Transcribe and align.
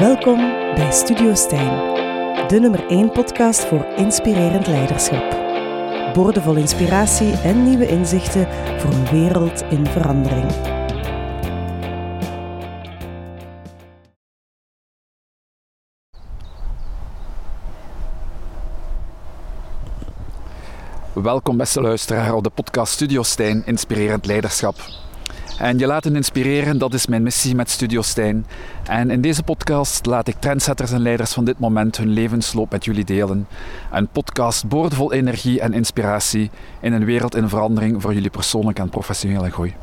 Welkom 0.00 0.36
bij 0.74 0.92
Studio 0.92 1.34
Stijn, 1.34 1.98
de 2.48 2.58
nummer 2.60 2.86
1 2.86 3.12
podcast 3.12 3.64
voor 3.64 3.86
inspirerend 3.96 4.66
leiderschap. 4.66 5.38
Boordevol 6.14 6.56
inspiratie 6.56 7.32
en 7.32 7.64
nieuwe 7.64 7.88
inzichten 7.88 8.48
voor 8.78 8.92
een 8.92 9.06
wereld 9.06 9.62
in 9.62 9.86
verandering. 9.86 10.52
Welkom 21.12 21.56
beste 21.56 21.80
luisteraar 21.80 22.34
op 22.34 22.44
de 22.44 22.50
podcast 22.50 22.92
Studio 22.92 23.22
Stijn 23.22 23.62
Inspirerend 23.66 24.26
Leiderschap. 24.26 25.08
En 25.60 25.78
je 25.78 25.86
laten 25.86 26.16
inspireren, 26.16 26.78
dat 26.78 26.94
is 26.94 27.06
mijn 27.06 27.22
missie 27.22 27.54
met 27.54 27.70
Studio 27.70 28.02
Stijn. 28.02 28.46
En 28.86 29.10
in 29.10 29.20
deze 29.20 29.42
podcast 29.42 30.06
laat 30.06 30.28
ik 30.28 30.36
trendsetters 30.38 30.92
en 30.92 31.00
leiders 31.00 31.32
van 31.32 31.44
dit 31.44 31.58
moment 31.58 31.96
hun 31.96 32.08
levensloop 32.08 32.70
met 32.70 32.84
jullie 32.84 33.04
delen. 33.04 33.46
Een 33.92 34.08
podcast 34.08 34.68
boordevol 34.68 35.12
energie 35.12 35.60
en 35.60 35.72
inspiratie 35.72 36.50
in 36.80 36.92
een 36.92 37.04
wereld 37.04 37.34
in 37.34 37.48
verandering 37.48 38.02
voor 38.02 38.14
jullie 38.14 38.30
persoonlijke 38.30 38.80
en 38.80 38.88
professionele 38.88 39.50
groei. 39.50 39.74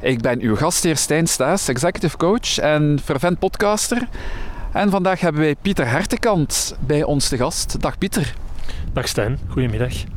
Ik 0.00 0.20
ben 0.20 0.40
uw 0.40 0.56
gastheer 0.56 0.96
Stijn 0.96 1.26
Staes, 1.26 1.68
executive 1.68 2.16
coach 2.16 2.58
en 2.58 3.00
fervent 3.04 3.38
podcaster. 3.38 4.08
En 4.72 4.90
vandaag 4.90 5.20
hebben 5.20 5.40
wij 5.40 5.56
Pieter 5.62 5.88
Hertekant 5.88 6.76
bij 6.86 7.02
ons 7.02 7.28
te 7.28 7.36
gast. 7.36 7.80
Dag 7.80 7.98
Pieter. 7.98 8.34
Dag 8.92 9.08
Stijn, 9.08 9.38
goedemiddag. 9.48 10.13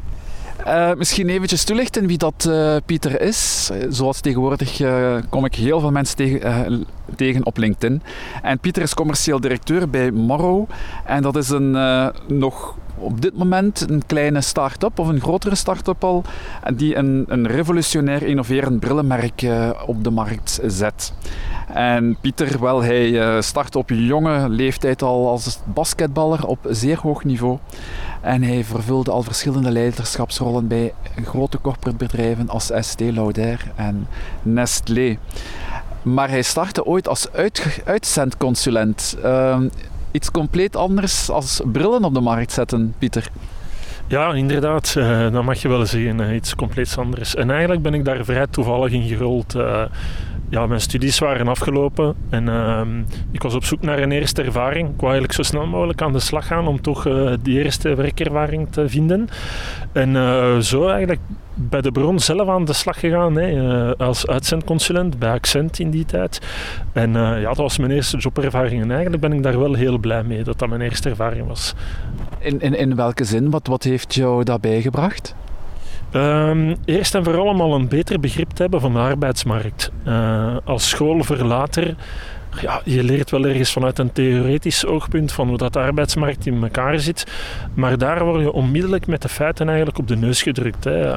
Uh, 0.65 0.93
misschien 0.93 1.29
eventjes 1.29 1.63
toelichten 1.63 2.07
wie 2.07 2.17
dat 2.17 2.45
uh, 2.49 2.75
Pieter 2.85 3.21
is. 3.21 3.71
Zoals 3.89 4.19
tegenwoordig 4.19 4.79
uh, 4.79 5.15
kom 5.29 5.45
ik 5.45 5.55
heel 5.55 5.79
veel 5.79 5.91
mensen 5.91 6.15
tegen, 6.15 6.85
tegen, 7.15 7.45
op 7.45 7.57
LinkedIn. 7.57 8.01
En 8.41 8.59
Pieter 8.59 8.81
is 8.81 8.93
commercieel 8.93 9.39
directeur 9.39 9.89
bij 9.89 10.11
Morrow. 10.11 10.69
En 11.05 11.21
dat 11.21 11.35
is 11.35 11.49
een 11.49 11.71
nog 12.27 12.75
op 12.95 13.21
dit 13.21 13.37
moment 13.37 13.89
een 13.89 14.05
kleine 14.05 14.41
start-up 14.41 14.99
of 14.99 15.07
een 15.07 15.21
grotere 15.21 15.55
start-up 15.55 16.03
al, 16.03 16.23
die 16.75 16.95
een, 16.95 17.25
een 17.27 17.47
revolutionair 17.47 18.23
innoverend 18.23 18.79
brillenmerk 18.79 19.45
op 19.85 20.03
de 20.03 20.11
markt 20.11 20.59
zet. 20.65 21.13
En 21.73 22.17
Pieter, 22.21 22.59
wel, 22.61 22.83
hij 22.83 23.41
start 23.41 23.75
op 23.75 23.89
jonge 23.89 24.49
leeftijd 24.49 25.01
al 25.01 25.27
als 25.27 25.59
basketballer 25.65 26.45
op 26.45 26.59
zeer 26.69 26.99
hoog 26.99 27.23
niveau. 27.23 27.57
En 28.21 28.43
hij 28.43 28.63
vervulde 28.63 29.11
al 29.11 29.23
verschillende 29.23 29.71
leiderschapsrollen 29.71 30.67
bij 30.67 30.93
grote 31.25 31.61
corporate 31.61 31.97
bedrijven 31.97 32.49
als 32.49 32.71
Estée 32.71 33.13
Lauder 33.13 33.71
en 33.75 34.07
Nestlé. 34.41 35.17
Maar 36.01 36.29
hij 36.29 36.41
startte 36.41 36.85
ooit 36.85 37.07
als 37.07 37.31
uit, 37.31 37.81
uitzendconsulent. 37.85 39.17
Uh, 39.23 39.59
iets 40.11 40.31
compleet 40.31 40.75
anders 40.75 41.29
als 41.29 41.61
brillen 41.71 42.03
op 42.03 42.13
de 42.13 42.21
markt 42.21 42.51
zetten, 42.51 42.93
Pieter. 42.97 43.29
Ja, 44.07 44.33
inderdaad. 44.33 44.95
Uh, 44.97 45.31
dat 45.31 45.43
mag 45.43 45.61
je 45.61 45.67
wel 45.67 45.85
zeggen. 45.85 46.19
Uh, 46.19 46.35
iets 46.35 46.55
compleet 46.55 46.95
anders. 46.97 47.35
En 47.35 47.51
eigenlijk 47.51 47.81
ben 47.81 47.93
ik 47.93 48.05
daar 48.05 48.25
vrij 48.25 48.47
toevallig 48.47 48.91
in 48.91 49.07
gerold. 49.07 49.55
Ja, 50.49 50.67
mijn 50.67 50.81
studies 50.81 51.19
waren 51.19 51.47
afgelopen 51.47 52.15
en 52.29 52.49
ehm, 52.49 52.99
ik 53.31 53.41
was 53.41 53.53
op 53.53 53.63
zoek 53.63 53.81
naar 53.81 53.99
een 53.99 54.11
eerste 54.11 54.43
ervaring. 54.43 54.89
Ik 54.89 54.99
wou 54.99 55.11
eigenlijk 55.11 55.33
zo 55.33 55.43
snel 55.43 55.65
mogelijk 55.65 56.01
aan 56.01 56.13
de 56.13 56.19
slag 56.19 56.47
gaan 56.47 56.67
om 56.67 56.81
toch 56.81 57.05
uh, 57.05 57.33
die 57.41 57.63
eerste 57.63 57.95
werkervaring 57.95 58.71
te 58.71 58.89
vinden. 58.89 59.27
En 59.91 60.09
uh, 60.15 60.57
zo 60.57 60.87
eigenlijk 60.87 61.21
bij 61.53 61.81
de 61.81 61.91
bron 61.91 62.19
zelf 62.19 62.47
aan 62.47 62.65
de 62.65 62.73
slag 62.73 62.99
gegaan, 62.99 63.35
hè, 63.35 63.51
uh, 63.51 63.91
als 63.97 64.27
uitzendconsulent 64.27 65.19
bij 65.19 65.31
Accent 65.31 65.79
in 65.79 65.89
die 65.89 66.05
tijd. 66.05 66.41
En 66.93 67.13
ja, 67.13 67.47
dat 67.47 67.57
was 67.57 67.77
mijn 67.77 67.91
eerste 67.91 68.17
jobervaring 68.17 68.81
en 68.81 68.91
eigenlijk 68.91 69.21
ben 69.21 69.33
ik 69.33 69.43
daar 69.43 69.59
wel 69.59 69.73
heel 69.73 69.97
blij 69.97 70.23
mee 70.23 70.43
dat 70.43 70.59
dat 70.59 70.69
mijn 70.69 70.81
eerste 70.81 71.09
ervaring 71.09 71.47
was. 71.47 71.73
In, 72.39 72.59
in, 72.61 72.77
in 72.77 72.95
welke 72.95 73.23
zin? 73.23 73.49
Wat, 73.49 73.67
wat 73.67 73.83
heeft 73.83 74.13
jou 74.13 74.43
daarbij 74.43 74.81
gebracht? 74.81 75.35
Um, 76.13 76.75
eerst 76.85 77.15
en 77.15 77.23
vooral 77.23 77.45
om 77.45 77.61
al 77.61 77.73
een 77.73 77.87
beter 77.87 78.19
begrip 78.19 78.49
te 78.49 78.61
hebben 78.61 78.81
van 78.81 78.93
de 78.93 78.99
arbeidsmarkt. 78.99 79.91
Uh, 80.07 80.57
als 80.63 80.89
schoolverlater 80.89 81.95
ja, 82.61 82.81
je 82.83 83.03
leert 83.03 83.31
wel 83.31 83.45
ergens 83.45 83.71
vanuit 83.71 83.99
een 83.99 84.11
theoretisch 84.11 84.85
oogpunt 84.85 85.31
van 85.31 85.47
hoe 85.47 85.57
dat 85.57 85.73
de 85.73 85.79
arbeidsmarkt 85.79 86.45
in 86.45 86.63
elkaar 86.63 86.99
zit. 86.99 87.25
Maar 87.73 87.97
daar 87.97 88.25
word 88.25 88.41
je 88.41 88.51
onmiddellijk 88.51 89.07
met 89.07 89.21
de 89.21 89.29
feiten 89.29 89.67
eigenlijk 89.67 89.97
op 89.97 90.07
de 90.07 90.15
neus 90.15 90.41
gedrukt. 90.41 90.83
Hè. 90.83 91.15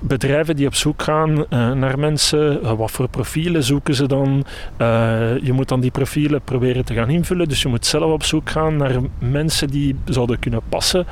Bedrijven 0.00 0.56
die 0.56 0.66
op 0.66 0.74
zoek 0.74 1.02
gaan 1.02 1.30
uh, 1.30 1.72
naar 1.72 1.98
mensen, 1.98 2.60
uh, 2.62 2.72
wat 2.72 2.90
voor 2.90 3.08
profielen 3.08 3.62
zoeken 3.62 3.94
ze 3.94 4.06
dan? 4.06 4.44
Uh, 4.78 5.38
je 5.42 5.52
moet 5.52 5.68
dan 5.68 5.80
die 5.80 5.90
profielen 5.90 6.40
proberen 6.42 6.84
te 6.84 6.94
gaan 6.94 7.10
invullen. 7.10 7.48
Dus 7.48 7.62
je 7.62 7.68
moet 7.68 7.86
zelf 7.86 8.12
op 8.12 8.22
zoek 8.22 8.50
gaan 8.50 8.76
naar 8.76 8.92
mensen 9.18 9.70
die 9.70 9.96
zouden 10.04 10.38
kunnen 10.38 10.60
passen 10.68 11.06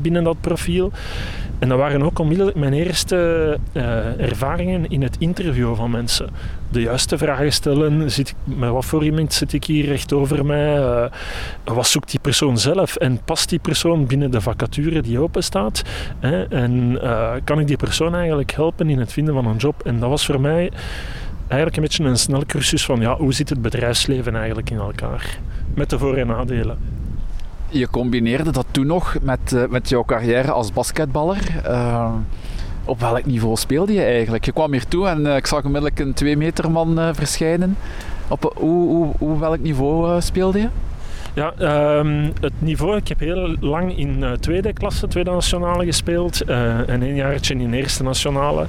binnen 0.00 0.24
dat 0.24 0.40
profiel. 0.40 0.92
En 1.58 1.68
dat 1.68 1.78
waren 1.78 2.02
ook 2.02 2.18
onmiddellijk 2.18 2.56
mijn 2.56 2.72
eerste 2.72 3.58
ervaringen 4.18 4.90
in 4.90 5.02
het 5.02 5.16
interview 5.18 5.76
van 5.76 5.90
mensen. 5.90 6.28
De 6.70 6.80
juiste 6.80 7.18
vragen 7.18 7.52
stellen. 7.52 8.10
Zit, 8.10 8.34
met 8.44 8.70
wat 8.70 8.84
voor 8.84 9.03
zit 9.28 9.52
ik 9.52 9.64
hier 9.64 9.84
recht 9.84 10.12
over 10.12 10.46
mij? 10.46 10.78
Uh, 10.78 11.04
wat 11.64 11.86
zoekt 11.86 12.10
die 12.10 12.20
persoon 12.20 12.58
zelf? 12.58 12.96
En 12.96 13.20
past 13.24 13.48
die 13.48 13.58
persoon 13.58 14.06
binnen 14.06 14.30
de 14.30 14.40
vacature 14.40 15.02
die 15.02 15.18
open 15.18 15.44
staat? 15.44 15.82
Hè? 16.18 16.42
En 16.42 16.98
uh, 17.02 17.32
kan 17.44 17.58
ik 17.60 17.66
die 17.66 17.76
persoon 17.76 18.14
eigenlijk 18.14 18.52
helpen 18.52 18.90
in 18.90 18.98
het 18.98 19.12
vinden 19.12 19.34
van 19.34 19.46
een 19.46 19.56
job? 19.56 19.82
En 19.84 20.00
dat 20.00 20.08
was 20.08 20.26
voor 20.26 20.40
mij 20.40 20.70
eigenlijk 21.46 21.76
een 21.76 21.82
beetje 21.82 22.04
een 22.04 22.18
snel 22.18 22.46
cursus 22.46 22.84
van 22.84 23.00
ja, 23.00 23.16
hoe 23.16 23.32
zit 23.32 23.48
het 23.48 23.62
bedrijfsleven 23.62 24.36
eigenlijk 24.36 24.70
in 24.70 24.78
elkaar? 24.78 25.38
Met 25.74 25.90
de 25.90 25.98
voor- 25.98 26.16
en 26.16 26.26
nadelen. 26.26 26.78
Je 27.68 27.90
combineerde 27.90 28.50
dat 28.50 28.66
toen 28.70 28.86
nog 28.86 29.16
met, 29.22 29.52
uh, 29.52 29.66
met 29.68 29.88
jouw 29.88 30.04
carrière 30.04 30.52
als 30.52 30.72
basketballer. 30.72 31.38
op 32.86 33.00
welk 33.00 33.24
niveau 33.24 33.56
speelde 33.56 33.92
je 33.92 34.02
eigenlijk? 34.02 34.44
Je 34.44 34.52
kwam 34.52 34.72
hier 34.72 34.86
toe 34.86 35.08
en 35.08 35.26
ik 35.26 35.46
zag 35.46 35.64
onmiddellijk 35.64 35.98
een 35.98 36.14
2 36.14 36.36
meter 36.36 36.70
man 36.70 37.14
verschijnen. 37.14 37.76
Op 38.28 38.52
hoe, 38.56 39.38
welk 39.38 39.58
niveau 39.58 40.08
uh, 40.08 40.20
speelde 40.20 40.58
je? 40.58 40.68
Ja, 41.34 41.52
um, 41.98 42.32
het 42.40 42.52
niveau. 42.58 42.96
Ik 42.96 43.08
heb 43.08 43.18
heel 43.18 43.56
lang 43.60 43.98
in 43.98 44.18
uh, 44.18 44.32
tweede 44.32 44.72
klasse, 44.72 45.08
tweede 45.08 45.30
nationale 45.30 45.84
gespeeld. 45.84 46.48
Uh, 46.48 46.88
en 46.88 47.02
een 47.02 47.14
jaartje 47.14 47.54
in 47.54 47.72
eerste 47.72 48.02
nationale. 48.02 48.66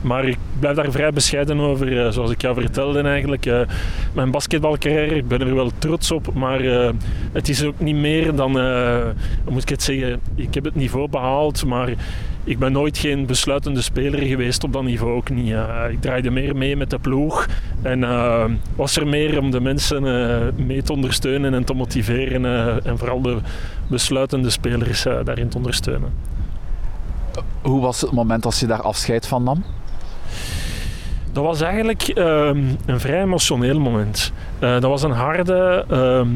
Maar 0.00 0.24
ik 0.24 0.36
blijf 0.58 0.76
daar 0.76 0.90
vrij 0.90 1.12
bescheiden 1.12 1.60
over. 1.60 2.12
zoals 2.12 2.30
ik 2.30 2.40
jou 2.40 2.54
vertelde 2.54 3.00
eigenlijk. 3.00 3.66
mijn 4.12 4.30
basketbalcarrière, 4.30 5.14
ik 5.14 5.28
ben 5.28 5.40
er 5.40 5.54
wel 5.54 5.70
trots 5.78 6.10
op. 6.10 6.34
Maar 6.34 6.60
het 7.32 7.48
is 7.48 7.64
ook 7.64 7.80
niet 7.80 7.96
meer 7.96 8.34
dan, 8.34 8.52
hoe 9.44 9.52
moet 9.52 9.62
ik 9.62 9.68
het 9.68 9.82
zeggen, 9.82 10.20
ik 10.34 10.54
heb 10.54 10.64
het 10.64 10.74
niveau 10.74 11.08
behaald. 11.08 11.64
Maar 11.64 11.88
ik 12.44 12.58
ben 12.58 12.72
nooit 12.72 12.98
geen 12.98 13.26
besluitende 13.26 13.82
speler 13.82 14.20
geweest 14.20 14.64
op 14.64 14.72
dat 14.72 14.82
niveau 14.82 15.16
ook 15.16 15.30
niet. 15.30 15.48
Uh, 15.50 15.76
ik 15.90 16.00
draaide 16.00 16.30
meer 16.30 16.56
mee 16.56 16.76
met 16.76 16.90
de 16.90 16.98
ploeg 16.98 17.46
en 17.82 18.02
uh, 18.02 18.44
was 18.76 18.96
er 18.96 19.06
meer 19.06 19.38
om 19.38 19.50
de 19.50 19.60
mensen 19.60 20.04
uh, 20.04 20.66
mee 20.66 20.82
te 20.82 20.92
ondersteunen 20.92 21.54
en 21.54 21.64
te 21.64 21.74
motiveren 21.74 22.44
en 22.84 22.98
vooral 22.98 23.22
de 23.22 23.38
besluitende 23.86 24.50
spelers 24.50 25.02
daarin 25.02 25.48
te 25.48 25.56
ondersteunen. 25.56 26.12
Hoe 27.62 27.80
was 27.80 28.00
het 28.00 28.10
moment 28.10 28.44
als 28.44 28.60
je 28.60 28.66
daar 28.66 28.82
afscheid 28.82 29.26
van 29.26 29.42
nam? 29.42 29.64
Dat 31.32 31.44
was 31.44 31.60
eigenlijk 31.60 32.02
ehm, 32.02 32.62
een 32.86 33.00
vrij 33.00 33.22
emotioneel 33.22 33.80
moment. 33.80 34.32
dat 34.58 34.82
was 34.82 35.02
een 35.02 35.10
harde 35.10 35.84
ehm, 35.88 36.28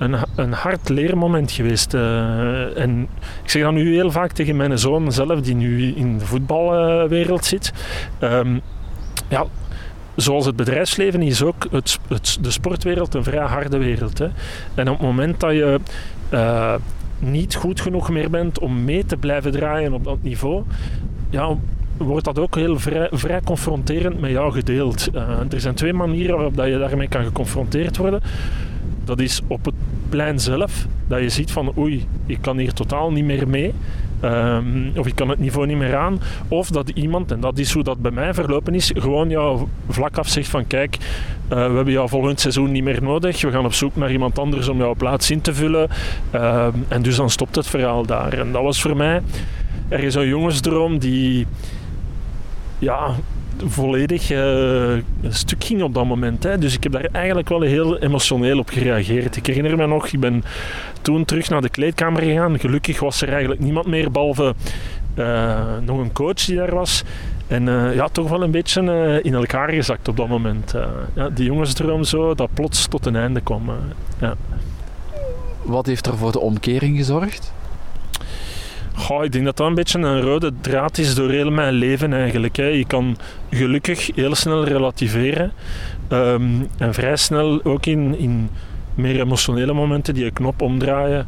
een, 0.00 0.16
een 0.36 0.52
hard 0.52 0.88
leermoment 0.88 1.52
geweest. 1.52 1.94
Uh, 1.94 2.78
en 2.78 3.08
ik 3.42 3.50
zeg 3.50 3.62
dat 3.62 3.72
nu 3.72 3.94
heel 3.94 4.10
vaak 4.10 4.32
tegen 4.32 4.56
mijn 4.56 4.78
zoon 4.78 5.12
zelf, 5.12 5.40
die 5.40 5.54
nu 5.54 5.94
in 5.94 6.18
de 6.18 6.24
voetbalwereld 6.24 7.44
zit. 7.44 7.72
Um, 8.20 8.60
ja, 9.28 9.44
zoals 10.16 10.46
het 10.46 10.56
bedrijfsleven 10.56 11.22
is 11.22 11.42
ook 11.42 11.66
het, 11.70 11.98
het, 12.08 12.38
de 12.40 12.50
sportwereld 12.50 13.14
een 13.14 13.24
vrij 13.24 13.46
harde 13.46 13.78
wereld. 13.78 14.18
Hè. 14.18 14.28
En 14.74 14.88
op 14.88 14.98
het 14.98 15.06
moment 15.06 15.40
dat 15.40 15.52
je 15.52 15.80
uh, 16.30 16.74
niet 17.18 17.54
goed 17.54 17.80
genoeg 17.80 18.10
meer 18.10 18.30
bent 18.30 18.58
om 18.58 18.84
mee 18.84 19.04
te 19.04 19.16
blijven 19.16 19.52
draaien 19.52 19.92
op 19.92 20.04
dat 20.04 20.18
niveau, 20.22 20.62
ja, 21.30 21.56
wordt 21.96 22.24
dat 22.24 22.38
ook 22.38 22.54
heel 22.54 22.78
vrij, 23.10 23.40
confronterend 23.44 24.20
met 24.20 24.30
jou 24.30 24.52
gedeeld. 24.52 25.08
Uh, 25.14 25.52
er 25.52 25.60
zijn 25.60 25.74
twee 25.74 25.92
manieren 25.92 26.34
waarop 26.34 26.56
dat 26.56 26.66
je 26.66 26.78
daarmee 26.78 27.08
kan 27.08 27.24
geconfronteerd 27.24 27.96
worden. 27.96 28.22
Dat 29.10 29.20
is 29.20 29.40
op 29.46 29.64
het 29.64 29.74
plein 30.08 30.38
zelf, 30.38 30.86
dat 31.06 31.20
je 31.20 31.28
ziet 31.28 31.52
van 31.52 31.72
oei, 31.78 32.06
ik 32.26 32.38
kan 32.40 32.58
hier 32.58 32.72
totaal 32.72 33.12
niet 33.12 33.24
meer 33.24 33.48
mee. 33.48 33.74
Um, 34.24 34.92
of 34.96 35.06
ik 35.06 35.14
kan 35.14 35.28
het 35.28 35.38
niveau 35.38 35.66
niet 35.66 35.76
meer 35.76 35.96
aan. 35.96 36.20
Of 36.48 36.68
dat 36.68 36.88
iemand, 36.88 37.32
en 37.32 37.40
dat 37.40 37.58
is 37.58 37.72
hoe 37.72 37.82
dat 37.82 38.02
bij 38.02 38.10
mij 38.10 38.34
verlopen 38.34 38.74
is, 38.74 38.92
gewoon 38.94 39.28
jou 39.28 39.66
vlak 39.88 40.18
af 40.18 40.28
zegt 40.28 40.48
van 40.48 40.66
kijk, 40.66 40.96
uh, 40.96 41.48
we 41.48 41.54
hebben 41.54 41.92
jou 41.92 42.08
volgend 42.08 42.40
seizoen 42.40 42.72
niet 42.72 42.84
meer 42.84 43.02
nodig. 43.02 43.40
We 43.40 43.50
gaan 43.50 43.64
op 43.64 43.74
zoek 43.74 43.96
naar 43.96 44.12
iemand 44.12 44.38
anders 44.38 44.68
om 44.68 44.78
jouw 44.78 44.94
plaats 44.94 45.30
in 45.30 45.40
te 45.40 45.54
vullen. 45.54 45.88
Uh, 46.34 46.66
en 46.88 47.02
dus 47.02 47.16
dan 47.16 47.30
stopt 47.30 47.56
het 47.56 47.66
verhaal 47.66 48.06
daar. 48.06 48.32
En 48.32 48.52
dat 48.52 48.62
was 48.62 48.82
voor 48.82 48.96
mij 48.96 49.22
ergens 49.88 50.14
een 50.14 50.28
jongensdroom 50.28 50.98
die 50.98 51.46
ja, 52.78 53.14
volledig 53.66 54.30
uh, 54.30 54.92
stuk 55.28 55.64
ging 55.64 55.82
op 55.82 55.94
dat 55.94 56.04
moment. 56.04 56.42
Hè. 56.42 56.58
Dus 56.58 56.74
ik 56.74 56.82
heb 56.82 56.92
daar 56.92 57.08
eigenlijk 57.12 57.48
wel 57.48 57.60
heel 57.60 57.98
emotioneel 57.98 58.58
op 58.58 58.68
gereageerd. 58.68 59.36
Ik 59.36 59.46
herinner 59.46 59.76
me 59.76 59.86
nog, 59.86 60.06
ik 60.06 60.20
ben 60.20 60.44
toen 61.02 61.24
terug 61.24 61.48
naar 61.48 61.60
de 61.60 61.68
kleedkamer 61.68 62.22
gegaan. 62.22 62.58
Gelukkig 62.58 63.00
was 63.00 63.22
er 63.22 63.28
eigenlijk 63.28 63.60
niemand 63.60 63.86
meer, 63.86 64.10
behalve 64.10 64.54
uh, 65.14 65.60
nog 65.84 65.98
een 65.98 66.12
coach 66.12 66.44
die 66.44 66.56
daar 66.56 66.74
was. 66.74 67.02
En 67.46 67.66
uh, 67.66 67.94
ja, 67.94 68.08
toch 68.08 68.28
wel 68.28 68.42
een 68.42 68.50
beetje 68.50 69.20
in 69.22 69.34
elkaar 69.34 69.70
gezakt 69.70 70.08
op 70.08 70.16
dat 70.16 70.28
moment. 70.28 70.74
Ja, 71.14 71.28
die 71.28 71.44
jongensdroom 71.44 72.04
zo, 72.04 72.34
dat 72.34 72.54
plots 72.54 72.86
tot 72.86 73.06
een 73.06 73.16
einde 73.16 73.40
kwam. 73.40 73.70
ja. 74.18 74.34
Wat 75.62 75.86
heeft 75.86 76.06
er 76.06 76.16
voor 76.16 76.32
de 76.32 76.40
omkering 76.40 76.96
gezorgd? 76.96 77.52
Goh, 78.94 79.24
ik 79.24 79.32
denk 79.32 79.44
dat 79.44 79.56
dat 79.56 79.66
een 79.66 79.74
beetje 79.74 79.98
een 79.98 80.20
rode 80.20 80.52
draad 80.60 80.98
is 80.98 81.14
door 81.14 81.30
heel 81.30 81.50
mijn 81.50 81.72
leven 81.72 82.12
eigenlijk. 82.12 82.56
Hè. 82.56 82.66
Je 82.66 82.86
kan 82.86 83.16
gelukkig 83.50 84.10
heel 84.14 84.34
snel 84.34 84.64
relativeren. 84.64 85.52
Um, 86.12 86.68
en 86.78 86.94
vrij 86.94 87.16
snel 87.16 87.64
ook 87.64 87.86
in, 87.86 88.18
in 88.18 88.50
meer 88.94 89.20
emotionele 89.20 89.72
momenten 89.72 90.14
die 90.14 90.24
je 90.24 90.30
knop 90.30 90.62
omdraaien 90.62 91.26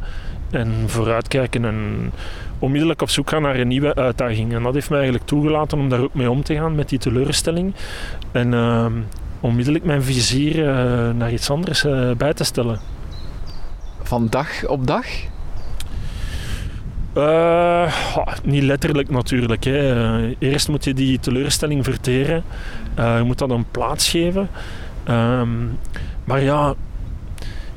en 0.51 0.73
vooruitkijken 0.85 1.65
en 1.65 2.11
onmiddellijk 2.59 3.01
op 3.01 3.09
zoek 3.09 3.29
gaan 3.29 3.41
naar 3.41 3.55
een 3.55 3.67
nieuwe 3.67 3.95
uitdaging. 3.95 4.53
En 4.53 4.63
dat 4.63 4.73
heeft 4.73 4.89
mij 4.89 4.99
eigenlijk 4.99 5.27
toegelaten 5.27 5.77
om 5.79 5.89
daar 5.89 6.01
ook 6.01 6.13
mee 6.13 6.29
om 6.29 6.43
te 6.43 6.55
gaan 6.55 6.75
met 6.75 6.89
die 6.89 6.99
teleurstelling. 6.99 7.73
En 8.31 8.51
uh, 8.51 8.85
onmiddellijk 9.39 9.85
mijn 9.85 10.03
vizier 10.03 10.55
uh, 10.57 10.65
naar 11.09 11.31
iets 11.31 11.49
anders 11.49 11.85
uh, 11.85 12.11
bij 12.11 12.33
te 12.33 12.43
stellen. 12.43 12.79
Van 14.03 14.27
dag 14.29 14.67
op 14.67 14.87
dag? 14.87 15.05
Uh, 17.17 17.93
niet 18.43 18.63
letterlijk 18.63 19.09
natuurlijk. 19.09 19.63
Hè. 19.63 20.35
eerst 20.39 20.67
moet 20.67 20.83
je 20.83 20.93
die 20.93 21.19
teleurstelling 21.19 21.83
verteren. 21.83 22.43
je 22.95 23.21
moet 23.25 23.37
dat 23.37 23.49
een 23.49 23.65
plaats 23.71 24.09
geven. 24.09 24.49
Um, 25.09 25.79
maar 26.23 26.41
ja, 26.41 26.75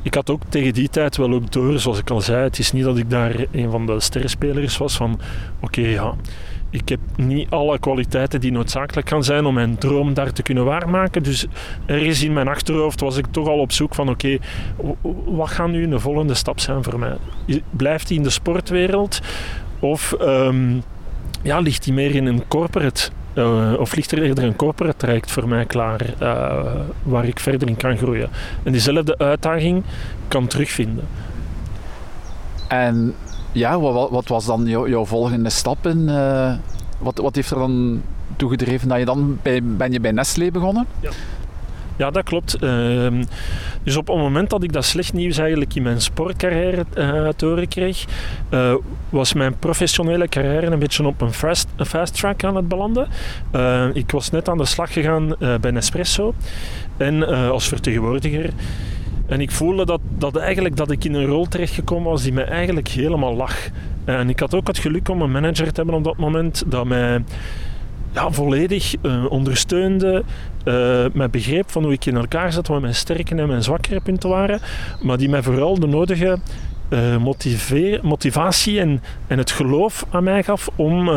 ik 0.02 0.14
had 0.14 0.30
ook 0.30 0.42
tegen 0.48 0.72
die 0.72 0.88
tijd 0.88 1.16
wel 1.16 1.32
ook 1.32 1.52
door, 1.52 1.78
zoals 1.78 1.98
ik 1.98 2.10
al 2.10 2.20
zei, 2.20 2.42
het 2.42 2.58
is 2.58 2.72
niet 2.72 2.84
dat 2.84 2.98
ik 2.98 3.10
daar 3.10 3.34
een 3.52 3.70
van 3.70 3.86
de 3.86 4.00
sterrenspelers 4.00 4.76
was 4.76 4.96
van 4.96 5.20
oké, 5.60 5.80
ja, 5.80 6.14
ik 6.76 6.88
heb 6.88 7.00
niet 7.16 7.50
alle 7.50 7.78
kwaliteiten 7.78 8.40
die 8.40 8.52
noodzakelijk 8.52 9.08
gaan 9.08 9.24
zijn 9.24 9.44
om 9.44 9.54
mijn 9.54 9.78
droom 9.78 10.14
daar 10.14 10.32
te 10.32 10.42
kunnen 10.42 10.64
waarmaken. 10.64 11.22
Dus 11.22 11.46
ergens 11.86 12.22
in 12.22 12.32
mijn 12.32 12.48
achterhoofd 12.48 13.00
was 13.00 13.16
ik 13.16 13.26
toch 13.30 13.48
al 13.48 13.58
op 13.58 13.72
zoek 13.72 13.94
van 13.94 14.08
oké, 14.08 14.38
wat 15.24 15.50
gaat 15.50 15.68
nu 15.68 15.88
de 15.88 16.00
volgende 16.00 16.34
stap 16.34 16.60
zijn 16.60 16.82
voor 16.82 16.98
mij? 16.98 17.16
Blijft 17.70 18.08
hij 18.08 18.16
in 18.16 18.22
de 18.22 18.30
sportwereld 18.30 19.20
of 19.78 20.14
um, 20.20 20.82
ja, 21.42 21.58
ligt 21.58 21.84
hij 21.84 21.94
meer 21.94 22.14
in 22.14 22.26
een 22.26 22.48
corporate 22.48 23.10
uh, 23.34 23.72
of 23.78 23.94
ligt 23.94 24.12
er 24.12 24.22
eerder 24.22 24.44
een 24.44 24.56
corporate 24.56 24.96
traject 24.96 25.30
voor 25.30 25.48
mij 25.48 25.64
klaar 25.64 26.00
uh, 26.22 26.64
waar 27.02 27.24
ik 27.24 27.40
verder 27.40 27.68
in 27.68 27.76
kan 27.76 27.96
groeien. 27.96 28.28
En 28.62 28.72
diezelfde 28.72 29.18
uitdaging 29.18 29.84
kan 30.28 30.46
terugvinden. 30.46 31.08
En 32.68 33.14
ja, 33.56 33.80
wat, 33.80 34.10
wat 34.10 34.28
was 34.28 34.46
dan 34.46 34.66
jou, 34.66 34.90
jouw 34.90 35.04
volgende 35.04 35.50
stap? 35.50 35.86
In, 35.86 36.08
uh, 36.08 36.54
wat, 36.98 37.18
wat 37.18 37.34
heeft 37.34 37.50
er 37.50 37.58
dan 37.58 38.02
toegedreven 38.36 38.88
dat 38.88 38.98
je 38.98 39.04
dan 39.04 39.38
bij, 39.42 39.62
ben 39.62 39.92
je 39.92 40.00
bij 40.00 40.12
Nestlé 40.12 40.50
begonnen? 40.50 40.86
Ja. 41.00 41.10
Ja, 41.96 42.10
dat 42.10 42.24
klopt. 42.24 42.62
Uh, 42.62 43.08
dus 43.82 43.96
op 43.96 44.06
het 44.06 44.16
moment 44.16 44.50
dat 44.50 44.62
ik 44.62 44.72
dat 44.72 44.84
slecht 44.84 45.12
nieuws 45.12 45.38
eigenlijk 45.38 45.74
in 45.74 45.82
mijn 45.82 46.00
sportcarrière 46.00 46.84
uh, 46.94 47.28
te 47.28 47.46
horen 47.46 47.68
kreeg, 47.68 48.04
uh, 48.50 48.74
was 49.08 49.32
mijn 49.32 49.58
professionele 49.58 50.28
carrière 50.28 50.66
een 50.66 50.78
beetje 50.78 51.06
op 51.06 51.20
een 51.20 51.32
fast, 51.32 51.68
fast 51.76 52.14
track 52.14 52.44
aan 52.44 52.56
het 52.56 52.68
belanden. 52.68 53.08
Eh, 53.50 53.86
ik 53.92 54.10
was 54.10 54.30
net 54.30 54.48
aan 54.48 54.58
de 54.58 54.64
slag 54.64 54.92
gegaan 54.92 55.36
bij 55.60 55.70
Nespresso 55.70 56.34
en 56.96 57.22
als 57.50 57.68
vertegenwoordiger. 57.68 58.50
En 59.26 59.40
ik 59.40 59.50
voelde 59.50 59.86
dat, 59.86 60.00
dat 60.18 60.36
eigenlijk 60.36 60.76
dat 60.76 60.90
ik 60.90 61.04
in 61.04 61.14
een 61.14 61.26
rol 61.26 61.46
terechtgekomen 61.48 62.10
was 62.10 62.22
die 62.22 62.32
mij 62.32 62.44
eigenlijk 62.44 62.88
helemaal 62.88 63.34
lag. 63.34 63.68
En 64.04 64.28
ik 64.28 64.40
had 64.40 64.54
ook 64.54 64.66
het 64.66 64.78
geluk 64.78 65.08
om 65.08 65.22
een 65.22 65.30
manager 65.30 65.66
te 65.66 65.72
hebben 65.74 65.94
op 65.94 66.04
dat 66.04 66.16
moment 66.16 66.64
dat 66.66 66.84
mij 66.84 67.24
ja, 68.12 68.30
volledig 68.30 68.94
uh, 69.02 69.30
ondersteunde, 69.30 70.22
uh, 70.64 71.04
met 71.12 71.30
begreep 71.30 71.70
van 71.70 71.82
hoe 71.82 71.92
ik 71.92 72.06
in 72.06 72.16
elkaar 72.16 72.52
zat, 72.52 72.66
wat 72.66 72.80
mijn 72.80 72.94
sterke 72.94 73.34
en 73.34 73.48
mijn 73.48 73.62
zwakkere 73.62 74.00
punten 74.00 74.28
waren, 74.28 74.60
maar 75.02 75.16
die 75.16 75.28
mij 75.28 75.42
vooral 75.42 75.78
de 75.78 75.86
nodige 75.86 76.38
uh, 76.88 77.16
motivatie 78.02 78.80
en, 78.80 79.02
en 79.26 79.38
het 79.38 79.50
geloof 79.50 80.06
aan 80.10 80.24
mij 80.24 80.42
gaf 80.42 80.68
om, 80.76 81.08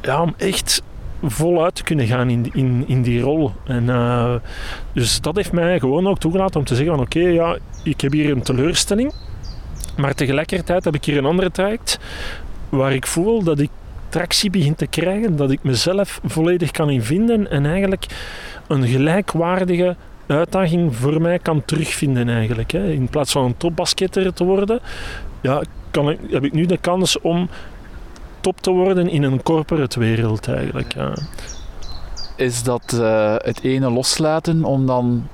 ja, 0.00 0.22
om 0.22 0.34
echt 0.36 0.82
voluit 1.22 1.82
kunnen 1.82 2.06
gaan 2.06 2.30
in, 2.30 2.50
in, 2.52 2.84
in 2.86 3.02
die 3.02 3.20
rol. 3.20 3.52
En, 3.64 3.86
dus 4.92 5.20
dat 5.20 5.36
heeft 5.36 5.52
mij 5.52 5.78
gewoon 5.78 6.06
ook 6.06 6.18
toegelaten 6.18 6.60
om 6.60 6.66
te 6.66 6.74
zeggen 6.74 6.94
van 6.94 7.04
oké, 7.04 7.18
ja, 7.18 7.58
ik 7.82 8.00
heb 8.00 8.12
hier 8.12 8.30
een 8.30 8.42
teleurstelling, 8.42 9.12
maar 9.96 10.14
tegelijkertijd 10.14 10.84
heb 10.84 10.94
ik 10.94 11.04
hier 11.04 11.16
een 11.16 11.24
andere 11.24 11.50
traject 11.50 11.98
waar 12.68 12.92
ik 12.92 13.06
voel 13.06 13.42
dat 13.42 13.58
ik 13.58 13.70
tractie 14.08 14.50
begint 14.50 14.78
te 14.78 14.86
krijgen, 14.86 15.36
dat 15.36 15.50
ik 15.50 15.62
mezelf 15.62 16.20
volledig 16.24 16.70
kan 16.70 16.90
invinden 16.90 17.50
en 17.50 17.66
eigenlijk 17.66 18.06
een 18.66 18.86
gelijkwaardige 18.86 19.96
uitdaging 20.26 20.96
voor 20.96 21.20
mij 21.20 21.38
kan 21.38 21.64
terugvinden 21.64 22.28
eigenlijk. 22.28 22.70
Hè. 22.70 22.90
In 22.90 23.08
plaats 23.08 23.32
van 23.32 23.44
een 23.44 23.56
topbasketter 23.56 24.34
te 24.34 24.44
worden, 24.44 24.80
ja, 25.40 25.62
kan 25.90 26.10
ik, 26.10 26.18
heb 26.30 26.44
ik 26.44 26.52
nu 26.52 26.66
de 26.66 26.78
kans 26.78 27.20
om 27.20 27.48
te 28.56 28.70
worden 28.70 29.08
in 29.08 29.22
een 29.22 29.42
corporate 29.42 29.98
wereld 29.98 30.48
eigenlijk. 30.48 30.94
Ja. 30.94 31.14
Is 32.36 32.62
dat 32.62 32.92
uh, 32.94 33.34
het 33.38 33.62
ene 33.62 33.90
loslaten 33.90 34.64
om 34.64 34.86
dan 34.86 35.28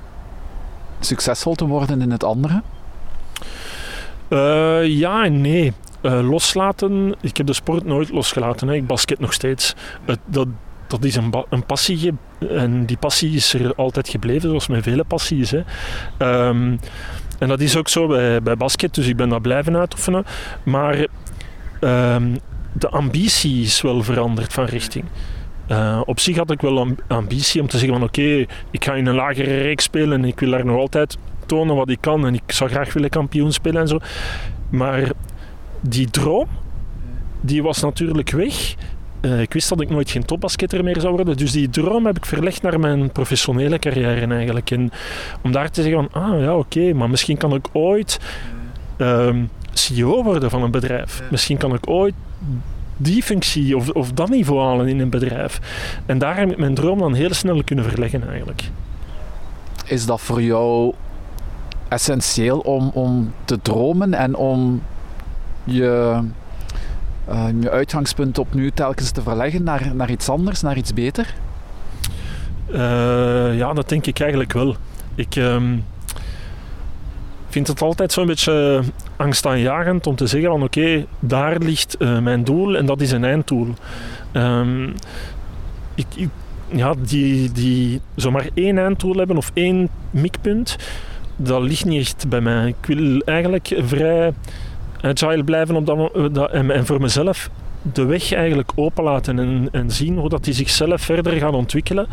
succesvol 0.99 1.55
te 1.55 1.65
worden 1.65 2.01
in 2.01 2.11
het 2.11 2.23
andere? 2.23 2.61
Uh, 4.29 4.85
ja 4.85 5.23
en 5.23 5.41
nee. 5.41 5.73
Uh, 6.01 6.29
loslaten, 6.29 7.15
ik 7.21 7.37
heb 7.37 7.47
de 7.47 7.53
sport 7.53 7.85
nooit 7.85 8.09
losgelaten. 8.09 8.67
Hè. 8.67 8.73
Ik 8.73 8.87
basket 8.87 9.19
nog 9.19 9.33
steeds. 9.33 9.75
Dat, 10.25 10.47
dat 10.87 11.03
is 11.03 11.15
een, 11.15 11.33
een, 11.49 11.65
passie 11.65 12.13
en 12.49 12.85
die 12.85 12.97
passie 12.97 13.35
is 13.35 13.53
er 13.53 13.75
altijd 13.75 14.09
gebleven, 14.09 14.49
zoals 14.49 14.67
met 14.67 14.83
vele 14.83 15.03
passies. 15.03 15.51
Hè. 15.51 15.63
Um, 16.47 16.79
en 17.39 17.47
dat 17.47 17.59
is 17.59 17.77
ook 17.77 17.87
zo 17.87 18.07
bij, 18.07 18.41
bij 18.41 18.57
basket, 18.57 18.95
dus 18.95 19.07
ik 19.07 19.15
ben 19.15 19.29
dat 19.29 19.41
blijven 19.41 19.77
uitoefenen. 19.77 20.25
Maar 20.63 21.07
um, 21.79 22.39
de 22.77 22.89
ambitie 22.89 23.61
is 23.61 23.81
wel 23.81 24.03
veranderd 24.03 24.53
van 24.53 24.65
richting. 24.65 25.05
Uh, 25.71 26.01
op 26.05 26.19
zich 26.19 26.37
had 26.37 26.51
ik 26.51 26.61
wel 26.61 26.87
ambitie 27.07 27.61
om 27.61 27.67
te 27.67 27.77
zeggen 27.77 27.97
van 27.97 28.07
oké, 28.07 28.19
okay, 28.19 28.47
ik 28.71 28.83
ga 28.83 28.93
in 28.93 29.05
een 29.05 29.15
lagere 29.15 29.61
reeks 29.61 29.83
spelen 29.83 30.21
en 30.21 30.25
ik 30.27 30.39
wil 30.39 30.49
daar 30.49 30.65
nog 30.65 30.77
altijd 30.77 31.17
tonen 31.45 31.75
wat 31.75 31.89
ik 31.89 32.01
kan 32.01 32.25
en 32.25 32.33
ik 32.33 32.43
zou 32.47 32.69
graag 32.69 32.93
willen 32.93 33.09
kampioen 33.09 33.53
spelen 33.53 33.81
en 33.81 33.87
zo. 33.87 33.99
Maar 34.69 35.11
die 35.81 36.09
droom, 36.09 36.47
die 37.41 37.63
was 37.63 37.81
natuurlijk 37.81 38.31
weg. 38.31 38.75
Uh, 39.21 39.41
ik 39.41 39.53
wist 39.53 39.69
dat 39.69 39.81
ik 39.81 39.89
nooit 39.89 40.11
geen 40.11 40.25
topbasketter 40.25 40.83
meer 40.83 40.99
zou 40.99 41.13
worden. 41.15 41.37
Dus 41.37 41.51
die 41.51 41.69
droom 41.69 42.05
heb 42.05 42.17
ik 42.17 42.25
verlegd 42.25 42.61
naar 42.61 42.79
mijn 42.79 43.11
professionele 43.11 43.79
carrière 43.79 44.33
eigenlijk. 44.33 44.71
En 44.71 44.91
om 45.41 45.51
daar 45.51 45.71
te 45.71 45.81
zeggen 45.81 46.09
van, 46.11 46.23
ah 46.23 46.41
ja, 46.41 46.55
oké, 46.55 46.93
maar 46.93 47.09
misschien 47.09 47.37
kan 47.37 47.53
ik 47.53 47.67
ooit 47.71 48.19
uh, 48.97 49.35
CEO 49.73 50.23
worden 50.23 50.49
van 50.49 50.63
een 50.63 50.71
bedrijf. 50.71 51.23
Misschien 51.31 51.57
kan 51.57 51.73
ik 51.73 51.89
ooit 51.89 52.13
die 52.97 53.23
functie 53.23 53.77
of, 53.77 53.89
of 53.89 54.11
dat 54.11 54.29
niveau 54.29 54.61
halen 54.61 54.87
in 54.87 54.99
een 54.99 55.09
bedrijf. 55.09 55.59
En 56.05 56.17
daar 56.17 56.37
heb 56.37 56.51
ik 56.51 56.57
mijn 56.57 56.75
droom 56.75 56.99
dan 56.99 57.13
heel 57.13 57.33
snel 57.33 57.63
kunnen 57.63 57.85
verleggen 57.85 58.29
eigenlijk. 58.29 58.69
Is 59.85 60.05
dat 60.05 60.21
voor 60.21 60.41
jou 60.41 60.93
essentieel 61.87 62.59
om, 62.59 62.91
om 62.93 63.33
te 63.45 63.61
dromen 63.61 64.13
en 64.13 64.35
om 64.35 64.81
je, 65.63 66.21
uh, 67.29 67.47
je 67.59 67.71
uitgangspunt 67.71 68.37
opnieuw 68.37 68.69
telkens 68.73 69.11
te 69.11 69.21
verleggen 69.21 69.63
naar, 69.63 69.95
naar 69.95 70.11
iets 70.11 70.29
anders, 70.29 70.61
naar 70.61 70.77
iets 70.77 70.93
beter? 70.93 71.33
Uh, 72.71 73.57
ja, 73.57 73.73
dat 73.73 73.89
denk 73.89 74.05
ik 74.05 74.19
eigenlijk 74.19 74.53
wel. 74.53 74.75
Ik 75.15 75.35
um, 75.35 75.83
vind 77.49 77.67
het 77.67 77.81
altijd 77.81 78.11
zo'n 78.11 78.25
beetje 78.25 78.83
angstaanjagend 79.15 80.07
om 80.07 80.15
te 80.15 80.27
zeggen 80.27 80.49
van 80.49 80.63
oké, 80.63 81.05
daar 81.19 81.57
ligt 81.57 81.95
uh, 81.99 82.19
mijn 82.19 82.43
doel 82.43 82.77
en 82.77 82.85
dat 82.85 83.01
is 83.01 83.11
een 83.11 83.23
einddoel. 83.23 83.67
Um, 84.33 84.93
ik, 85.95 86.29
ja, 86.67 86.93
die, 86.99 87.51
die 87.51 88.01
zomaar 88.15 88.49
één 88.53 88.77
einddoel 88.77 89.15
hebben 89.15 89.37
of 89.37 89.51
één 89.53 89.89
mikpunt, 90.11 90.75
dat 91.35 91.61
ligt 91.61 91.85
niet 91.85 92.01
echt 92.01 92.29
bij 92.29 92.41
mij. 92.41 92.67
Ik 92.67 92.95
wil 92.95 93.19
eigenlijk 93.19 93.75
vrij 93.85 94.33
agile 95.01 95.43
blijven 95.43 95.75
op 95.75 95.85
dat, 96.33 96.51
en, 96.51 96.71
en 96.71 96.85
voor 96.85 97.01
mezelf 97.01 97.49
de 97.93 98.05
weg 98.05 98.33
eigenlijk 98.33 98.71
openlaten 98.75 99.39
en, 99.39 99.67
en 99.71 99.91
zien 99.91 100.17
hoe 100.17 100.29
dat 100.29 100.43
die 100.43 100.53
zichzelf 100.53 101.01
verder 101.01 101.33
gaat 101.33 101.53
ontwikkelen. 101.53 102.07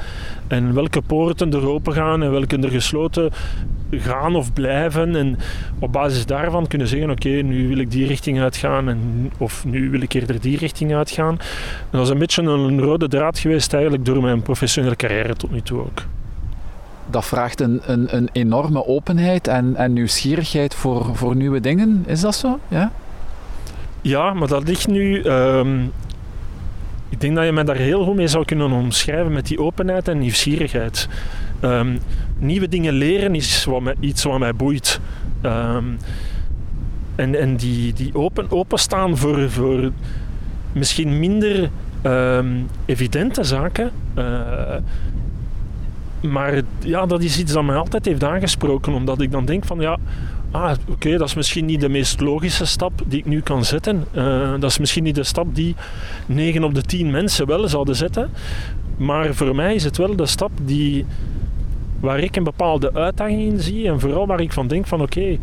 En 0.48 0.74
welke 0.74 1.02
poorten 1.02 1.52
er 1.52 1.68
open 1.68 1.92
gaan 1.92 2.22
en 2.22 2.30
welke 2.30 2.56
er 2.56 2.70
gesloten 2.70 3.30
gaan 3.90 4.36
of 4.36 4.52
blijven. 4.52 5.16
En 5.16 5.38
op 5.78 5.92
basis 5.92 6.26
daarvan 6.26 6.66
kunnen 6.66 6.88
zeggen, 6.88 7.10
oké, 7.10 7.28
nu 7.28 7.68
wil 7.68 7.78
ik 7.78 7.90
die 7.90 8.06
richting 8.06 8.40
uitgaan 8.40 8.88
en, 8.88 9.32
of 9.38 9.64
nu 9.64 9.90
wil 9.90 10.00
ik 10.00 10.12
eerder 10.12 10.40
die 10.40 10.58
richting 10.58 10.94
uitgaan. 10.94 11.38
Dat 11.90 12.02
is 12.02 12.08
een 12.08 12.18
beetje 12.18 12.42
een 12.42 12.80
rode 12.80 13.08
draad 13.08 13.38
geweest 13.38 13.72
eigenlijk 13.72 14.04
door 14.04 14.22
mijn 14.22 14.42
professionele 14.42 14.96
carrière 14.96 15.34
tot 15.34 15.50
nu 15.50 15.60
toe 15.60 15.80
ook. 15.80 16.02
Dat 17.10 17.24
vraagt 17.24 17.60
een, 17.60 17.80
een, 17.86 18.16
een 18.16 18.28
enorme 18.32 18.86
openheid 18.86 19.48
en, 19.48 19.76
en 19.76 19.92
nieuwsgierigheid 19.92 20.74
voor, 20.74 21.16
voor 21.16 21.36
nieuwe 21.36 21.60
dingen. 21.60 22.04
Is 22.06 22.20
dat 22.20 22.34
zo? 22.34 22.58
Ja? 22.68 22.92
Ja, 24.02 24.32
maar 24.32 24.48
dat 24.48 24.68
ligt 24.68 24.88
nu. 24.88 25.22
Ehm, 25.22 25.82
ik 27.08 27.20
denk 27.20 27.36
dat 27.36 27.44
je 27.44 27.52
mij 27.52 27.64
daar 27.64 27.76
heel 27.76 28.04
goed 28.04 28.16
mee 28.16 28.26
zou 28.26 28.44
kunnen 28.44 28.72
omschrijven 28.72 29.32
met 29.32 29.46
die 29.46 29.58
openheid 29.58 30.08
en 30.08 30.18
nieuwsgierigheid. 30.18 31.08
Ehm, 31.60 31.96
nieuwe 32.38 32.68
dingen 32.68 32.92
leren 32.92 33.34
is 33.34 33.64
wat 33.64 33.82
iets 34.00 34.22
wat 34.22 34.38
mij 34.38 34.54
boeit. 34.54 35.00
Ehm, 35.40 35.84
en 37.14 37.40
en 37.40 37.56
die, 37.56 37.92
die 37.92 38.14
open, 38.14 38.50
openstaan 38.50 39.16
voor, 39.16 39.50
voor 39.50 39.90
misschien 40.72 41.18
minder 41.18 41.70
evidente 42.86 43.44
zaken. 43.44 43.90
Uh, 44.18 44.76
maar 46.20 46.60
ja, 46.78 47.06
dat 47.06 47.22
is 47.22 47.38
iets 47.38 47.52
dat 47.52 47.64
mij 47.64 47.76
altijd 47.76 48.04
heeft 48.04 48.24
aangesproken, 48.24 48.92
omdat 48.92 49.20
ik 49.20 49.30
dan 49.30 49.44
denk 49.44 49.64
van 49.64 49.80
ja, 49.80 49.98
ah, 50.52 50.72
oké, 50.88 51.16
dat 51.16 51.28
is 51.28 51.34
misschien 51.34 51.64
niet 51.64 51.80
de 51.80 51.88
meest 51.88 52.20
logische 52.20 52.66
stap 52.66 52.92
die 53.06 53.18
ik 53.18 53.26
nu 53.26 53.40
kan 53.40 53.64
zetten. 53.64 54.04
Uh, 54.12 54.50
dat 54.50 54.70
is 54.70 54.78
misschien 54.78 55.04
niet 55.04 55.14
de 55.14 55.24
stap 55.24 55.54
die 55.54 55.74
9 56.26 56.64
op 56.64 56.74
de 56.74 56.82
10 56.82 57.10
mensen 57.10 57.46
wel 57.46 57.68
zouden 57.68 57.96
zetten. 57.96 58.30
Maar 58.96 59.34
voor 59.34 59.54
mij 59.54 59.74
is 59.74 59.84
het 59.84 59.96
wel 59.96 60.16
de 60.16 60.26
stap 60.26 60.50
die, 60.62 61.06
waar 62.00 62.18
ik 62.18 62.36
een 62.36 62.44
bepaalde 62.44 62.94
uitdaging 62.94 63.40
in 63.40 63.60
zie 63.60 63.88
en 63.88 64.00
vooral 64.00 64.26
waar 64.26 64.40
ik 64.40 64.52
van 64.52 64.66
denk 64.66 64.86
van 64.86 65.02
oké, 65.02 65.38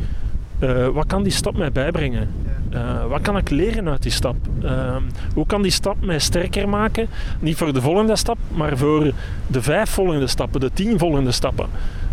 uh, 0.60 0.88
wat 0.88 1.06
kan 1.06 1.24
die 1.24 1.32
stap 1.32 1.58
mij 1.58 1.72
bijbrengen? 1.72 2.30
Uh, 2.74 3.06
wat 3.06 3.22
kan 3.22 3.38
ik 3.38 3.50
leren 3.50 3.90
uit 3.90 4.04
die 4.04 4.12
stap? 4.12 4.36
Uh, 4.64 4.96
hoe 5.34 5.46
kan 5.46 5.62
die 5.62 5.72
stap 5.72 6.06
mij 6.06 6.20
sterker 6.20 6.70
maken? 6.70 7.08
Niet 7.40 7.56
voor 7.56 7.74
de 7.74 7.82
volgende 7.82 8.16
stap, 8.16 8.38
maar 8.54 8.78
voor 8.78 9.12
de 9.48 9.62
vijf 9.62 9.90
volgende 9.90 10.28
stappen, 10.28 10.60
de 10.60 10.72
tien 10.74 11.00
volgende 11.00 11.32
stappen. 11.32 11.68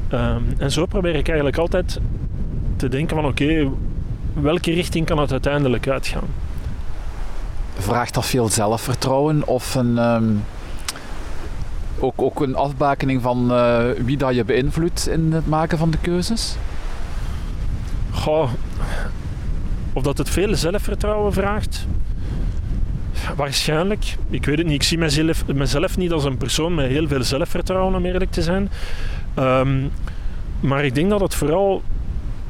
Ehm, 0.08 0.42
en 0.58 0.70
zo 0.70 0.86
probeer 0.86 1.14
ik 1.14 1.26
eigenlijk 1.28 1.58
altijd 1.58 2.00
te 2.76 2.88
denken 2.88 3.16
van 3.16 3.26
oké, 3.26 3.70
welke 4.32 4.72
richting 4.72 5.06
kan 5.06 5.18
het 5.18 5.32
uiteindelijk 5.32 5.88
uitgaan? 5.88 6.24
Vraagt 7.78 8.14
dat 8.14 8.26
veel 8.26 8.48
zelfvertrouwen 8.48 9.46
of 9.46 9.74
een, 9.74 9.98
um, 9.98 10.44
ook, 11.98 12.22
ook 12.22 12.40
een 12.40 12.54
afbakening 12.54 13.22
van 13.22 13.52
uh, 13.52 13.84
wie 14.04 14.16
dat 14.16 14.34
je 14.34 14.44
beïnvloedt 14.44 15.08
in 15.08 15.32
het 15.32 15.46
maken 15.46 15.78
van 15.78 15.90
de 15.90 15.98
keuzes? 15.98 16.56
Goh, 18.10 18.50
of 19.92 20.02
dat 20.02 20.18
het 20.18 20.30
veel 20.30 20.54
zelfvertrouwen 20.56 21.32
vraagt? 21.32 21.86
Waarschijnlijk. 23.36 24.16
Ik 24.30 24.44
weet 24.44 24.58
het 24.58 24.66
niet. 24.66 24.74
Ik 24.74 24.82
zie 24.82 24.98
mezelf, 24.98 25.46
mezelf 25.46 25.96
niet 25.96 26.12
als 26.12 26.24
een 26.24 26.36
persoon 26.36 26.74
met 26.74 26.86
heel 26.86 27.08
veel 27.08 27.22
zelfvertrouwen, 27.22 27.94
om 27.94 28.04
eerlijk 28.04 28.30
te 28.30 28.42
zijn. 28.42 28.70
Um, 29.38 29.90
maar 30.60 30.84
ik 30.84 30.94
denk 30.94 31.10
dat 31.10 31.20
het 31.20 31.34
vooral 31.34 31.82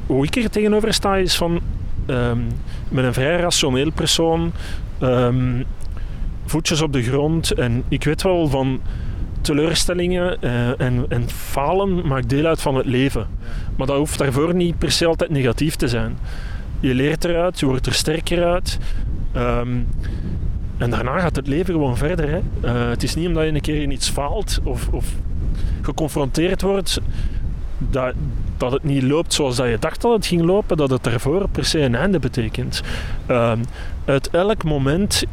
hoe 0.07 0.25
ik 0.25 0.35
er 0.35 0.49
tegenover 0.49 0.93
sta 0.93 1.15
is 1.15 1.35
van 1.35 1.61
um, 2.07 2.47
met 2.89 3.05
een 3.05 3.13
vrij 3.13 3.39
rationeel 3.39 3.91
persoon, 3.91 4.51
um, 5.01 5.65
voetjes 6.45 6.81
op 6.81 6.93
de 6.93 7.03
grond 7.03 7.51
en 7.51 7.83
ik 7.87 8.03
weet 8.03 8.21
wel 8.21 8.47
van 8.47 8.81
teleurstellingen 9.41 10.37
uh, 10.41 10.81
en, 10.81 11.05
en, 11.09 11.29
falen 11.29 12.07
maakt 12.07 12.29
deel 12.29 12.45
uit 12.45 12.61
van 12.61 12.75
het 12.75 12.85
leven. 12.85 13.27
Maar 13.75 13.87
dat 13.87 13.97
hoeft 13.97 14.17
daarvoor 14.17 14.55
niet 14.55 14.77
per 14.77 14.91
se 14.91 15.05
altijd 15.05 15.29
negatief 15.29 15.75
te 15.75 15.87
zijn. 15.87 16.17
Je 16.79 16.93
leert 16.93 17.25
eruit, 17.25 17.59
je 17.59 17.65
wordt 17.65 17.85
er 17.85 17.93
sterker 17.93 18.45
uit. 18.45 18.77
Um, 19.35 19.87
en 20.77 20.89
daarna 20.89 21.19
gaat 21.19 21.35
het 21.35 21.47
leven 21.47 21.73
gewoon 21.73 21.97
verder. 21.97 22.29
Hè. 22.29 22.39
Uh, 22.63 22.89
het 22.89 23.03
is 23.03 23.15
niet 23.15 23.27
omdat 23.27 23.43
je 23.43 23.51
een 23.51 23.61
keer 23.61 23.81
in 23.81 23.91
iets 23.91 24.09
faalt 24.09 24.59
of, 24.63 24.87
of 24.87 25.05
geconfronteerd 25.81 26.61
wordt 26.61 26.99
dat, 27.77 28.13
dat 28.57 28.71
het 28.71 28.83
niet 28.83 29.03
loopt 29.03 29.33
zoals 29.33 29.55
dat 29.55 29.67
je 29.67 29.79
dacht 29.79 30.01
dat 30.01 30.11
het 30.13 30.25
ging 30.25 30.41
lopen, 30.41 30.77
dat 30.77 30.89
het 30.89 31.03
daarvoor 31.03 31.49
per 31.49 31.65
se 31.65 31.79
een 31.79 31.95
einde 31.95 32.19
betekent. 32.19 32.81
Uh, 33.29 33.51
uit 34.05 34.29
elk 34.29 34.63
moment 34.63 35.23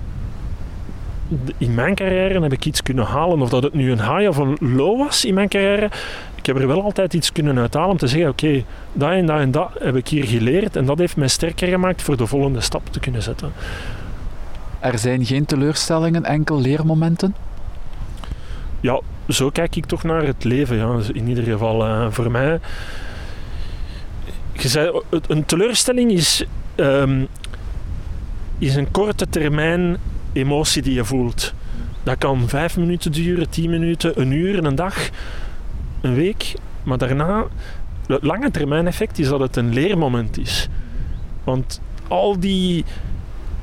in 1.59 1.75
mijn 1.75 1.95
carrière 1.95 2.41
heb 2.41 2.53
ik 2.53 2.65
iets 2.65 2.83
kunnen 2.83 3.05
halen, 3.05 3.41
of 3.41 3.49
dat 3.49 3.63
het 3.63 3.75
nu 3.75 3.91
een 3.91 4.17
high 4.17 4.29
of 4.29 4.37
een 4.37 4.57
low 4.61 4.99
was 4.99 5.25
in 5.25 5.35
mijn 5.35 5.49
carrière. 5.49 5.91
Ik 6.35 6.47
heb 6.47 6.59
er 6.59 6.67
wel 6.67 6.83
altijd 6.83 7.15
iets 7.15 7.33
kunnen 7.33 7.59
uithalen 7.59 7.91
om 7.91 7.97
te 7.97 8.07
zeggen: 8.07 8.29
oké, 8.29 8.65
dat 8.93 9.11
en 9.11 9.27
dat 9.27 9.39
en 9.39 9.51
dat 9.51 9.71
heb 9.79 9.97
ik 9.97 10.09
hier 10.09 10.25
geleerd 10.25 10.77
en 10.77 10.85
dat 10.85 10.99
heeft 10.99 11.17
mij 11.17 11.29
sterker 11.29 11.69
gemaakt 11.69 12.03
voor 12.03 12.17
de 12.17 12.27
volgende 12.27 12.61
stap 12.61 12.83
te 12.91 13.01
kunnen 13.01 13.23
zetten. 13.23 13.53
Er 14.81 14.99
zijn 14.99 15.25
geen 15.25 15.45
teleurstellingen, 15.45 16.25
enkel 16.25 16.61
leermomenten? 16.61 17.35
Ja, 18.85 19.01
zo 19.29 19.51
kijk 19.51 19.77
ik 19.77 19.87
toch 19.87 20.03
naar 20.03 20.23
het 20.23 20.45
leven. 20.45 20.77
Ja. 20.77 20.97
Dus 20.97 21.11
in 21.11 21.29
ieder 21.29 21.45
geval 21.45 21.87
uh, 21.87 22.07
voor 22.11 22.31
mij. 22.31 22.61
Je 24.53 24.69
zei, 24.69 25.01
een 25.27 25.45
teleurstelling 25.45 26.11
is, 26.11 26.45
um, 26.77 27.27
is 28.59 28.75
een 28.75 28.91
korte 28.91 29.29
termijn 29.29 29.97
emotie 30.33 30.83
die 30.83 30.95
je 30.95 31.05
voelt. 31.05 31.55
Dat 32.03 32.19
kan 32.19 32.49
vijf 32.49 32.77
minuten 32.77 33.13
duren, 33.13 33.51
tien 33.51 33.71
minuten, 33.71 34.21
een 34.21 34.31
uur, 34.31 34.65
een 34.65 34.75
dag, 34.75 35.09
een 36.01 36.15
week. 36.15 36.55
Maar 36.83 36.99
daarna, 36.99 37.45
het 38.07 38.23
lange 38.23 38.51
termijn 38.51 38.87
effect 38.87 39.19
is 39.19 39.29
dat 39.29 39.41
het 39.41 39.57
een 39.57 39.73
leermoment 39.73 40.39
is. 40.39 40.69
Want 41.45 41.81
al 42.09 42.41
die 42.41 42.85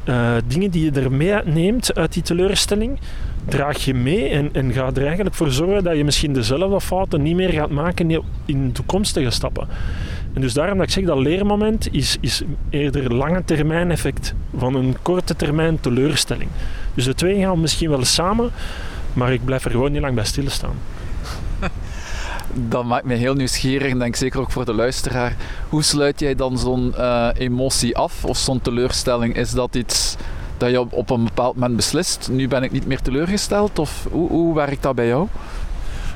uh, 0.05 0.35
dingen 0.47 0.71
die 0.71 0.83
je 0.83 1.01
ermee 1.01 1.35
neemt 1.45 1.95
uit 1.95 2.13
die 2.13 2.23
teleurstelling, 2.23 2.99
draag 3.45 3.85
je 3.85 3.93
mee 3.93 4.29
en, 4.29 4.49
en 4.53 4.73
ga 4.73 4.91
er 4.93 5.05
eigenlijk 5.05 5.35
voor 5.35 5.51
zorgen 5.51 5.83
dat 5.83 5.97
je 5.97 6.03
misschien 6.03 6.33
dezelfde 6.33 6.81
fouten 6.81 7.21
niet 7.21 7.35
meer 7.35 7.49
gaat 7.49 7.69
maken 7.69 8.23
in 8.45 8.71
toekomstige 8.71 9.29
stappen. 9.29 9.67
En 10.33 10.41
dus 10.41 10.53
daarom 10.53 10.77
dat 10.77 10.87
ik 10.87 10.93
zeg 10.93 11.03
dat 11.03 11.17
leermoment 11.17 11.93
is, 11.93 12.17
is 12.19 12.41
eerder 12.69 13.13
lange 13.13 13.43
termijn 13.45 13.91
effect 13.91 14.33
van 14.57 14.75
een 14.75 14.95
korte 15.01 15.35
termijn 15.35 15.79
teleurstelling. 15.79 16.49
Dus 16.93 17.05
de 17.05 17.13
twee 17.13 17.39
gaan 17.39 17.61
misschien 17.61 17.89
wel 17.89 18.05
samen, 18.05 18.51
maar 19.13 19.33
ik 19.33 19.45
blijf 19.45 19.65
er 19.65 19.71
gewoon 19.71 19.91
niet 19.91 20.01
lang 20.01 20.15
bij 20.15 20.25
stilstaan. 20.25 20.75
Dat 22.69 22.85
maakt 22.85 23.05
me 23.05 23.13
heel 23.13 23.33
nieuwsgierig 23.33 23.91
en 23.91 23.99
denk 23.99 24.15
zeker 24.15 24.39
ook 24.39 24.51
voor 24.51 24.65
de 24.65 24.73
luisteraar. 24.73 25.35
Hoe 25.69 25.83
sluit 25.83 26.19
jij 26.19 26.35
dan 26.35 26.57
zo'n 26.57 26.93
uh, 26.97 27.29
emotie 27.33 27.97
af 27.97 28.25
of 28.25 28.37
zo'n 28.37 28.61
teleurstelling? 28.61 29.35
Is 29.35 29.51
dat 29.51 29.75
iets 29.75 30.15
dat 30.61 30.69
je 30.69 30.95
op, 30.95 31.09
een 31.09 31.23
bepaald 31.23 31.55
moment 31.55 31.75
beslist, 31.75 32.29
nu 32.31 32.47
ben 32.47 32.63
ik 32.63 32.71
niet 32.71 32.87
meer 32.87 33.01
teleurgesteld? 33.01 33.79
Of 33.79 34.07
hoe, 34.11 34.29
hoe 34.29 34.55
werkt 34.55 34.83
dat 34.83 34.95
bij 34.95 35.07
jou? 35.07 35.27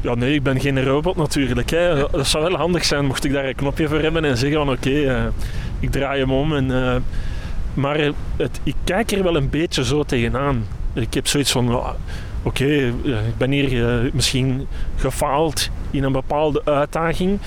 Ja, 0.01 0.15
nee, 0.15 0.33
ik 0.33 0.43
ben 0.43 0.59
geen 0.59 0.83
robot 0.83 1.15
natuurlijk. 1.15 1.69
Hè. 1.69 2.09
Dat 2.11 2.27
zou 2.27 2.43
wel 2.43 2.57
handig 2.57 2.85
zijn 2.85 3.05
mocht 3.05 3.23
ik 3.23 3.33
daar 3.33 3.45
een 3.45 3.55
knopje 3.55 3.87
voor 3.87 3.99
hebben 3.99 4.25
en 4.25 4.37
zeggen 4.37 4.57
van 4.57 4.69
oké, 4.69 4.89
uh, 4.89 5.23
ik 5.79 5.91
draai 5.91 6.19
hem 6.19 6.31
om. 6.31 6.55
En, 6.55 6.69
uh, 6.69 6.95
maar 7.73 7.97
het, 8.35 8.59
ik 8.63 8.75
kijk 8.83 9.11
er 9.11 9.23
wel 9.23 9.35
een 9.35 9.49
beetje 9.49 9.85
zo 9.85 10.03
tegenaan. 10.03 10.65
Ik 10.93 11.13
heb 11.13 11.27
zoiets 11.27 11.51
van, 11.51 11.69
uh, 11.69 11.75
oké, 11.75 11.93
okay, 12.43 12.87
ik 13.05 13.37
ben 13.37 13.51
hier 13.51 14.09
misschien 14.13 14.67
gefaald 14.95 15.69
in 15.91 16.03
een 16.03 16.11
bepaalde 16.11 16.61
uitdaging. 16.65 17.39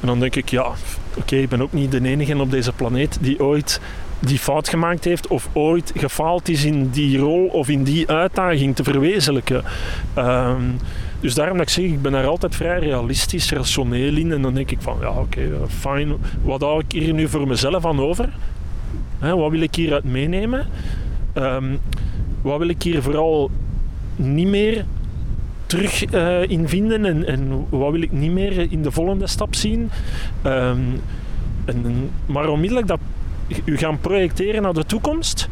En 0.00 0.06
dan 0.06 0.20
denk 0.20 0.36
ik, 0.36 0.48
ja, 0.48 0.72
oké, 1.16 1.36
ik 1.36 1.48
ben 1.48 1.62
ook 1.62 1.72
niet 1.72 1.90
de 1.90 2.02
enige 2.02 2.40
op 2.40 2.50
deze 2.50 2.72
planeet 2.72 3.18
die 3.20 3.40
ooit 3.40 3.80
die 4.20 4.38
fout 4.38 4.68
gemaakt 4.68 5.04
heeft 5.04 5.26
of 5.26 5.48
ooit 5.52 5.92
gefaald 5.96 6.48
is 6.48 6.64
in 6.64 6.90
die 6.90 7.18
rol 7.18 7.46
of 7.46 7.68
in 7.68 7.82
die 7.82 8.08
uitdaging 8.08 8.76
te 8.76 8.84
verwezenlijken. 8.84 9.64
Um, 10.18 10.76
dus 11.20 11.34
daarom 11.34 11.56
dat 11.56 11.66
ik 11.66 11.72
zeg, 11.72 11.84
ik 11.84 12.02
ben 12.02 12.12
daar 12.12 12.26
altijd 12.26 12.54
vrij 12.54 12.78
realistisch, 12.78 13.52
rationeel 13.52 14.16
in. 14.16 14.32
En 14.32 14.42
dan 14.42 14.54
denk 14.54 14.70
ik 14.70 14.78
van, 14.80 14.96
ja 15.00 15.08
oké, 15.08 15.20
okay, 15.20 15.68
fijn. 15.68 16.12
Wat 16.42 16.60
hou 16.60 16.82
ik 16.86 16.92
hier 16.92 17.14
nu 17.14 17.28
voor 17.28 17.46
mezelf 17.46 17.86
aan 17.86 18.00
over? 18.00 18.28
Wat 19.18 19.50
wil 19.50 19.60
ik 19.60 19.74
hieruit 19.74 20.04
meenemen? 20.04 20.66
Um, 21.34 21.78
wat 22.42 22.58
wil 22.58 22.68
ik 22.68 22.82
hier 22.82 23.02
vooral 23.02 23.50
niet 24.16 24.48
meer 24.48 24.84
terug 25.66 26.12
uh, 26.12 26.42
in 26.48 26.68
vinden? 26.68 27.04
En, 27.04 27.26
en, 27.26 27.66
wat 27.68 27.92
wil 27.92 28.02
ik 28.02 28.12
niet 28.12 28.32
meer 28.32 28.72
in 28.72 28.82
de 28.82 28.90
volgende 28.90 29.26
stap 29.26 29.54
zien? 29.54 29.90
En, 30.42 32.10
maar 32.26 32.48
onmiddellijk 32.48 32.86
dat 32.86 33.00
u 33.64 33.76
gaan 33.76 34.00
projecteren 34.00 34.62
naar 34.62 34.72
de 34.72 34.86
toekomst, 34.86 35.48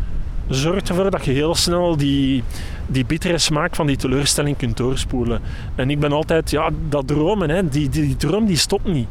zorgt 0.49 0.89
ervoor 0.89 1.11
dat 1.11 1.25
je 1.25 1.33
heel 1.33 1.55
snel 1.55 1.97
die, 1.97 2.43
die 2.87 3.05
bittere 3.05 3.39
smaak 3.39 3.75
van 3.75 3.87
die 3.87 3.97
teleurstelling 3.97 4.57
kunt 4.57 4.77
doorspoelen. 4.77 5.41
En 5.75 5.91
ik 5.91 6.01
ben 6.01 6.13
altijd, 6.13 6.51
ja, 6.51 6.71
dat 6.89 7.07
dromen, 7.07 7.51
hè, 7.51 7.69
die, 7.69 7.89
die, 7.89 8.17
droom 8.17 8.47
die 8.47 8.57
stopt 8.57 8.93
niet. 8.93 9.09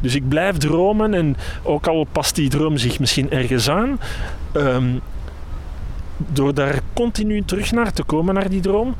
Dus 0.00 0.14
ik 0.14 0.28
blijf 0.28 0.56
dromen 0.56 1.14
en 1.14 1.36
ook 1.62 1.86
al 1.86 2.06
past 2.12 2.34
die 2.34 2.48
droom 2.48 2.76
zich 2.76 2.98
misschien 2.98 3.30
ergens 3.30 3.70
aan, 3.70 4.00
um, 4.56 5.00
door 6.16 6.54
daar 6.54 6.80
continu 6.92 7.42
terug 7.44 7.72
naar 7.72 7.92
te 7.92 8.02
komen, 8.02 8.34
naar 8.34 8.50
die 8.50 8.60
droom, 8.60 8.94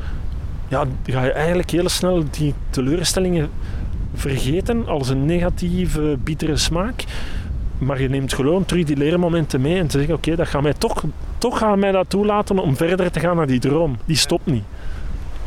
ja, 0.69 0.85
ga 1.05 1.25
je 1.25 1.33
eigenlijk 1.33 1.71
heel 1.71 1.89
snel 1.89 2.25
die 2.31 2.55
teleurstellingen 2.71 3.51
vergeten 4.15 4.89
als 4.89 5.09
een 5.09 5.25
negatieve, 5.25 6.19
bittere 6.25 6.57
smaak. 6.57 7.05
Maar 7.81 8.01
je 8.01 8.09
neemt 8.09 8.33
gewoon 8.33 8.65
terug 8.65 8.85
die 8.85 8.97
leermomenten 8.97 9.61
mee 9.61 9.79
en 9.79 9.87
te 9.87 9.99
zeggen, 9.99 10.15
oké, 10.15 10.37
dat 10.37 10.49
gaat 10.49 10.63
mij 10.63 10.75
toch, 10.79 11.03
toch 11.39 11.59
gaat 11.59 11.77
mij 11.77 11.93
dat 11.93 12.11
toelaten 12.11 12.59
om 12.59 12.77
verder 12.77 13.11
te 13.11 13.21
gaan 13.21 13.37
naar 13.37 13.47
die 13.47 13.61
droom. 13.61 13.97
Die 14.05 14.17
stopt 14.17 14.47
niet. 14.47 14.65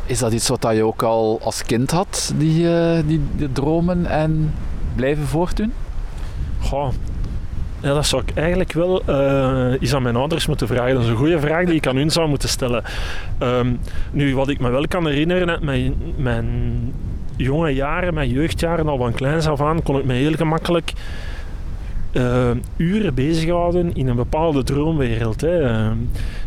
Is 0.05 0.19
dat 0.19 0.33
iets 0.33 0.47
wat 0.47 0.67
je 0.73 0.83
ook 0.83 1.03
al 1.03 1.39
als 1.43 1.63
kind 1.63 1.91
had, 1.91 2.33
die, 2.37 2.63
uh, 2.63 2.97
die, 3.05 3.21
die 3.35 3.51
dromen 3.51 4.05
en 4.05 4.53
blijven 4.95 5.27
voortdoen? 5.27 5.73
Goh, 6.59 6.89
ja, 7.81 7.93
dat 7.93 8.05
zou 8.05 8.21
ik 8.25 8.37
eigenlijk 8.37 8.73
wel 8.73 9.01
uh, 9.09 9.81
eens 9.81 9.93
aan 9.93 10.01
mijn 10.01 10.15
ouders 10.15 10.47
moeten 10.47 10.67
vragen. 10.67 10.93
Dat 10.93 11.03
is 11.03 11.09
een 11.09 11.15
goede 11.15 11.39
vraag 11.39 11.65
die 11.65 11.75
ik 11.75 11.87
aan 11.87 11.95
hun 11.95 12.11
zou 12.11 12.29
moeten 12.29 12.49
stellen. 12.49 12.83
Um, 13.39 13.79
nu, 14.11 14.35
wat 14.35 14.49
ik 14.49 14.59
me 14.59 14.69
wel 14.69 14.87
kan 14.87 15.07
herinneren 15.07 15.49
uit 15.49 15.61
mijn, 15.61 15.95
mijn 16.15 16.47
jonge 17.35 17.69
jaren, 17.69 18.13
mijn 18.13 18.29
jeugdjaren, 18.29 18.87
al 18.87 18.97
van 18.97 19.13
kleins 19.13 19.47
af 19.47 19.61
aan, 19.61 19.83
kon 19.83 19.99
ik 19.99 20.05
me 20.05 20.13
heel 20.13 20.33
gemakkelijk 20.33 20.93
uh, 22.13 22.49
uren 22.77 23.13
bezighouden 23.13 23.93
in 23.93 24.07
een 24.07 24.15
bepaalde 24.15 24.63
droomwereld. 24.63 25.41
Hè. 25.41 25.89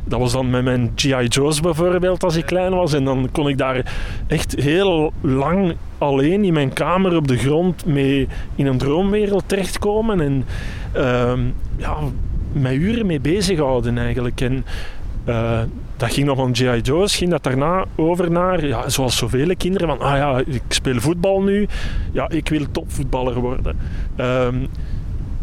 Dat 0.04 0.18
was 0.18 0.32
dan 0.32 0.50
met 0.50 0.64
mijn 0.64 0.92
G.I. 0.94 1.26
Joe's 1.26 1.60
bijvoorbeeld 1.60 2.24
als 2.24 2.36
ik 2.36 2.46
klein 2.46 2.72
was. 2.72 2.92
En 2.92 3.04
dan 3.04 3.28
kon 3.32 3.48
ik 3.48 3.58
daar 3.58 3.94
echt 4.26 4.60
heel 4.60 5.12
lang 5.20 5.76
alleen 5.98 6.44
in 6.44 6.52
mijn 6.52 6.72
kamer 6.72 7.16
op 7.16 7.28
de 7.28 7.36
grond 7.36 7.86
mee 7.86 8.28
in 8.54 8.66
een 8.66 8.78
droomwereld 8.78 9.44
terechtkomen. 9.46 10.20
En 10.20 10.44
uh, 10.96 11.32
ja, 11.76 11.96
met 12.52 12.72
uren 12.72 13.06
mee 13.06 13.20
bezighouden 13.20 13.98
eigenlijk. 13.98 14.40
En 14.40 14.64
uh, 15.28 15.60
dat 15.96 16.12
ging 16.12 16.26
dan 16.26 16.36
van 16.36 16.54
G.I. 16.54 16.80
Joe's, 16.80 17.16
ging 17.16 17.30
dat 17.30 17.42
daarna 17.42 17.84
over 17.96 18.30
naar, 18.30 18.66
ja, 18.66 18.88
zoals 18.88 19.16
zoveel 19.16 19.56
kinderen, 19.56 19.88
van 19.88 20.00
ah 20.00 20.16
ja, 20.16 20.42
ik 20.46 20.62
speel 20.68 21.00
voetbal 21.00 21.42
nu, 21.42 21.68
ja, 22.12 22.28
ik 22.28 22.48
wil 22.48 22.66
topvoetballer 22.70 23.40
worden. 23.40 23.78
Uh, 24.20 24.48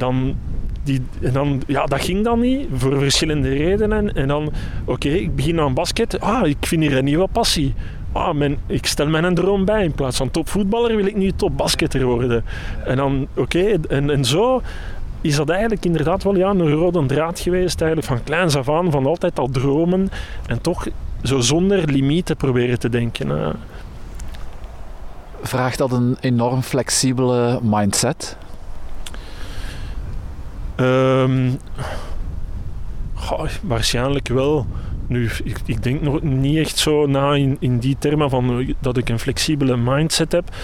dan, 0.03 0.36
die, 0.83 1.01
en 1.22 1.33
dan, 1.33 1.62
ja, 1.67 1.86
dat 1.86 2.01
ging 2.01 2.24
dan 2.24 2.39
niet, 2.39 2.67
voor 2.74 3.00
verschillende 3.00 3.50
redenen. 3.50 4.13
En 4.13 4.27
dan, 4.27 4.51
oké, 4.86 5.10
ik 5.10 5.36
begin 5.36 5.60
aan 5.60 5.74
basket, 5.74 6.19
ah, 6.19 6.48
ik 6.48 6.57
vind 6.60 6.81
hier 6.81 6.98
een 6.98 7.03
nieuwe 7.03 7.27
passie. 7.31 7.74
Ah, 8.12 8.33
mijn, 8.36 8.57
ik 8.67 8.86
stel 8.86 9.07
mij 9.07 9.24
een 9.24 9.36
droom 9.36 9.65
bij. 9.65 9.83
In 9.83 9.91
plaats 9.91 10.17
van 10.17 10.31
topvoetballer 10.31 10.95
wil 10.95 11.05
ik 11.05 11.15
nu 11.15 11.31
topbasketter 11.31 12.03
worden. 12.03 12.43
En 12.86 12.95
dan, 12.95 13.27
oké, 13.36 13.79
en, 13.89 14.10
en 14.10 14.25
zo 14.25 14.62
is 15.22 15.36
dat 15.36 15.50
eigenlijk 15.50 15.86
inderdaad 15.86 16.24
wel 16.24 16.36
ja, 16.36 16.50
een 16.50 16.72
rode 16.72 17.05
draad 17.05 17.39
geweest, 17.39 17.81
eigenlijk 17.81 18.12
van 18.12 18.24
kleins 18.24 18.55
af 18.55 18.69
aan, 18.69 18.91
van 18.91 19.05
altijd 19.05 19.39
al 19.39 19.50
dromen 19.50 20.10
en 20.45 20.62
toch 20.62 20.88
zo 21.24 21.39
zonder 21.39 21.91
limieten 21.91 22.38
proberen 22.38 22.79
te 22.79 22.89
denken. 22.89 23.55
Vraagt 25.41 25.77
dat 25.77 25.91
een 25.91 26.17
enorm 26.19 26.62
flexibele 26.62 27.60
mindset? 27.62 28.38
Um, 30.75 31.60
waarschijnlijk 33.62 34.27
wel. 34.27 34.65
Nu, 35.08 35.30
ik, 35.44 35.60
ik, 35.65 35.84
denk 35.84 36.01
nog 36.01 36.22
niet 36.22 36.58
echt 36.58 36.77
zo 36.77 37.06
na 37.06 37.34
in, 37.34 37.58
in 37.60 37.80
die 37.80 37.96
termen 38.00 38.30
van 38.30 38.75
dat 38.80 38.98
ik 38.98 39.10
een 39.10 39.20
flexibele 39.20 39.77
mindset 39.77 40.32
heb. 40.32 40.56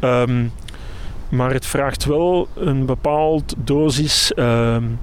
Um, 0.00 0.52
maar 1.28 1.52
het 1.52 1.66
vraagt 1.66 2.04
wel 2.04 2.48
een 2.56 2.86
bepaald 2.86 3.54
dosis. 3.58 4.32
Um, 4.36 4.98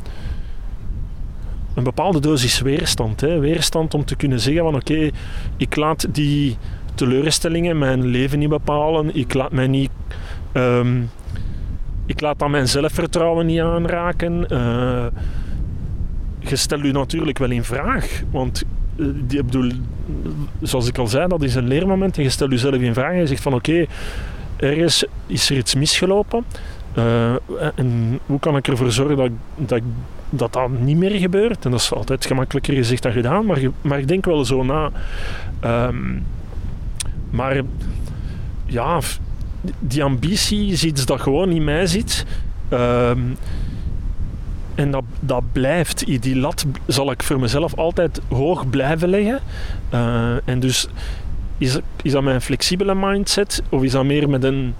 een 1.73 1.83
bepaalde 1.83 2.19
dosis 2.19 2.59
weerstand. 2.59 3.21
Hè. 3.21 3.39
Weerstand 3.39 3.93
om 3.93 4.05
te 4.05 4.15
kunnen 4.15 4.39
zeggen 4.39 4.63
van 4.63 4.75
oké, 4.75 5.09
ik 5.57 5.75
laat 5.75 6.07
die 6.13 6.57
teleurstellingen 6.95 7.77
mijn 7.77 8.05
leven 8.05 8.39
niet 8.39 8.49
bepalen. 8.49 9.15
Ik 9.15 9.33
laat 9.33 9.51
mij 9.51 9.67
niet 9.67 9.89
ik 12.11 12.21
laat 12.21 12.39
dan 12.39 12.51
mijn 12.51 12.67
zelfvertrouwen 12.67 13.45
niet 13.45 13.59
aanraken. 13.59 14.45
Uh, 14.49 15.05
je 16.39 16.55
stelt 16.55 16.83
je 16.83 16.91
natuurlijk 16.91 17.37
wel 17.37 17.51
in 17.51 17.63
vraag. 17.63 18.21
Want 18.31 18.63
uh, 18.95 19.07
die, 19.13 19.43
bedoel, 19.43 19.71
zoals 20.61 20.87
ik 20.87 20.97
al 20.97 21.07
zei, 21.07 21.27
dat 21.27 21.41
is 21.41 21.55
een 21.55 21.67
leermoment. 21.67 22.17
En 22.17 22.23
je 22.23 22.29
stelt 22.29 22.51
jezelf 22.51 22.75
in 22.75 22.93
vraag 22.93 23.11
en 23.11 23.19
je 23.19 23.27
zegt 23.27 23.41
van 23.41 23.53
oké, 23.53 23.71
okay, 23.71 23.87
ergens 24.57 25.05
is 25.27 25.49
er 25.49 25.57
iets 25.57 25.75
misgelopen. 25.75 26.45
Uh, 26.97 27.33
en 27.75 28.19
hoe 28.25 28.39
kan 28.39 28.57
ik 28.57 28.67
ervoor 28.67 28.91
zorgen 28.91 29.17
dat, 29.17 29.29
dat, 29.55 29.81
dat 30.29 30.53
dat 30.53 30.69
niet 30.79 30.97
meer 30.97 31.19
gebeurt? 31.19 31.65
En 31.65 31.71
dat 31.71 31.79
is 31.79 31.93
altijd 31.93 32.25
gemakkelijker 32.25 32.73
gezegd 32.73 33.03
dan 33.03 33.11
gedaan, 33.11 33.45
maar, 33.45 33.59
maar 33.81 33.99
ik 33.99 34.07
denk 34.07 34.25
wel 34.25 34.45
zo 34.45 34.63
na. 34.63 34.91
Um, 35.65 36.23
maar 37.29 37.61
ja, 38.65 38.99
die 39.79 40.03
ambitie 40.03 40.71
is 40.71 40.83
iets 40.83 41.05
dat 41.05 41.21
gewoon 41.21 41.51
in 41.51 41.63
mij 41.63 41.87
zit. 41.87 42.25
Um, 42.73 43.37
en 44.75 44.91
dat, 44.91 45.03
dat 45.19 45.43
blijft. 45.51 46.05
Die 46.21 46.35
lat 46.35 46.65
zal 46.87 47.11
ik 47.11 47.23
voor 47.23 47.39
mezelf 47.39 47.75
altijd 47.75 48.21
hoog 48.29 48.69
blijven 48.69 49.09
leggen. 49.09 49.39
Uh, 49.93 50.47
en 50.47 50.59
dus 50.59 50.87
is, 51.57 51.77
is 52.01 52.11
dat 52.11 52.23
mijn 52.23 52.41
flexibele 52.41 52.95
mindset 52.95 53.61
of 53.69 53.83
is 53.83 53.91
dat 53.91 54.05
meer 54.05 54.29
met 54.29 54.43
een, 54.43 54.73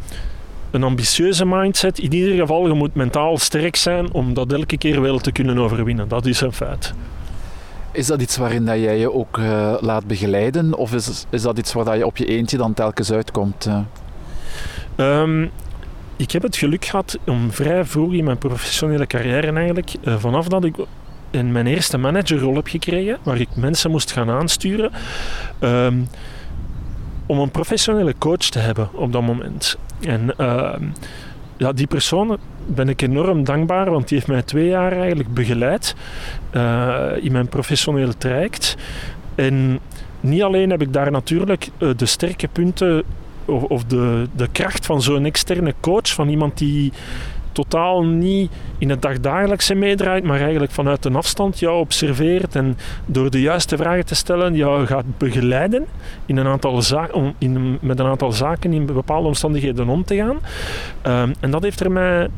een 0.72 0.84
ambitieuze 0.84 1.46
mindset? 1.46 2.00
In 2.00 2.14
ieder 2.14 2.36
geval, 2.36 2.68
je 2.68 2.74
moet 2.74 2.96
mentaal 2.96 3.38
sterk 3.38 3.76
zijn 3.76 4.14
om 4.14 4.34
dat 4.34 4.54
elke 4.54 4.78
keer 4.78 5.02
wel 5.02 5.20
te 5.20 5.32
kunnen 5.32 5.58
overwinnen. 5.58 6.08
Dat 6.08 6.26
is 6.26 6.42
een 6.42 6.54
feit. 6.54 6.94
Is 7.92 8.08
dat 8.08 8.22
iets 8.22 8.38
waarin 8.38 8.66
dat 8.66 8.80
jij 8.80 8.98
je 8.98 9.14
ook 9.14 9.38
uh, 9.38 9.74
laat 9.80 10.08
begeleiden? 10.08 10.78
Of 10.78 10.94
is, 10.94 11.26
is 11.30 11.42
dat 11.42 11.58
iets 11.58 11.74
waar 11.74 11.86
dat 11.86 11.96
je 11.96 12.06
op 12.06 12.18
je 12.18 12.26
eentje 12.26 12.58
dan 12.58 12.74
telkens 12.74 13.12
uitkomt? 13.12 13.66
Uh? 13.68 13.78
Um, 14.98 15.52
ik 16.16 16.32
heb 16.32 16.42
het 16.42 16.58
geluk 16.58 16.86
gehad 16.86 17.18
om 17.26 17.52
vrij 17.52 17.86
vroeg 17.86 18.14
in 18.14 18.24
mijn 18.24 18.38
professionele 18.38 19.08
carrière 19.08 19.52
eigenlijk, 19.52 19.94
uh, 20.04 20.16
vanaf 20.18 20.48
dat 20.48 20.64
ik 20.64 20.76
in 21.30 21.52
mijn 21.52 21.68
eerste 21.68 21.98
managerrol 21.98 22.56
heb 22.56 22.68
gekregen, 22.68 23.18
waar 23.24 23.40
ik 23.40 23.56
mensen 23.56 23.92
moest 23.92 24.12
gaan 24.12 24.30
aansturen, 24.30 24.92
um, 25.60 26.08
om 27.26 27.40
een 27.40 27.52
professionele 27.52 28.16
coach 28.18 28.38
te 28.38 28.60
hebben 28.60 28.90
op 28.94 29.12
dat 29.12 29.22
moment. 29.22 29.78
En 30.00 30.34
uh, 30.38 30.74
ja, 31.58 31.74
die 31.74 31.88
persoon 31.88 32.38
ben 32.66 32.90
ik 32.90 33.02
enorm 33.02 33.44
dankbaar, 33.44 33.92
want 33.92 34.08
die 34.08 34.18
heeft 34.18 34.30
mij 34.30 34.42
twee 34.42 34.68
jaar 34.68 34.92
eigenlijk 34.92 35.34
begeleid 35.34 35.96
uh, 36.54 37.06
in 37.20 37.32
mijn 37.32 37.48
professionele 37.48 38.18
traject. 38.18 38.78
En 39.36 39.80
niet 40.20 40.42
alleen 40.42 40.70
heb 40.70 40.82
ik 40.82 40.94
daar 40.94 41.12
natuurlijk 41.12 41.70
uh, 41.78 41.90
de 41.96 42.06
sterke 42.06 42.48
punten 42.48 43.04
of, 43.52 43.64
of 43.64 43.84
de, 43.84 44.28
de 44.36 44.48
kracht 44.52 44.86
van 44.86 45.02
zo'n 45.02 45.26
externe 45.26 45.74
coach, 45.80 46.14
van 46.14 46.30
iemand 46.30 46.58
die 46.58 46.92
totaal 47.52 48.04
niet 48.04 48.52
in 48.78 48.90
het 48.90 49.02
dagdagelijkse 49.02 49.76
meedraait, 49.76 50.24
maar 50.24 50.40
eigenlijk 50.40 50.72
vanuit 50.72 51.06
een 51.06 51.16
afstand 51.16 51.60
jou 51.60 51.80
observeert 51.80 52.56
en 52.56 52.78
door 53.06 53.32
de 53.32 53.42
juiste 53.42 53.78
vragen 53.78 54.06
te 54.06 54.16
stellen 54.16 54.56
jou 54.56 54.86
gaat 54.86 55.18
begeleiden 55.18 55.86
in 56.26 56.38
een 56.38 56.48
aantal 56.48 56.82
zaken, 56.82 57.34
in, 57.38 57.78
met 57.82 58.00
een 58.00 58.06
aantal 58.06 58.32
zaken 58.32 58.74
in 58.74 58.86
bepaalde 58.86 59.28
omstandigheden 59.28 59.90
om 59.90 60.04
te 60.04 60.16
gaan. 60.16 60.40
Um, 61.24 61.34
en 61.40 61.52
dat 61.52 61.64
heeft 61.64 61.80
er 61.80 61.92
mij 61.92 62.30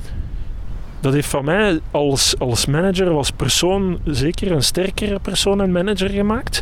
dat 1.00 1.14
heeft 1.14 1.28
van 1.28 1.46
mij 1.46 1.80
als, 1.92 2.36
als 2.40 2.66
manager, 2.66 3.10
als 3.10 3.32
persoon, 3.32 4.00
zeker 4.06 4.52
een 4.52 4.64
sterkere 4.64 5.20
persoon 5.20 5.62
en 5.62 5.72
manager 5.72 6.10
gemaakt. 6.10 6.62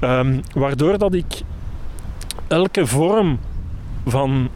Um, 0.00 0.40
waardoor 0.54 0.98
dat 0.98 1.14
ik 1.14 1.40
elke 2.48 2.86
vorm 2.86 3.38
van 4.10 4.48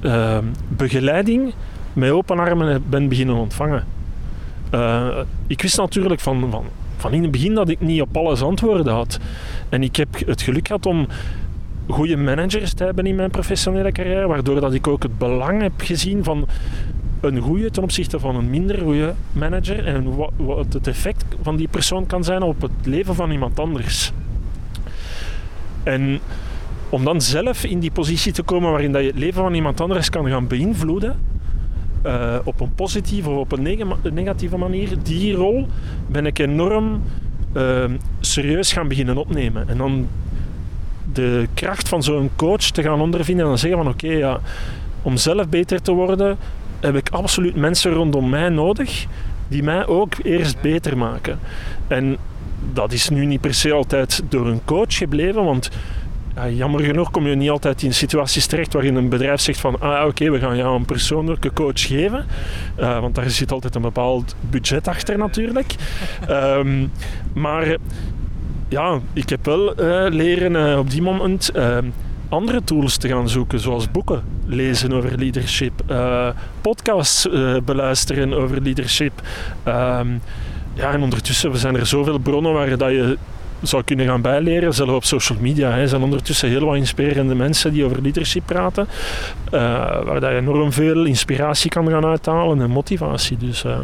uh, 0.00 0.38
begeleiding 0.68 1.52
met 1.92 2.10
open 2.10 2.38
armen 2.38 2.82
ben 2.88 3.08
beginnen 3.08 3.36
ontvangen. 3.36 3.84
Uh, 4.74 5.18
ik 5.46 5.62
wist 5.62 5.76
natuurlijk 5.76 6.20
van, 6.20 6.50
van, 6.50 6.64
van 6.96 7.12
in 7.12 7.22
het 7.22 7.30
begin 7.30 7.54
dat 7.54 7.68
ik 7.68 7.80
niet 7.80 8.00
op 8.00 8.16
alles 8.16 8.42
antwoorden 8.42 8.92
had. 8.92 9.18
En 9.68 9.82
ik 9.82 9.96
heb 9.96 10.08
het 10.26 10.42
geluk 10.42 10.66
gehad 10.66 10.86
om 10.86 11.06
goede 11.88 12.16
managers 12.16 12.72
te 12.72 12.84
hebben 12.84 13.06
in 13.06 13.14
mijn 13.14 13.30
professionele 13.30 13.92
carrière, 13.92 14.26
waardoor 14.26 14.60
dat 14.60 14.74
ik 14.74 14.86
ook 14.86 15.02
het 15.02 15.18
belang 15.18 15.62
heb 15.62 15.72
gezien 15.76 16.24
van 16.24 16.46
een 17.20 17.38
goede 17.40 17.70
ten 17.70 17.82
opzichte 17.82 18.20
van 18.20 18.36
een 18.36 18.50
minder 18.50 18.78
goede 18.78 19.14
manager 19.32 19.86
en 19.86 20.16
wat, 20.16 20.30
wat 20.36 20.72
het 20.72 20.86
effect 20.86 21.24
van 21.42 21.56
die 21.56 21.68
persoon 21.68 22.06
kan 22.06 22.24
zijn 22.24 22.42
op 22.42 22.62
het 22.62 22.70
leven 22.82 23.14
van 23.14 23.30
iemand 23.30 23.58
anders. 23.58 24.12
En 25.82 26.20
om 26.88 27.04
dan 27.04 27.20
zelf 27.20 27.64
in 27.64 27.78
die 27.78 27.90
positie 27.90 28.32
te 28.32 28.42
komen 28.42 28.70
waarin 28.70 28.92
dat 28.92 29.02
je 29.02 29.08
het 29.08 29.18
leven 29.18 29.42
van 29.42 29.54
iemand 29.54 29.80
anders 29.80 30.10
kan 30.10 30.28
gaan 30.28 30.46
beïnvloeden, 30.46 31.16
uh, 32.06 32.34
op 32.44 32.60
een 32.60 32.74
positieve 32.74 33.30
of 33.30 33.36
op 33.36 33.52
een 33.52 33.78
negatieve 34.14 34.56
manier, 34.56 34.88
die 35.02 35.34
rol 35.34 35.66
ben 36.06 36.26
ik 36.26 36.38
enorm 36.38 37.02
uh, 37.56 37.84
serieus 38.20 38.72
gaan 38.72 38.88
beginnen 38.88 39.16
opnemen. 39.16 39.68
En 39.68 39.76
dan 39.76 40.08
de 41.12 41.48
kracht 41.54 41.88
van 41.88 42.02
zo'n 42.02 42.30
coach 42.36 42.60
te 42.70 42.82
gaan 42.82 43.00
ondervinden 43.00 43.44
en 43.44 43.50
dan 43.50 43.58
zeggen 43.58 43.82
van 43.82 43.92
oké, 43.92 44.08
ja, 44.08 44.40
om 45.02 45.16
zelf 45.16 45.48
beter 45.48 45.82
te 45.82 45.92
worden, 45.92 46.36
heb 46.80 46.96
ik 46.96 47.08
absoluut 47.08 47.56
mensen 47.56 47.92
rondom 47.92 48.28
mij 48.28 48.48
nodig 48.48 49.06
die 49.48 49.62
mij 49.62 49.86
ook 49.86 50.12
eerst 50.22 50.60
beter 50.60 50.98
maken. 50.98 51.38
En 51.86 52.16
dat 52.72 52.92
is 52.92 53.08
nu 53.08 53.26
niet 53.26 53.40
per 53.40 53.54
se 53.54 53.72
altijd 53.72 54.22
door 54.28 54.46
een 54.46 54.64
coach 54.64 54.96
gebleven, 54.96 55.44
want 55.44 55.70
ja, 56.38 56.48
jammer 56.48 56.80
genoeg 56.80 57.10
kom 57.10 57.26
je 57.26 57.34
niet 57.34 57.50
altijd 57.50 57.82
in 57.82 57.94
situaties 57.94 58.46
terecht 58.46 58.72
waarin 58.72 58.94
een 58.94 59.08
bedrijf 59.08 59.40
zegt 59.40 59.60
van 59.60 59.80
ah 59.80 60.06
oké, 60.06 60.30
we 60.30 60.38
gaan 60.38 60.56
jou 60.56 60.76
een 60.76 60.84
persoonlijke 60.84 61.52
coach 61.52 61.86
geven. 61.86 62.26
Uh, 62.80 63.00
want 63.00 63.14
daar 63.14 63.30
zit 63.30 63.52
altijd 63.52 63.74
een 63.74 63.82
bepaald 63.82 64.34
budget 64.50 64.88
achter 64.88 65.18
natuurlijk. 65.18 65.74
um, 66.30 66.92
maar 67.44 67.76
ja, 68.68 69.00
ik 69.12 69.28
heb 69.28 69.44
wel 69.44 69.80
uh, 69.80 70.06
leren 70.10 70.54
uh, 70.54 70.78
op 70.78 70.90
die 70.90 71.02
moment 71.02 71.50
ehm, 71.50 71.84
andere 72.28 72.64
tools 72.64 72.96
te 72.96 73.08
gaan 73.08 73.28
zoeken, 73.28 73.60
zoals 73.60 73.90
boeken 73.90 74.22
lezen 74.46 74.92
over 74.92 75.18
leadership, 75.18 75.72
podcasts 76.60 77.28
beluisteren 77.64 78.34
over 78.34 78.62
leadership. 78.62 79.12
Um, 79.66 80.20
ja, 80.74 80.92
en 80.92 81.02
ondertussen 81.02 81.58
zijn 81.58 81.76
er 81.76 81.86
zoveel 81.86 82.18
bronnen 82.18 82.52
waar 82.52 82.76
dat 82.76 82.90
je 82.90 83.18
zou 83.62 83.82
kunnen 83.82 84.06
gaan 84.06 84.22
bijleren. 84.22 84.74
Zelfs 84.74 84.92
op 84.92 85.04
social 85.04 85.38
media 85.40 85.70
hè, 85.70 85.88
zijn 85.88 86.02
ondertussen 86.02 86.48
heel 86.48 86.64
wat 86.64 86.76
inspirerende 86.76 87.34
mensen 87.34 87.72
die 87.72 87.84
over 87.84 88.02
leadership 88.02 88.42
praten. 88.46 88.88
Uh, 89.44 89.60
waar 90.04 90.20
dat 90.20 90.30
je 90.30 90.36
enorm 90.36 90.72
veel 90.72 91.04
inspiratie 91.04 91.70
kan 91.70 91.88
gaan 91.88 92.04
uithalen 92.04 92.60
en 92.60 92.70
motivatie. 92.70 93.36
Dus, 93.36 93.64
uh. 93.64 93.78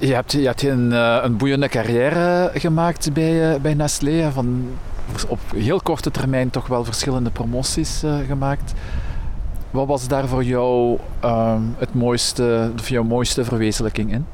je 0.00 0.14
hebt, 0.14 0.32
je 0.32 0.46
hebt 0.46 0.62
een, 0.62 0.90
uh, 0.90 1.18
een 1.22 1.36
boeiende 1.36 1.68
carrière 1.68 2.50
gemaakt 2.54 3.12
bij, 3.12 3.60
bij 3.60 3.74
Nestlé. 3.74 4.32
Van 4.32 4.68
op 5.28 5.38
heel 5.56 5.80
korte 5.80 6.10
termijn 6.10 6.50
toch 6.50 6.66
wel 6.66 6.84
verschillende 6.84 7.30
promoties 7.30 8.02
gemaakt. 8.26 8.72
Wat 9.74 9.86
was 9.86 10.08
daar 10.08 10.28
voor 10.28 10.44
jou 10.44 10.98
ehm, 11.20 11.62
het 11.78 11.94
mooiste, 11.94 12.70
of 12.78 12.88
jouw 12.88 13.02
mooiste 13.02 13.44
verwezenlijking 13.44 14.12
in? 14.12 14.26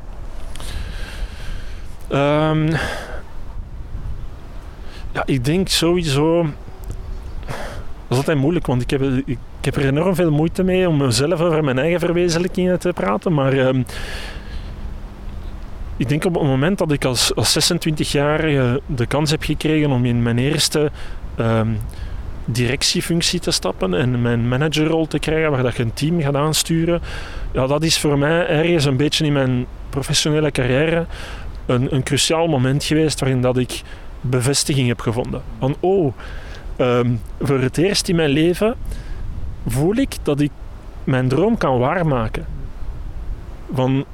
Um, 2.13 2.69
ja, 5.13 5.23
ik 5.25 5.45
denk 5.45 5.69
sowieso. 5.69 6.43
Dat 6.43 8.09
is 8.09 8.17
altijd 8.17 8.39
moeilijk, 8.39 8.67
want 8.67 8.83
ik 8.83 8.91
heb, 8.91 9.03
ik, 9.25 9.39
heb 9.61 9.77
er 9.77 9.87
enorm 9.87 10.15
veel 10.15 10.31
moeite 10.31 10.63
mee 10.63 10.89
om 10.89 10.97
mezelf 10.97 11.41
over 11.41 11.65
mijn 11.65 11.79
eigen 11.79 12.01
verwezenlijkingen 12.01 12.79
te 12.79 12.93
praten. 12.93 13.35
Maar 13.35 13.53
um, 13.53 13.85
ik 15.97 16.09
denk 16.09 16.25
op 16.25 16.35
het 16.35 16.43
moment 16.43 16.79
dat 16.79 16.93
ik 16.93 17.05
als, 17.05 17.35
als 17.35 17.73
26-jarige 17.73 18.81
de 18.87 19.07
kans 19.07 19.31
heb 19.31 19.43
gekregen 19.43 19.91
om 19.91 20.05
in 20.05 20.23
mijn 20.23 20.39
eerste 20.39 20.91
um, 21.39 21.79
directiefunctie 22.45 23.41
te 23.41 23.51
stappen 23.51 23.95
en 23.95 24.23
mijn 24.23 24.49
managerrol 24.49 25.07
te 25.07 25.19
krijgen, 25.19 25.51
waar 25.51 25.63
dat 25.63 25.77
je 25.77 25.83
een 25.83 25.95
team 25.95 26.21
gaat 26.21 26.35
aansturen, 26.35 27.01
ja, 27.53 27.67
dat 27.67 27.83
is 27.83 27.99
voor 27.99 28.19
mij 28.19 28.47
ergens 28.47 28.85
een 28.85 28.97
beetje 28.97 29.25
in 29.25 29.33
mijn 29.33 29.67
professionele 29.91 30.51
carrière 30.51 31.07
een, 31.71 31.95
een 31.95 32.03
cruciaal 32.03 32.47
moment 32.47 32.85
geweest 32.85 33.21
waarin 33.21 33.41
dat 33.41 33.57
ik 33.57 33.83
bevestiging 34.21 34.89
heb 34.89 35.01
gevonden. 35.01 35.43
Van 35.59 35.77
oh, 35.81 36.15
ehm, 36.77 37.11
voor 37.41 37.61
het 37.61 37.79
eerst 37.79 38.09
in 38.09 38.17
mijn 38.17 38.31
leven 38.31 38.75
voel 39.67 39.97
ik 39.97 40.17
dat 40.23 40.41
ik 40.41 40.51
mijn 41.05 41.29
droom 41.29 41.57
kan 41.57 41.79
waarmaken. 41.79 42.47
Van 43.73 44.05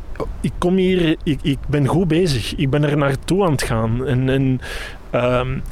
ik 0.41 0.53
kom 0.59 0.77
hier, 0.77 1.17
ik, 1.23 1.39
ik 1.43 1.59
ben 1.69 1.87
goed 1.87 2.09
bezig, 2.09 2.55
ik 2.55 2.71
ben 2.71 2.85
er 2.85 2.97
naartoe 2.97 3.45
aan 3.45 3.53
het 3.53 3.63
gaan. 3.63 4.07
En, 4.07 4.29
en 4.29 4.61
um, 5.15 5.63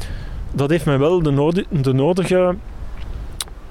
dat 0.52 0.70
heeft 0.70 0.84
mij 0.84 0.98
wel 0.98 1.22
de, 1.22 1.30
nodige, 1.30 1.66
de 1.70 1.92
nodige 1.92 2.54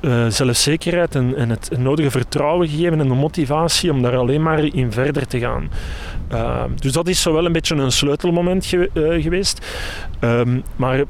uh, 0.02 0.26
zelfzekerheid 0.28 1.15
en, 1.15 1.36
en 1.36 1.49
het 1.49 1.78
nodige 1.78 2.12
vertrouwen 2.12 2.67
gegeven 2.67 2.99
en 2.99 3.08
de 3.08 3.13
motivatie 3.13 3.91
om 3.91 4.02
daar 4.02 4.17
alleen 4.17 4.41
maar 4.41 4.63
in 4.63 4.91
verder 4.91 5.28
te 5.28 5.39
gaan. 5.39 5.69
Uh, 6.34 6.63
dus 6.76 6.91
dat 6.91 7.08
is 7.08 7.22
zo 7.22 7.34
wel 7.34 7.46
een 7.46 7.52
beetje 7.52 7.76
een 7.76 7.91
sleutelmoment 7.91 8.65
ge 8.65 8.89
uh, 8.93 9.24
geweest. 9.24 9.65
Um, 10.22 10.63
maar 10.76 11.00
ik 11.00 11.08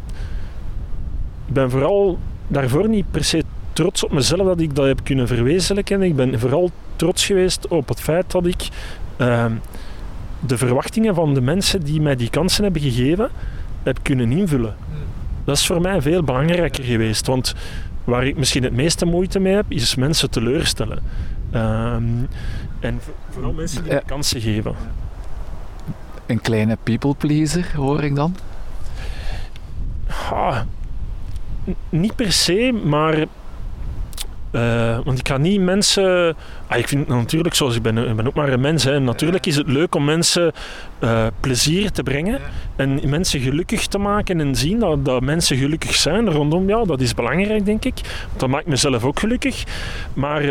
ben 1.46 1.70
vooral 1.70 2.20
daarvoor 2.48 2.90
niet 2.90 3.12
per 3.12 3.24
se 3.24 3.44
trots 3.74 4.04
op 4.04 4.12
mezelf 4.12 4.48
dat 4.48 4.60
ik 4.60 4.76
dat 4.76 4.86
heb 4.86 5.04
kunnen 5.04 5.28
verwezenlijken. 5.28 6.02
Ik 6.02 6.16
ben 6.16 6.40
vooral 6.40 6.72
trots 6.96 7.26
geweest 7.26 7.68
op 7.68 7.88
het 7.88 8.02
feit 8.02 8.32
dat 8.32 8.46
ik 8.46 8.68
uh, 9.18 9.46
de 10.40 10.58
verwachtingen 10.58 11.16
van 11.16 11.34
de 11.34 11.42
mensen 11.42 11.84
die 11.84 12.02
mij 12.02 12.16
die 12.16 12.30
kansen 12.30 12.64
hebben 12.64 12.82
gegeven, 12.82 13.30
heb 13.84 14.00
kunnen 14.02 14.32
invullen. 14.32 14.76
Dat 15.44 15.58
is 15.58 15.66
voor 15.66 15.82
mij 15.82 16.02
veel 16.02 16.24
belangrijker 16.24 16.84
geweest. 16.84 17.28
Want 17.28 17.56
waar 18.04 18.28
ik 18.28 18.38
misschien 18.38 18.64
het 18.64 18.74
meeste 18.74 19.06
moeite 19.06 19.40
mee 19.40 19.54
heb, 19.54 19.66
is 19.68 19.96
mensen 19.96 20.30
teleurstellen. 20.30 21.04
Um, 21.56 22.28
en 22.80 23.00
vooral 23.30 23.54
mensen 23.54 23.84
die 23.84 23.92
ja. 23.92 24.02
kansen 24.06 24.42
geven. 24.42 24.76
Een 26.34 26.42
kleine 26.42 26.78
people 26.84 27.16
pleaser, 27.16 27.72
hoor 27.76 28.04
ik 28.04 28.16
dan? 28.16 28.36
Ah, 30.32 30.60
niet 31.90 32.16
per 32.16 32.32
se, 32.32 32.82
maar 32.84 33.26
uh, 34.52 35.00
want 35.04 35.20
ik 35.20 35.28
ga 35.28 35.38
niet 35.38 35.62
mensen. 35.62 36.36
Ah, 36.68 36.78
ik 36.78 36.88
vind 36.88 37.08
natuurlijk, 37.08 37.56
zoals 37.56 37.76
ik 37.76 37.82
ben, 37.82 37.98
ik 37.98 38.16
ben 38.16 38.28
ook 38.28 38.34
maar 38.34 38.50
een 38.50 38.62
mens. 38.62 38.84
Hè, 38.84 39.00
natuurlijk 39.00 39.46
is 39.46 39.56
het 39.56 39.68
leuk 39.68 39.96
om 39.96 40.06
mensen 40.06 40.52
uh, 41.04 41.28
plezier 41.40 41.92
te 41.92 42.04
brengen 42.04 42.40
en 42.76 43.10
mensen 43.10 43.40
gelukkig 43.40 43.88
te 43.88 43.98
maken 43.98 44.40
en 44.40 44.56
zien 44.56 44.80
dat, 44.80 45.06
dat 45.06 45.22
mensen 45.22 45.58
gelukkig 45.58 45.96
zijn 45.96 46.30
rondom 46.30 46.68
jou. 46.68 46.88
Dat 46.88 47.02
is 47.02 47.14
belangrijk, 47.14 47.66
denk 47.66 47.86
ik. 47.86 48.00
Want 48.28 48.40
dat 48.40 48.50
maakt 48.50 48.68
mezelf 48.68 49.04
ook 49.04 49.20
gelukkig. 49.20 49.64
Maar 50.14 50.50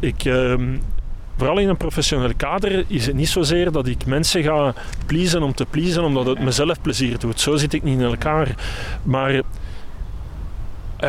ik. 0.00 0.24
Uh, 0.24 0.54
vooral 1.40 1.58
in 1.58 1.68
een 1.68 1.76
professioneel 1.76 2.32
kader 2.36 2.84
is 2.86 3.06
het 3.06 3.14
niet 3.14 3.28
zozeer 3.28 3.72
dat 3.72 3.86
ik 3.86 4.06
mensen 4.06 4.42
ga 4.42 4.74
pleasen 5.06 5.42
om 5.42 5.54
te 5.54 5.66
pleasen, 5.70 6.04
omdat 6.04 6.26
het 6.26 6.40
mezelf 6.40 6.80
plezier 6.80 7.18
doet. 7.18 7.40
Zo 7.40 7.56
zit 7.56 7.72
ik 7.72 7.82
niet 7.82 7.98
in 7.98 8.04
elkaar. 8.04 8.54
Maar 9.02 9.42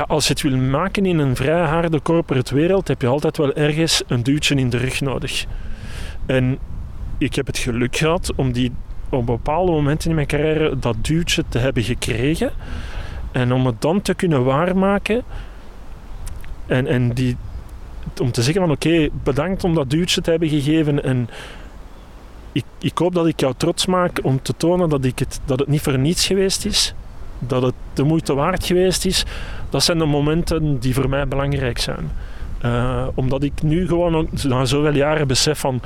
als 0.08 0.28
je 0.28 0.34
het 0.34 0.42
wil 0.42 0.58
maken 0.58 1.06
in 1.06 1.20
een 1.20 1.36
vrij 1.36 1.66
harde 1.66 2.02
corporate 2.02 2.56
wereld, 2.56 2.88
heb 2.88 3.02
je 3.02 3.08
altijd 3.08 3.38
wel 3.38 3.54
ergens 3.54 4.04
een 4.08 4.24
duwtje 4.24 4.56
in 4.56 4.70
de 4.70 4.78
rug 4.78 5.02
nodig. 5.02 5.46
En 6.26 6.60
ik 7.18 7.36
heb 7.36 7.48
het 7.48 7.58
geluk 7.58 7.96
gehad 7.96 8.32
om 8.36 8.52
die 8.52 8.72
op 9.10 9.26
bepaalde 9.26 9.72
momenten 9.72 10.10
in 10.10 10.16
mijn 10.16 10.28
carrière 10.28 10.80
dat 10.80 10.96
duwtje 11.02 11.44
te 11.50 11.58
hebben 11.58 11.84
gekregen. 11.84 12.52
En 13.32 13.54
om 13.54 13.66
het 13.66 13.82
dan 13.82 14.02
te 14.02 14.14
kunnen 14.14 14.44
waarmaken. 14.44 15.24
En, 16.66 16.88
en 16.88 17.14
die, 17.14 17.38
om 18.22 18.32
te 18.32 18.42
zeggen 18.42 18.62
van 18.62 18.72
oké, 18.72 19.10
bedankt 19.24 19.64
om 19.64 19.74
dat 19.74 19.90
duwtje 19.90 20.22
te 20.22 20.30
hebben 20.30 20.50
gegeven. 20.50 21.04
En 21.04 21.30
ik, 22.52 22.66
ik 22.80 22.98
hoop 22.98 23.14
dat 23.14 23.28
ik 23.28 23.40
jou 23.40 23.54
trots 23.58 23.86
maak 23.86 24.20
om 24.24 24.42
te 24.42 24.54
tonen 24.58 24.90
dat, 24.90 25.06
ik 25.06 25.20
het, 25.20 25.40
dat 25.46 25.60
het 25.60 25.68
niet 25.68 25.82
voor 25.82 25.98
niets 25.98 26.28
geweest 26.28 26.66
is. 26.66 26.94
Dat 27.40 27.62
het 27.62 27.74
de 27.94 28.04
moeite 28.04 28.34
waard 28.34 28.66
geweest 28.66 29.06
is 29.06 29.26
dat 29.70 29.84
zijn 29.84 29.98
de 29.98 30.06
momenten 30.06 30.80
die 30.80 30.94
voor 30.94 31.10
mij 31.10 31.28
belangrijk 31.28 31.80
zijn. 31.80 32.12
Uh, 32.66 33.08
omdat 33.14 33.44
ik 33.44 33.62
nu 33.64 33.88
gewoon 33.88 34.30
na 34.44 34.66
zoveel 34.66 34.94
jaren 34.94 35.28
besef 35.28 35.60
van 35.60 35.82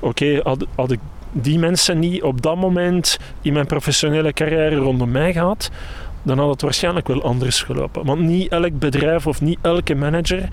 oké, 0.00 0.40
had, 0.42 0.66
had 0.74 0.90
ik 0.90 1.00
die 1.32 1.58
mensen 1.58 1.98
niet 1.98 2.22
op 2.22 2.42
dat 2.42 2.56
moment 2.56 3.18
in 3.40 3.52
mijn 3.52 3.66
professionele 3.66 4.32
carrière 4.32 4.76
rondom 4.76 5.10
mij 5.10 5.32
gehad, 5.32 5.70
dan 6.24 6.38
had 6.38 6.50
het 6.50 6.62
waarschijnlijk 6.62 7.08
wel 7.08 7.22
anders 7.22 7.62
gelopen. 7.62 8.04
Want 8.04 8.20
niet 8.20 8.48
elk 8.48 8.78
bedrijf 8.78 9.26
of 9.26 9.40
niet 9.40 9.58
elke 9.60 9.94
manager 9.94 10.48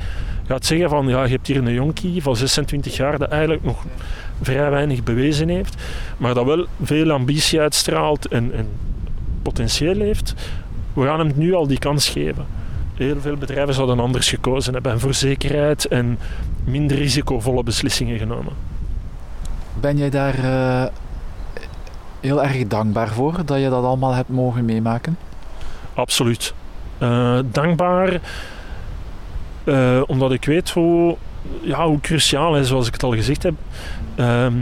gaat 0.48 0.66
zeggen 0.66 0.90
van 0.90 1.08
ja, 1.08 1.24
je 1.24 1.30
hebt 1.30 1.48
hier 1.48 1.58
een 1.58 1.74
jonkie 1.74 2.22
van 2.22 2.36
26 2.36 2.96
jaar 2.96 3.18
dat 3.18 3.30
eigenlijk 3.30 3.64
nog 3.64 3.86
vrij 4.42 4.70
weinig 4.70 5.04
bewezen 5.04 5.50
heeft, 5.50 5.76
maar 6.18 6.34
dat 6.34 6.46
wel 6.46 6.66
veel 6.84 7.12
ambitie 7.12 7.60
uitstraalt 7.60 8.28
en, 8.28 8.52
en 8.54 8.68
potentieel 9.42 10.00
heeft. 10.00 10.34
We 10.94 11.06
gaan 11.06 11.20
hem 11.20 11.32
nu 11.36 11.54
al 11.54 11.68
die 11.68 11.80
kans 11.80 12.10
geven 12.10 12.46
heel 13.04 13.22
veel 13.22 13.38
bedrijven 13.38 13.74
zouden 13.74 14.00
anders 14.00 14.30
gekozen 14.30 14.74
hebben 14.74 14.92
en 14.92 15.00
voor 15.00 15.14
zekerheid 15.14 15.86
en 15.86 16.20
minder 16.64 16.98
risicovolle 16.98 17.64
beslissingen 17.64 18.18
genomen. 18.18 18.54
Ben 19.80 19.98
jij 19.98 20.10
daar 20.10 20.40
uh, 20.40 20.86
heel 22.20 22.44
erg 22.44 22.68
dankbaar 22.68 23.10
voor 23.10 23.46
dat 23.46 23.60
je 23.60 23.70
dat 23.70 23.84
allemaal 23.84 24.14
hebt 24.14 24.30
mogen 24.30 24.66
meemaken? 24.66 25.18
Absoluut. 25.94 26.54
Uh, 27.00 27.40
dankbaar 27.52 28.20
uh, 29.64 30.02
omdat 30.08 30.32
ik 30.32 30.46
weet 30.46 30.70
hoe, 30.70 31.18
ja, 31.62 31.86
hoe 31.86 32.00
cruciaal, 32.00 32.58
is, 32.58 32.68
zoals 32.68 32.88
ik 32.88 32.94
het 32.94 33.04
al 33.04 33.14
gezegd 33.14 33.44
heb, 33.44 33.54
ehm, 34.16 34.54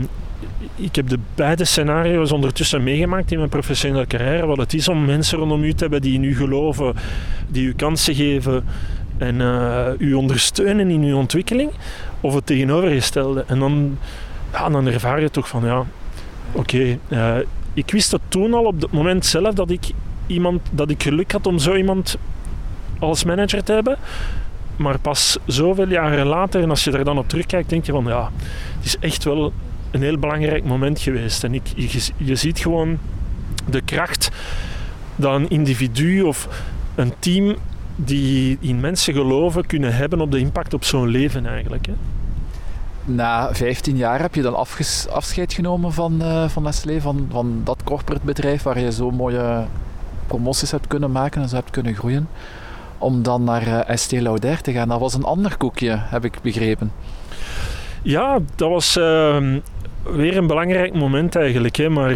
ik 0.76 0.96
heb 0.96 1.08
de 1.08 1.18
beide 1.34 1.64
scenario's 1.64 2.32
ondertussen 2.32 2.82
meegemaakt 2.82 3.32
in 3.32 3.38
mijn 3.38 3.50
professionele 3.50 4.06
carrière. 4.06 4.46
Wat 4.46 4.56
het 4.56 4.74
is 4.74 4.88
om 4.88 5.04
mensen 5.04 5.38
rondom 5.38 5.62
u 5.62 5.72
te 5.72 5.82
hebben 5.82 6.00
die 6.00 6.14
in 6.14 6.24
u 6.24 6.36
geloven, 6.36 6.94
die 7.48 7.66
u 7.66 7.74
kansen 7.74 8.14
geven 8.14 8.64
en 9.18 9.34
uh, 9.40 9.86
u 9.98 10.14
ondersteunen 10.14 10.90
in 10.90 11.02
uw 11.02 11.16
ontwikkeling. 11.16 11.70
Of 12.20 12.34
het 12.34 12.46
tegenovergestelde. 12.46 13.44
En 13.46 13.58
dan, 13.58 13.98
ja, 14.52 14.68
dan 14.68 14.86
ervaar 14.86 15.20
je 15.20 15.30
toch 15.30 15.48
van 15.48 15.64
ja, 15.64 15.84
oké. 16.52 16.98
Ik 17.74 17.90
wist 17.90 18.12
het 18.12 18.20
toen 18.28 18.54
al 18.54 18.64
op 18.64 18.80
het 18.80 18.92
moment 18.92 19.26
zelf 19.26 19.54
dat 19.54 19.70
ik, 19.70 19.90
iemand, 20.30 20.60
dat 20.70 20.90
ik 20.90 21.02
geluk 21.02 21.32
had 21.32 21.46
om 21.46 21.58
zo 21.58 21.74
iemand 21.74 22.16
als 22.98 23.24
manager 23.24 23.64
te 23.64 23.72
hebben. 23.72 23.96
Maar 24.76 24.98
pas 24.98 25.38
zoveel 25.46 25.88
jaren 25.88 26.26
later, 26.26 26.62
en 26.62 26.70
als 26.70 26.84
je 26.84 26.90
er 26.90 27.04
dan 27.04 27.18
op 27.18 27.28
terugkijkt, 27.28 27.68
denk 27.68 27.86
je 27.86 27.92
van 27.92 28.04
ja, 28.04 28.30
het 28.76 28.84
is 28.84 28.98
echt 28.98 29.24
wel 29.24 29.52
een 29.90 30.02
heel 30.02 30.18
belangrijk 30.18 30.64
moment 30.64 31.00
geweest. 31.00 31.44
En 31.44 31.54
ik, 31.54 31.62
je, 32.16 32.34
ziet 32.36 32.58
gewoon 32.58 32.98
de 33.70 33.80
kracht 33.80 34.30
dat 35.16 35.34
een 35.34 35.50
individu 35.50 36.22
of 36.22 36.48
een 36.94 37.12
team 37.18 37.56
die 37.96 38.58
in 38.60 38.80
mensen 38.80 39.14
geloven 39.14 39.66
kunnen 39.66 39.94
hebben 39.94 40.20
op 40.20 40.30
de 40.30 40.38
impact 40.38 40.74
op 40.74 40.84
zo'n 40.84 41.08
leven 41.08 41.46
eigenlijk. 41.46 41.86
Hè. 41.86 41.92
Na 43.04 43.54
15 43.54 43.96
jaar 43.96 44.20
heb 44.20 44.34
je 44.34 44.42
dan 44.42 44.66
afscheid 45.10 45.52
genomen 45.52 45.92
van, 45.92 46.22
uh, 46.22 46.48
van 46.48 46.62
Nestlé, 46.62 47.00
van, 47.00 47.26
van 47.30 47.60
dat 47.64 47.82
corporate 47.84 48.24
bedrijf 48.24 48.62
waar 48.62 48.80
je 48.80 48.92
zo 48.92 49.10
mooie 49.10 49.64
promoties 50.30 50.70
hebt 50.70 50.86
kunnen 50.86 51.12
maken 51.12 51.42
en 51.42 51.48
zo 51.48 51.54
hebt 51.54 51.70
kunnen 51.70 51.94
groeien. 51.94 52.28
Om 52.98 53.22
dan 53.22 53.44
naar 53.44 53.66
uh, 53.66 53.88
Estée 53.88 54.22
Lauder 54.22 54.60
te 54.60 54.72
gaan. 54.72 54.88
Dat 54.88 55.00
was 55.00 55.14
een 55.14 55.24
ander 55.24 55.56
koekje, 55.56 55.96
heb 55.98 56.24
ik 56.24 56.38
begrepen. 56.42 56.92
Ja, 58.02 58.38
dat 58.56 58.68
was 58.68 58.96
uh, 58.96 59.36
weer 60.02 60.36
een 60.36 60.46
belangrijk 60.46 60.94
moment 60.94 61.36
eigenlijk. 61.36 61.76
Hè, 61.76 61.88
maar 61.88 62.14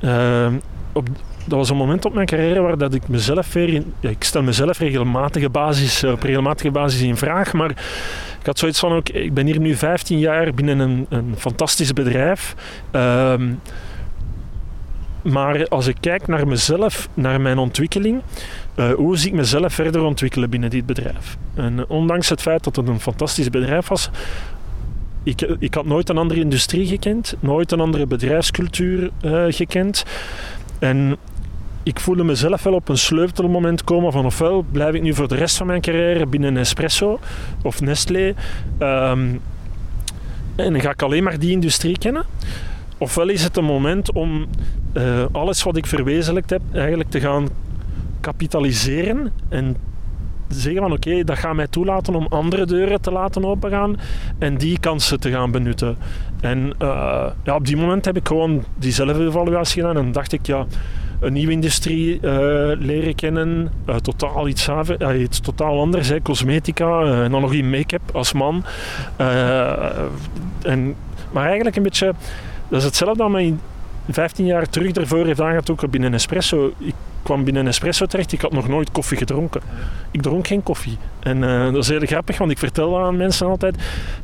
uh, 0.00 0.52
op, 0.92 1.08
dat 1.44 1.58
was 1.58 1.70
een 1.70 1.76
moment 1.76 2.04
op 2.04 2.14
mijn 2.14 2.26
carrière 2.26 2.60
waar 2.60 2.78
dat 2.78 2.94
ik 2.94 3.08
mezelf 3.08 3.52
weer 3.52 3.68
in, 3.68 3.92
ik 4.00 4.24
stel 4.24 4.42
mezelf 4.42 4.78
regelmatige 4.78 5.50
basis, 5.50 6.04
op 6.04 6.22
regelmatige 6.22 6.70
basis 6.70 7.00
in 7.00 7.16
vraag, 7.16 7.52
maar 7.52 7.70
ik 8.40 8.46
had 8.46 8.58
zoiets 8.58 8.78
van 8.78 8.92
ook, 8.92 9.08
ik 9.08 9.34
ben 9.34 9.46
hier 9.46 9.60
nu 9.60 9.74
15 9.74 10.18
jaar 10.18 10.54
binnen 10.54 10.78
een, 10.78 11.06
een 11.08 11.34
fantastisch 11.38 11.92
bedrijf. 11.92 12.54
Ehm, 12.90 13.52
maar 15.26 15.68
als 15.68 15.86
ik 15.86 15.96
kijk 16.00 16.26
naar 16.26 16.48
mezelf, 16.48 17.08
naar 17.14 17.40
mijn 17.40 17.58
ontwikkeling, 17.58 18.22
uh, 18.76 18.92
hoe 18.92 19.16
zie 19.16 19.30
ik 19.30 19.36
mezelf 19.36 19.74
verder 19.74 20.02
ontwikkelen 20.02 20.50
binnen 20.50 20.70
dit 20.70 20.86
bedrijf? 20.86 21.36
En 21.54 21.88
ondanks 21.88 22.28
het 22.28 22.42
feit 22.42 22.64
dat 22.64 22.76
het 22.76 22.88
een 22.88 23.00
fantastisch 23.00 23.50
bedrijf 23.50 23.88
was, 23.88 24.10
ik, 25.22 25.40
ik 25.58 25.74
had 25.74 25.84
nooit 25.84 26.08
een 26.08 26.18
andere 26.18 26.40
industrie 26.40 26.86
gekend, 26.86 27.34
nooit 27.40 27.72
een 27.72 27.80
andere 27.80 28.06
bedrijfscultuur 28.06 29.10
uh, 29.24 29.44
gekend. 29.48 30.04
En 30.78 31.16
ik 31.82 32.00
voelde 32.00 32.24
mezelf 32.24 32.62
wel 32.62 32.72
op 32.72 32.88
een 32.88 32.98
sleutelmoment 32.98 33.84
komen 33.84 34.12
van 34.12 34.24
ofwel 34.24 34.64
blijf 34.72 34.94
ik 34.94 35.02
nu 35.02 35.14
voor 35.14 35.28
de 35.28 35.34
rest 35.34 35.56
van 35.56 35.66
mijn 35.66 35.80
carrière 35.80 36.26
binnen 36.26 36.52
Nespresso 36.52 37.20
of 37.62 37.80
Nestlé 37.80 38.34
um, 38.78 39.40
en 40.56 40.80
ga 40.80 40.90
ik 40.90 41.02
alleen 41.02 41.22
maar 41.22 41.38
die 41.38 41.50
industrie 41.50 41.98
kennen. 41.98 42.24
Ofwel 42.98 43.28
is 43.28 43.42
het 43.42 43.56
een 43.56 43.64
moment 43.64 44.12
om 44.12 44.46
uh, 44.94 45.24
alles 45.32 45.62
wat 45.62 45.76
ik 45.76 45.86
verwezenlijkt 45.86 46.50
heb 46.50 46.62
eigenlijk 46.72 47.10
te 47.10 47.20
gaan 47.20 47.48
kapitaliseren 48.20 49.32
en 49.48 49.76
zeggen 50.48 50.80
van 50.80 50.92
oké, 50.92 51.24
dat 51.24 51.38
gaat 51.38 51.54
mij 51.54 51.66
toelaten 51.66 52.14
om 52.14 52.26
andere 52.26 52.66
deuren 52.66 53.00
te 53.00 53.10
laten 53.10 53.44
opengaan 53.44 53.96
en 54.38 54.56
die 54.56 54.78
kansen 54.80 55.20
te 55.20 55.30
gaan 55.30 55.50
benutten. 55.50 55.96
En 56.40 56.74
uh, 56.82 57.26
ja, 57.44 57.54
op 57.54 57.66
die 57.66 57.76
moment 57.76 58.04
heb 58.04 58.16
ik 58.16 58.26
gewoon 58.26 58.64
diezelfde 58.76 59.26
evaluatie 59.26 59.82
gedaan 59.82 60.04
en 60.04 60.12
dacht 60.12 60.32
ik 60.32 60.46
ja, 60.46 60.66
een 61.20 61.32
nieuwe 61.32 61.52
industrie 61.52 62.14
uh, 62.14 62.20
leren 62.78 63.14
kennen, 63.14 63.72
totaal 64.02 64.48
iets, 64.48 64.68
iets 65.18 65.40
totaal 65.40 65.80
anders, 65.80 66.08
hè, 66.08 66.22
cosmetica 66.22 67.02
en 67.22 67.30
dan 67.30 67.40
nog 67.40 67.52
in 67.52 67.70
make-up 67.70 68.02
als 68.12 68.32
man. 68.32 68.64
en, 70.62 70.94
maar 71.32 71.44
eigenlijk 71.44 71.76
een 71.76 71.82
beetje, 71.82 72.14
dat 72.68 72.78
is 72.78 72.84
hetzelfde 72.84 73.22
dat 73.22 73.30
mij 73.30 73.54
15 74.10 74.46
jaar 74.46 74.68
terug 74.68 74.92
daarvoor 74.92 75.26
heeft 75.26 75.40
aangetrokken 75.40 75.90
binnen 75.90 76.14
Espresso. 76.14 76.72
Ik 76.78 76.94
kwam 77.22 77.44
binnen 77.44 77.66
Espresso 77.66 78.06
terecht, 78.06 78.32
ik 78.32 78.40
had 78.40 78.52
nog 78.52 78.68
nooit 78.68 78.90
koffie 78.90 79.16
gedronken. 79.16 79.60
Ik 80.10 80.22
dronk 80.22 80.46
geen 80.46 80.62
koffie. 80.62 80.98
En 81.20 81.42
uh, 81.42 81.64
dat 81.64 81.76
is 81.76 81.88
heel 81.88 82.00
grappig, 82.00 82.38
want 82.38 82.50
ik 82.50 82.58
vertel 82.58 83.00
aan 83.00 83.16
mensen 83.16 83.46
altijd... 83.46 83.76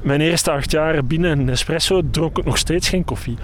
Mijn 0.03 0.21
eerste 0.21 0.51
acht 0.51 0.71
jaar 0.71 1.05
binnen 1.05 1.49
Espresso 1.49 2.01
dronk 2.11 2.39
ik 2.39 2.45
nog 2.45 2.59
steeds 2.59 2.89
geen 2.89 3.05
koffie. 3.05 3.37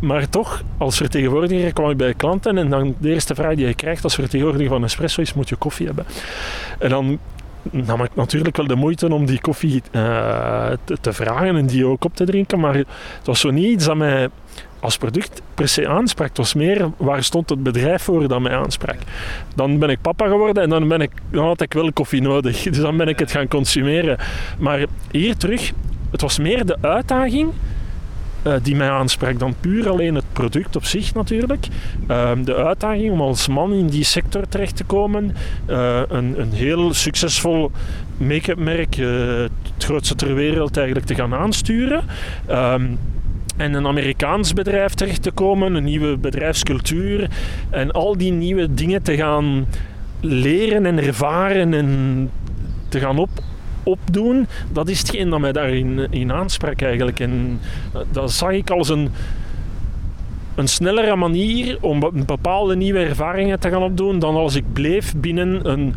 Maar 0.00 0.28
toch, 0.28 0.62
als 0.78 0.96
vertegenwoordiger 0.96 1.72
kwam 1.72 1.90
ik 1.90 1.96
bij 1.96 2.14
klanten 2.14 2.58
en 2.58 2.70
dan 2.70 2.94
de 2.98 3.12
eerste 3.12 3.34
vraag 3.34 3.54
die 3.54 3.66
je 3.66 3.74
krijgt 3.74 4.04
als 4.04 4.14
vertegenwoordiger 4.14 4.68
van 4.70 4.84
Espresso 4.84 5.20
is, 5.20 5.34
moet 5.34 5.48
je 5.48 5.56
koffie 5.56 5.86
hebben? 5.86 6.06
En 6.78 6.88
dan 6.88 7.18
nam 7.70 8.02
ik 8.02 8.10
natuurlijk 8.14 8.56
wel 8.56 8.66
de 8.66 8.74
moeite 8.74 9.14
om 9.14 9.26
die 9.26 9.40
koffie 9.40 9.82
te, 9.90 10.96
te, 11.00 11.12
vragen 11.12 11.56
en 11.56 11.66
die 11.66 11.86
ook 11.86 12.04
op 12.04 12.16
te 12.16 12.24
drinken, 12.24 12.60
maar 12.60 12.74
het 12.74 12.86
was 13.24 13.40
zo 13.40 13.50
niet 13.50 13.66
iets 13.66 13.84
dat 13.84 13.96
mij 13.96 14.28
als 14.80 14.96
product 14.96 15.42
per 15.54 15.68
se 15.68 15.88
aansprak. 15.88 16.28
Het 16.28 16.36
was 16.36 16.54
meer 16.54 16.90
waar 16.96 17.24
stond 17.24 17.50
het 17.50 17.62
bedrijf 17.62 18.02
voor 18.02 18.28
dat 18.28 18.40
mij 18.40 18.56
aansprak. 18.56 18.96
Dan 19.54 19.78
ben 19.78 19.90
ik 19.90 20.00
papa 20.00 20.26
geworden 20.26 20.62
en 20.62 20.68
dan, 20.68 20.88
ben 20.88 21.00
ik, 21.00 21.10
dan 21.30 21.44
had 21.44 21.60
ik 21.60 21.72
wel 21.72 21.92
koffie 21.92 22.22
nodig. 22.22 22.62
Dus 22.70 22.80
dan 22.80 22.96
ben 22.96 23.08
ik 23.08 23.18
het 23.18 23.30
gaan 23.30 23.48
consumeren. 23.48 24.18
Maar 24.58 24.84
hier 25.10 25.36
terug, 25.36 25.72
het 26.10 26.20
was 26.20 26.38
meer 26.38 26.66
de 26.66 26.76
uitdaging 26.80 27.52
uh, 28.46 28.54
die 28.62 28.76
mij 28.76 28.90
aansprak 28.90 29.38
dan 29.38 29.54
puur 29.60 29.88
alleen 29.88 30.14
het 30.14 30.24
product 30.32 30.76
op 30.76 30.84
zich 30.84 31.14
natuurlijk. 31.14 31.66
Uh, 32.08 32.30
de 32.44 32.54
uitdaging 32.54 33.12
om 33.12 33.20
als 33.20 33.48
man 33.48 33.72
in 33.72 33.86
die 33.86 34.04
sector 34.04 34.48
terecht 34.48 34.76
te 34.76 34.84
komen, 34.84 35.36
uh, 35.70 36.00
een, 36.08 36.40
een 36.40 36.52
heel 36.52 36.94
succesvol 36.94 37.70
make-up 38.16 38.58
merk, 38.58 38.94
het 38.94 39.50
grootste 39.78 40.14
ter 40.14 40.34
wereld 40.34 40.76
eigenlijk 40.76 41.06
te 41.06 41.14
gaan 41.14 41.34
aansturen. 41.34 42.04
Ehm, 42.46 42.86
en 43.56 43.74
een 43.74 43.86
Amerikaans 43.86 44.52
bedrijf 44.52 44.94
terecht 44.94 45.22
te 45.22 45.30
komen, 45.30 45.74
een 45.74 45.84
nieuwe 45.84 46.16
bedrijfscultuur 46.16 47.30
en 47.70 47.90
al 47.90 48.16
die 48.16 48.32
nieuwe 48.32 48.74
dingen 48.74 49.02
te 49.02 49.16
gaan 49.16 49.66
leren 50.20 50.86
en 50.86 50.98
ervaren 50.98 51.74
en 51.74 52.30
te 52.88 52.98
gaan 52.98 53.18
op, 53.18 53.30
opdoen, 53.90 54.46
dat 54.72 54.88
is 54.88 54.98
hetgeen 54.98 55.30
dat 55.30 55.40
mij 55.40 55.52
daarin 55.52 56.06
in 56.10 56.32
aansprak 56.32 56.82
eigenlijk. 56.82 57.20
En 57.20 57.60
dat 58.10 58.32
zag 58.32 58.50
ik 58.50 58.70
als 58.70 58.88
een, 58.88 59.10
een 60.54 60.68
snellere 60.68 61.16
manier 61.16 61.78
om 61.80 62.10
bepaalde 62.26 62.76
nieuwe 62.76 62.98
ervaringen 62.98 63.60
te 63.60 63.70
gaan 63.70 63.82
opdoen 63.82 64.18
dan 64.18 64.36
als 64.36 64.54
ik 64.54 64.72
bleef 64.72 65.14
binnen 65.16 65.70
een 65.70 65.94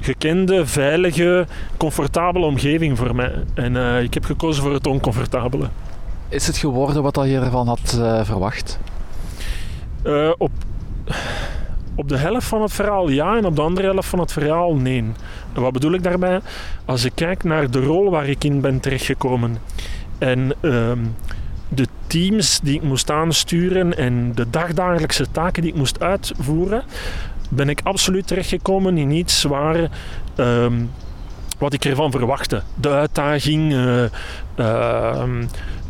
gekende, 0.00 0.66
veilige, 0.66 1.46
comfortabele 1.76 2.44
omgeving 2.44 2.98
voor 2.98 3.14
mij. 3.14 3.32
En 3.54 3.74
uh, 3.74 4.02
ik 4.02 4.14
heb 4.14 4.24
gekozen 4.24 4.62
voor 4.62 4.72
het 4.72 4.86
oncomfortabele. 4.86 5.68
Is 6.28 6.46
het 6.46 6.56
geworden 6.56 7.02
wat 7.02 7.14
je 7.14 7.38
ervan 7.38 7.68
had 7.68 7.96
uh, 7.98 8.24
verwacht? 8.24 8.78
Uh, 10.04 10.30
op, 10.38 10.50
op 11.98 12.08
de 12.08 12.16
helft 12.16 12.46
van 12.46 12.62
het 12.62 12.72
verhaal 12.72 13.08
ja 13.08 13.36
en 13.36 13.44
op 13.44 13.56
de 13.56 13.62
andere 13.62 13.86
helft 13.86 14.08
van 14.08 14.18
het 14.18 14.32
verhaal 14.32 14.74
nee. 14.74 15.04
Wat 15.54 15.72
bedoel 15.72 15.92
ik 15.92 16.02
daarbij? 16.02 16.40
Als 16.84 17.04
ik 17.04 17.12
kijk 17.14 17.44
naar 17.44 17.70
de 17.70 17.80
rol 17.80 18.10
waar 18.10 18.28
ik 18.28 18.44
in 18.44 18.60
ben 18.60 18.80
terechtgekomen 18.80 19.58
en 20.18 20.52
uh, 20.60 20.92
de 21.68 21.86
teams 22.06 22.60
die 22.62 22.74
ik 22.74 22.82
moest 22.82 23.10
aansturen 23.10 23.96
en 23.96 24.32
de 24.34 24.50
dagdagelijkse 24.50 25.30
taken 25.30 25.62
die 25.62 25.70
ik 25.70 25.78
moest 25.78 26.00
uitvoeren, 26.00 26.82
ben 27.50 27.68
ik 27.68 27.80
absoluut 27.82 28.26
terechtgekomen 28.26 28.98
in 28.98 29.10
iets 29.10 29.42
waar 29.42 29.90
ehm, 30.36 30.74
wat 31.58 31.72
ik 31.72 31.84
ervan 31.84 32.10
verwachtte. 32.10 32.62
De 32.74 32.88
uitdaging, 32.88 33.72
uh, 33.72 34.02
uh, 34.56 35.22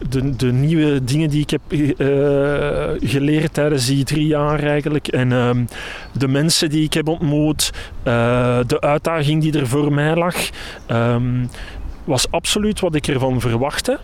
de, 0.09 0.37
de 0.37 0.53
nieuwe 0.53 1.05
dingen 1.05 1.31
die 1.31 1.41
ik 1.41 1.51
heb 1.51 1.61
uh, 1.69 1.89
geleerd 3.01 3.55
tijdens 3.55 3.87
die 3.87 4.05
drie 4.05 4.27
jaar 4.27 4.63
eigenlijk. 4.63 5.09
En 5.09 5.33
ehm, 5.33 5.65
de 6.13 6.29
mensen 6.29 6.71
die 6.71 6.85
ik 6.85 6.93
heb 6.93 7.09
ontmoet, 7.09 7.73
de 8.67 8.81
uitdaging 8.81 9.43
die 9.43 9.59
er 9.59 9.67
voor 9.67 9.93
mij 9.93 10.15
lag, 10.15 10.37
um, 10.91 11.49
was 12.05 12.31
absoluut 12.31 12.81
wat 12.81 12.95
ik 12.95 13.07
ervan 13.07 13.41
verwachtte. 13.41 13.99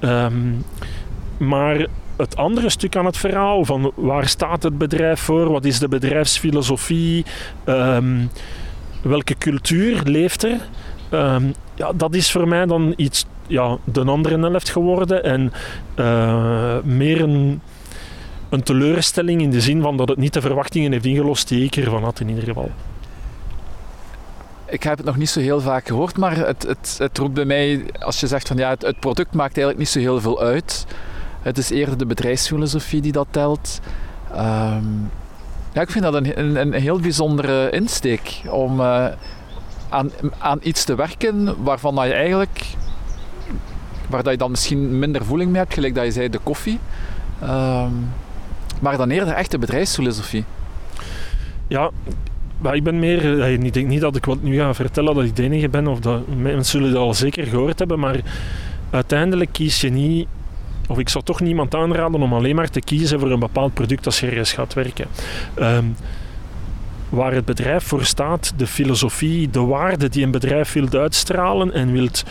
Um, 0.00 0.64
maar 1.38 1.86
het 2.16 2.36
andere 2.36 2.70
stuk 2.70 2.96
aan 2.96 3.06
het 3.06 3.16
verhaal, 3.16 3.64
van 3.64 3.92
waar 3.94 4.28
staat 4.28 4.62
het 4.62 4.78
bedrijf 4.78 5.20
voor, 5.20 5.50
wat 5.50 5.64
is 5.64 5.78
de 5.78 5.88
bedrijfsfilosofie, 5.88 7.24
welke 9.02 9.34
cultuur 9.38 10.00
leeft 10.04 10.44
er, 10.44 10.60
ja, 11.74 11.92
dat 11.94 12.14
is 12.14 12.30
voor 12.30 12.48
mij 12.48 12.66
dan 12.66 12.92
iets 12.96 13.26
ja, 13.46 13.78
de 13.84 14.04
andere 14.04 14.38
helft 14.38 14.68
geworden. 14.68 15.24
En 15.24 15.52
uh, 15.96 16.76
meer 16.82 17.20
een, 17.20 17.60
een 18.48 18.62
teleurstelling 18.62 19.40
in 19.40 19.50
de 19.50 19.60
zin 19.60 19.82
van 19.82 19.96
dat 19.96 20.08
het 20.08 20.18
niet 20.18 20.32
de 20.32 20.40
verwachtingen 20.40 20.92
heeft 20.92 21.04
ingelost 21.04 21.48
die 21.48 21.64
ik 21.64 21.76
ervan 21.76 22.04
had 22.04 22.20
in 22.20 22.28
ieder 22.28 22.44
geval. 22.44 22.70
Ik 24.66 24.82
heb 24.82 24.96
het 24.96 25.06
nog 25.06 25.16
niet 25.16 25.28
zo 25.28 25.40
heel 25.40 25.60
vaak 25.60 25.86
gehoord, 25.86 26.16
maar 26.16 26.36
het, 26.36 26.62
het, 26.62 26.96
het 26.98 27.18
roept 27.18 27.34
bij 27.34 27.44
mij, 27.44 27.84
als 27.98 28.20
je 28.20 28.26
zegt 28.26 28.48
van 28.48 28.56
ja, 28.56 28.74
het, 28.78 29.00
product 29.00 29.34
maakt 29.34 29.56
eigenlijk 29.56 29.78
niet 29.78 29.88
zo 29.88 29.98
heel 29.98 30.20
veel 30.20 30.40
uit. 30.40 30.86
Het 31.42 31.58
is 31.58 31.70
eerder 31.70 31.98
de 31.98 32.06
bedrijfsfilosofie 32.06 33.00
die 33.00 33.12
dat 33.12 33.26
telt. 33.30 33.80
Um, 34.32 35.10
ja, 35.72 35.80
ik 35.80 35.90
vind 35.90 36.04
dat 36.04 36.14
een, 36.14 36.56
een, 36.56 36.72
heel 36.72 37.00
bijzondere 37.00 37.70
insteek 37.70 38.42
om 38.50 38.80
uh, 38.80 39.06
aan, 39.88 40.10
aan 40.38 40.58
iets 40.62 40.84
te 40.84 40.94
werken 40.94 41.62
waarvan 41.62 42.06
je 42.06 42.14
eigenlijk 42.14 42.66
waar 44.14 44.22
dat 44.22 44.32
je 44.32 44.38
dan 44.38 44.50
misschien 44.50 44.98
minder 44.98 45.24
voeling 45.24 45.50
mee 45.50 45.60
hebt, 45.60 45.74
gelijk 45.74 45.94
dat 45.94 46.04
je 46.04 46.10
zei 46.10 46.28
de 46.28 46.38
koffie. 46.42 46.78
Um, 47.42 48.12
maar 48.80 48.96
dan 48.96 49.10
eerder 49.10 49.34
echt 49.34 49.50
de 49.50 49.58
bedrijfsfilosofie. 49.58 50.44
Ja, 51.66 51.90
maar 52.58 52.74
ik 52.74 52.82
ben 52.82 52.98
meer, 52.98 53.40
eh, 53.40 53.52
ik 53.52 53.72
denk 53.72 53.86
niet 53.86 54.00
dat 54.00 54.16
ik 54.16 54.24
wat 54.24 54.42
nu 54.42 54.58
ga 54.58 54.74
vertellen 54.74 55.14
dat 55.14 55.24
ik 55.24 55.36
de 55.36 55.42
enige 55.42 55.68
ben, 55.68 55.86
of 55.86 56.00
dat 56.00 56.22
mensen 56.36 56.64
zullen 56.64 56.92
dat 56.92 57.02
al 57.02 57.14
zeker 57.14 57.46
gehoord 57.46 57.78
hebben, 57.78 57.98
maar 57.98 58.20
uiteindelijk 58.90 59.52
kies 59.52 59.80
je 59.80 59.90
niet 59.90 60.26
of 60.88 60.98
ik 60.98 61.08
zou 61.08 61.24
toch 61.24 61.40
niemand 61.40 61.74
aanraden 61.74 62.22
om 62.22 62.32
alleen 62.32 62.54
maar 62.54 62.70
te 62.70 62.80
kiezen 62.80 63.20
voor 63.20 63.30
een 63.30 63.38
bepaald 63.38 63.74
product 63.74 64.06
als 64.06 64.20
je 64.20 64.26
ergens 64.26 64.52
gaat 64.52 64.74
werken. 64.74 65.06
Ehm, 65.54 65.84
waar 67.08 67.32
het 67.32 67.44
bedrijf 67.44 67.84
voor 67.84 68.04
staat, 68.04 68.52
de 68.56 68.66
filosofie, 68.66 69.50
de 69.50 69.60
waarde 69.60 70.08
die 70.08 70.24
een 70.24 70.30
bedrijf 70.30 70.72
wil 70.72 70.88
uitstralen 70.90 71.72
en 71.72 71.92
wilt 71.92 72.24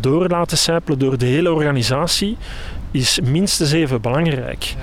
door 0.00 0.28
laten 0.28 0.58
sijpelen 0.58 0.98
door 0.98 1.18
de 1.18 1.26
hele 1.26 1.52
organisatie, 1.52 2.36
is 2.90 3.20
minstens 3.20 3.72
even 3.72 4.00
belangrijk. 4.00 4.74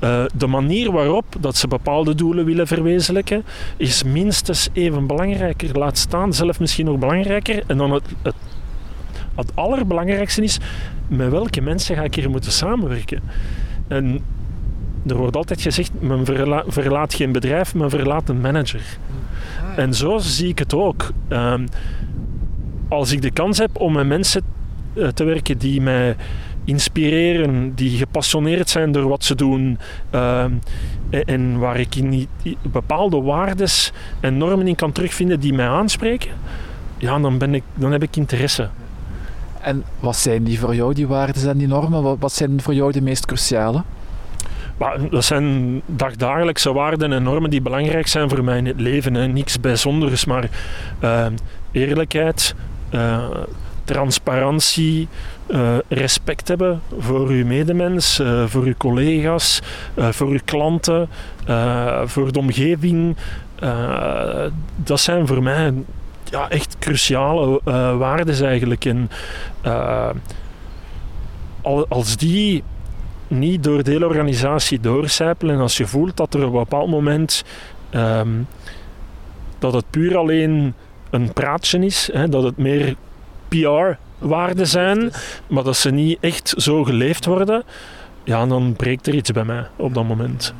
Uh, 0.00 0.24
de 0.34 0.46
manier 0.46 0.92
waarop 0.92 1.24
dat 1.40 1.56
ze 1.56 1.68
bepaalde 1.68 2.14
doelen 2.14 2.44
willen 2.44 2.66
verwezenlijken, 2.66 3.44
is 3.76 4.02
minstens 4.02 4.68
even 4.72 5.06
belangrijker. 5.06 5.78
Laat 5.78 5.98
staan, 5.98 6.32
zelf 6.32 6.60
misschien 6.60 6.84
nog 6.84 6.98
belangrijker. 6.98 7.62
En 7.66 7.76
dan 7.76 7.92
het, 7.92 8.04
het, 8.22 8.34
het 9.34 9.50
allerbelangrijkste 9.54 10.42
is, 10.42 10.58
met 11.08 11.30
welke 11.30 11.60
mensen 11.60 11.96
ga 11.96 12.02
ik 12.02 12.14
hier 12.14 12.30
moeten 12.30 12.52
samenwerken? 12.52 13.22
En 13.88 14.24
er 15.06 15.16
wordt 15.16 15.36
altijd 15.36 15.60
gezegd, 15.60 15.90
men 15.98 16.24
verla 16.24 16.64
verlaat 16.66 17.14
geen 17.14 17.32
bedrijf, 17.32 17.74
men 17.74 17.90
verlaat 17.90 18.28
een 18.28 18.40
manager. 18.40 18.98
En 19.76 19.94
zo 19.94 20.18
zie 20.18 20.48
ik 20.48 20.58
het 20.58 20.74
ook. 20.74 21.12
Uh, 21.28 21.54
als 22.88 23.12
ik 23.12 23.22
de 23.22 23.30
kans 23.30 23.58
heb 23.58 23.70
om 23.72 23.92
met 23.92 24.06
mensen 24.06 24.42
uh, 24.94 25.08
te 25.08 25.24
werken 25.24 25.58
die 25.58 25.80
mij 25.80 26.16
inspireren, 26.64 27.74
die 27.74 27.98
gepassioneerd 27.98 28.70
zijn 28.70 28.92
door 28.92 29.08
wat 29.08 29.24
ze 29.24 29.34
doen 29.34 29.78
uh, 30.14 30.44
en 31.10 31.58
waar 31.58 31.80
ik 31.80 31.94
in 31.94 32.28
bepaalde 32.62 33.20
waardes 33.20 33.92
en 34.20 34.36
normen 34.36 34.66
in 34.68 34.74
kan 34.74 34.92
terugvinden 34.92 35.40
die 35.40 35.52
mij 35.52 35.68
aanspreken, 35.68 36.30
ja, 36.98 37.18
dan, 37.18 37.38
ben 37.38 37.54
ik, 37.54 37.62
dan 37.74 37.92
heb 37.92 38.02
ik 38.02 38.16
interesse. 38.16 38.68
En 39.60 39.84
wat 40.00 40.16
zijn 40.16 40.44
die 40.44 40.60
voor 40.60 40.74
jou, 40.74 40.94
die 40.94 41.06
waarden 41.06 41.48
en 41.48 41.58
die 41.58 41.66
normen? 41.66 42.18
Wat 42.18 42.32
zijn 42.32 42.62
voor 42.62 42.74
jou 42.74 42.92
de 42.92 43.02
meest 43.02 43.26
cruciale? 43.26 43.82
dat 45.10 45.24
zijn 45.24 45.82
dagdagelijkse 45.86 46.72
waarden 46.72 47.12
en 47.12 47.22
normen 47.22 47.50
die 47.50 47.60
belangrijk 47.60 48.06
zijn 48.06 48.28
voor 48.28 48.44
mij 48.44 48.58
in 48.58 48.66
het 48.66 48.80
leven. 48.80 49.14
Hè. 49.14 49.26
Niks 49.26 49.60
bijzonders, 49.60 50.24
maar 50.24 50.48
uh, 51.02 51.26
eerlijkheid, 51.72 52.54
uh, 52.90 53.24
transparantie, 53.84 55.08
uh, 55.48 55.76
respect 55.88 56.48
hebben 56.48 56.80
voor 56.98 57.28
uw 57.28 57.46
medemens, 57.46 58.22
voor 58.46 58.62
uw 58.62 58.74
collega's, 58.76 59.60
voor 59.96 60.28
uw 60.28 60.38
klanten, 60.44 61.08
voor 62.04 62.32
de 62.32 62.38
omgeving. 62.38 63.16
dat 64.76 65.00
zijn 65.00 65.26
voor 65.26 65.42
mij 65.42 65.72
ja, 66.30 66.50
echt 66.50 66.76
cruciale 66.78 67.60
waarden 67.98 68.44
eigenlijk. 68.44 68.84
En, 68.84 69.10
als 71.88 72.16
die 72.16 72.62
niet 73.28 73.64
door 73.64 73.82
de 73.82 73.90
hele 73.90 74.06
organisatie 74.06 74.80
doorcijpelen. 74.80 75.54
En 75.54 75.60
als 75.60 75.76
je 75.76 75.86
voelt 75.86 76.16
dat 76.16 76.34
er 76.34 76.40
op 76.40 76.52
een 76.52 76.58
bepaald 76.58 76.90
moment 76.90 77.44
ehm, 77.90 78.28
dat 79.58 79.72
het 79.72 79.84
puur 79.90 80.16
alleen 80.16 80.74
een 81.20 81.32
praatje 81.32 81.78
is, 81.78 82.10
hè, 82.12 82.28
dat 82.28 82.42
het 82.42 82.56
meer 82.56 82.96
PR-waarden 83.48 84.66
zijn, 84.66 85.12
maar 85.46 85.64
dat 85.64 85.76
ze 85.76 85.90
niet 85.90 86.18
echt 86.20 86.54
zo 86.56 86.84
geleefd 86.84 87.24
worden, 87.24 87.64
ja, 88.24 88.46
dan 88.46 88.74
breekt 88.76 89.06
er 89.06 89.14
iets 89.14 89.32
bij 89.32 89.44
mij 89.44 89.66
op 89.76 89.94
dat 89.94 90.04
moment. 90.04 90.54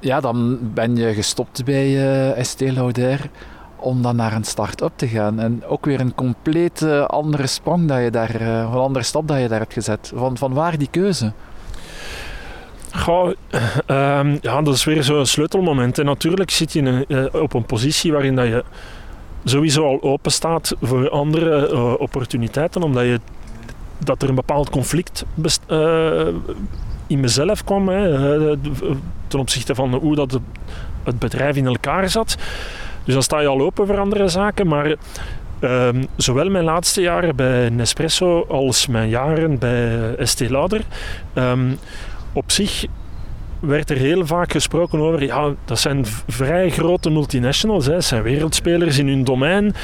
ja, 0.00 0.20
dan 0.20 0.58
ben 0.74 0.96
je 0.96 1.14
gestopt 1.14 1.64
bij 1.64 2.36
uh, 2.36 3.20
om 3.76 4.02
dan 4.02 4.16
naar 4.16 4.32
een 4.32 4.44
start-up 4.44 4.92
te 4.96 5.08
gaan. 5.08 5.40
En 5.40 5.64
ook 5.66 5.84
weer 5.84 6.00
een 6.00 6.14
compleet 6.14 6.82
andere 7.06 7.46
sprong 7.46 7.88
dat 7.88 8.02
je 8.02 8.10
daar, 8.10 8.40
uh, 8.40 8.58
een 8.58 8.66
andere 8.66 9.04
stap 9.04 9.28
dat 9.28 9.40
je 9.40 9.48
daar 9.48 9.58
hebt 9.58 9.72
gezet. 9.72 10.12
Van, 10.14 10.36
van 10.38 10.52
waar 10.52 10.78
die 10.78 10.88
keuze? 10.90 11.32
Uh, 13.08 14.20
ja, 14.40 14.62
dat 14.62 14.74
is 14.74 14.84
weer 14.84 15.02
zo'n 15.02 15.26
sleutelmoment. 15.26 15.98
En 15.98 16.04
natuurlijk 16.04 16.50
zit 16.50 16.72
je 16.72 16.78
in 16.80 17.04
uh, 17.08 17.24
op 17.32 17.54
een 17.54 17.66
positie 17.66 18.12
waarin 18.12 18.34
dat 18.34 18.46
je 18.46 18.64
sowieso 19.44 19.86
al 19.86 20.02
open 20.02 20.32
staat 20.32 20.74
voor 20.82 21.10
andere 21.10 21.70
uh, 21.72 21.94
opportuniteiten, 21.98 22.82
omdat 22.82 23.04
je, 23.04 23.20
dat 23.98 24.22
er 24.22 24.28
een 24.28 24.34
bepaald 24.34 24.70
conflict 24.70 25.24
best, 25.34 25.62
in 27.06 27.20
mezelf 27.20 27.64
kwam 27.64 27.88
hè, 27.88 28.56
ten 29.26 29.38
opzichte 29.38 29.74
van 29.74 29.94
hoe 29.94 30.14
dat 30.14 30.40
het 31.04 31.18
bedrijf 31.18 31.56
in 31.56 31.66
elkaar 31.66 32.10
zat. 32.10 32.36
Dus 33.04 33.14
dan 33.14 33.22
sta 33.22 33.40
je 33.40 33.46
al 33.46 33.60
open 33.60 33.86
voor 33.86 33.98
andere 33.98 34.28
zaken. 34.28 34.66
Maar 34.66 34.94
um, 35.60 36.06
zowel 36.16 36.50
mijn 36.50 36.64
laatste 36.64 37.00
jaren 37.00 37.36
bij 37.36 37.68
Nespresso 37.68 38.44
als 38.48 38.86
mijn 38.86 39.08
jaren 39.08 39.58
bij 39.58 40.14
Estée 40.14 40.50
Lauder, 40.50 40.80
um, 41.34 41.78
op 42.34 42.50
zich 42.50 42.86
werd 43.60 43.90
er 43.90 43.96
heel 43.96 44.26
vaak 44.26 44.52
gesproken 44.52 45.00
over, 45.00 45.22
ja, 45.22 45.54
dat 45.64 45.78
zijn 45.78 46.06
vrij 46.26 46.70
grote 46.70 47.10
multinationals, 47.10 47.86
hè, 47.86 48.00
zijn 48.00 48.22
wereldspelers 48.22 48.98
in 48.98 49.08
hun 49.08 49.24
domein. 49.24 49.74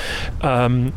Um, 0.45 0.93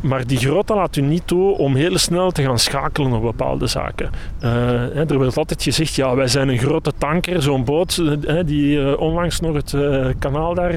maar 0.00 0.26
die 0.26 0.38
grootte 0.38 0.74
laat 0.74 0.96
u 0.96 1.00
niet 1.00 1.26
toe 1.26 1.58
om 1.58 1.74
heel 1.74 1.98
snel 1.98 2.30
te 2.30 2.42
gaan 2.42 2.58
schakelen 2.58 3.12
op 3.12 3.22
bepaalde 3.22 3.66
zaken. 3.66 4.10
Uh, 4.42 5.10
er 5.10 5.16
wordt 5.16 5.36
altijd 5.36 5.62
gezegd, 5.62 5.94
ja, 5.94 6.14
wij 6.14 6.28
zijn 6.28 6.48
een 6.48 6.58
grote 6.58 6.92
tanker, 6.98 7.42
zo'n 7.42 7.64
boot 7.64 7.96
uh, 7.96 8.38
die 8.44 8.76
uh, 8.76 9.00
onlangs 9.00 9.40
nog 9.40 9.54
het 9.54 9.74
kanaal 10.18 10.54
daar 10.54 10.72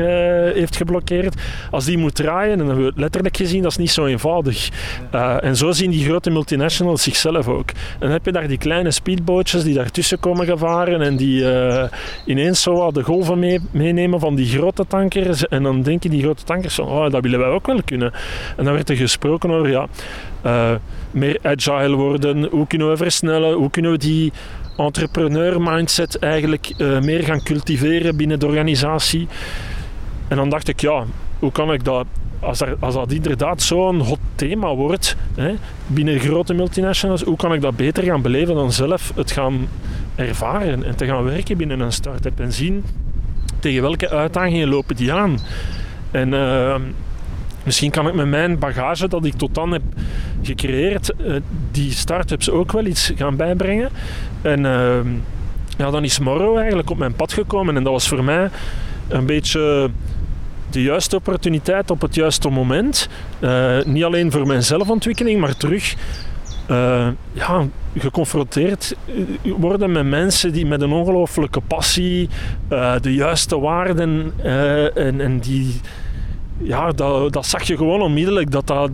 heeft 0.54 0.76
geblokkeerd. 0.76 1.42
Als 1.72 1.86
die 1.86 1.98
moet 1.98 2.16
draaien, 2.16 2.52
en 2.52 2.58
dan 2.58 2.68
hebben 2.68 2.86
we 2.86 2.94
letterlijk 2.96 3.38
gezien, 3.38 3.62
dat 3.62 3.72
is 3.72 3.78
niet 3.78 3.92
zo 3.92 4.06
eenvoudig. 4.06 4.70
en 5.42 5.58
zo 5.58 5.72
zien 5.72 5.92
die 5.92 6.06
grote 6.06 6.30
multinationals 6.30 7.04
zichzelf 7.04 7.48
ook. 7.48 7.70
En 7.70 7.76
dan 8.00 8.10
heb 8.10 8.26
je 8.26 8.32
daar 8.32 8.48
die 8.48 8.58
kleine 8.58 8.92
speedbootjes 8.92 9.64
die 9.64 9.74
daartussen 9.74 10.20
komen 10.20 10.46
gevaren 10.46 11.02
en 11.02 11.16
die 11.16 11.46
ineens 12.26 12.62
zo 12.62 12.92
de 12.92 13.04
golven 13.04 13.40
mee, 13.40 13.60
meenemen 13.72 14.20
van 14.20 14.36
die 14.36 14.48
grote 14.48 14.88
tankers. 14.88 15.48
En 15.48 15.64
dan 15.64 15.82
denken 15.82 16.10
die 16.10 16.22
grote 16.22 16.44
tankers 16.44 16.76
van, 16.76 16.86
oh, 16.86 17.10
dat 17.10 17.24
willen 17.24 17.40
wij 17.40 17.50
ook 17.50 17.68
wel 17.68 17.82
kunnen. 17.86 18.14
En 18.58 18.66
dan 18.66 18.74
werd 18.74 18.90
er 18.90 18.96
gesproken 19.12 19.52
over 19.52 19.70
ja, 19.70 19.88
uh, 20.46 20.72
meer 21.12 21.40
agile 21.42 21.96
worden. 21.96 22.48
Hoe 22.52 22.68
kunnen 22.68 22.90
we 22.90 22.98
versnellen? 22.98 23.54
Hoe 23.54 23.70
kunnen 23.70 23.92
we 23.92 23.98
die 23.98 24.32
entrepreneur 24.78 25.62
mindset 25.62 26.20
eigenlijk 26.20 26.74
uh, 26.78 27.00
meer 27.00 27.24
gaan 27.24 27.44
cultiveren 27.44 28.16
binnen 28.16 28.40
de 28.40 28.48
organisatie? 28.48 29.28
En 30.28 30.38
dan 30.38 30.50
dacht 30.50 30.68
ik, 30.68 30.80
ja, 30.80 31.06
hoe 31.40 31.52
kan 31.52 31.74
ik 31.74 31.84
dat 31.84 32.06
als, 32.40 32.62
als 32.80 32.94
dat 32.94 33.12
inderdaad 33.12 33.62
zo'n 33.62 34.00
hot 34.00 34.20
thema 34.36 34.76
wordt 34.76 35.16
hè, 35.36 35.54
binnen 35.88 36.20
grote 36.20 36.54
multinationals, 36.54 37.22
hoe 37.22 37.38
kan 37.38 37.54
ik 37.54 37.62
dat 37.62 37.76
beter 37.76 38.04
gaan 38.04 38.22
beleven 38.22 38.56
dan 38.56 38.72
zelf 38.72 39.12
het 39.16 39.32
gaan 39.32 39.68
ervaren 40.16 40.84
en 40.84 40.96
te 40.96 41.06
gaan 41.06 41.24
werken 41.24 41.58
binnen 41.58 41.80
een 41.80 41.92
start-up 41.92 42.40
en 42.40 42.54
zien 42.54 42.84
tegen 43.60 43.82
welke 43.82 44.10
uitdagingen 44.10 44.68
lopen 44.68 44.96
die 44.96 45.14
aan. 45.14 45.40
En 46.12 46.34
uh, 46.34 46.76
Misschien 47.64 47.92
kan 47.92 48.08
ik 48.08 48.14
met 48.14 48.28
mijn 48.28 48.60
bagage 48.60 49.08
dat 49.08 49.26
ik 49.26 49.34
tot 49.34 49.56
dan 49.56 49.72
heb 49.72 49.82
gecreëerd, 50.42 51.14
uh, 51.18 51.36
die 51.72 51.92
start-ups 51.92 52.50
ook 52.50 52.72
wel 52.72 52.86
iets 52.86 53.12
gaan 53.16 53.36
bijbrengen. 53.36 53.90
En 54.42 54.60
uh, 54.64 55.00
ja, 55.78 55.92
dan 55.92 56.04
is 56.04 56.20
Morrow 56.20 56.58
eigenlijk 56.58 56.90
op 56.90 56.98
mijn 56.98 57.14
pad 57.14 57.34
gekomen. 57.34 57.76
En 57.76 57.84
dat 57.84 57.94
was 57.94 58.08
voor 58.08 58.24
mij 58.24 58.50
een 59.08 59.26
beetje 59.26 59.90
de 60.70 60.82
juiste 60.82 61.16
opportuniteit 61.16 61.92
op 61.92 62.02
het 62.02 62.16
juiste 62.16 62.50
moment. 62.50 63.10
Uh, 63.40 63.84
niet 63.86 64.04
alleen 64.04 64.32
voor 64.32 64.48
mijn 64.48 64.64
zelfontwikkeling, 64.64 65.40
maar 65.40 65.58
terug 65.58 65.96
ja, 67.34 67.66
geconfronteerd 67.98 68.96
worden 69.44 69.92
met 69.92 70.06
mensen 70.06 70.54
die 70.54 70.66
met 70.66 70.82
een 70.82 70.92
ongelooflijke 70.92 71.62
passie, 71.62 72.30
de 73.02 73.14
juiste 73.14 73.60
waarden 73.60 74.34
en, 74.96 75.22
en 75.22 75.40
die 75.40 75.80
ja, 76.64 76.92
dat, 76.92 77.34
dat 77.34 77.46
zag 77.46 77.64
je 77.64 77.78
gewoon 77.78 78.02
onmiddellijk 78.02 78.52
dat 78.52 78.68
dat 78.68 78.90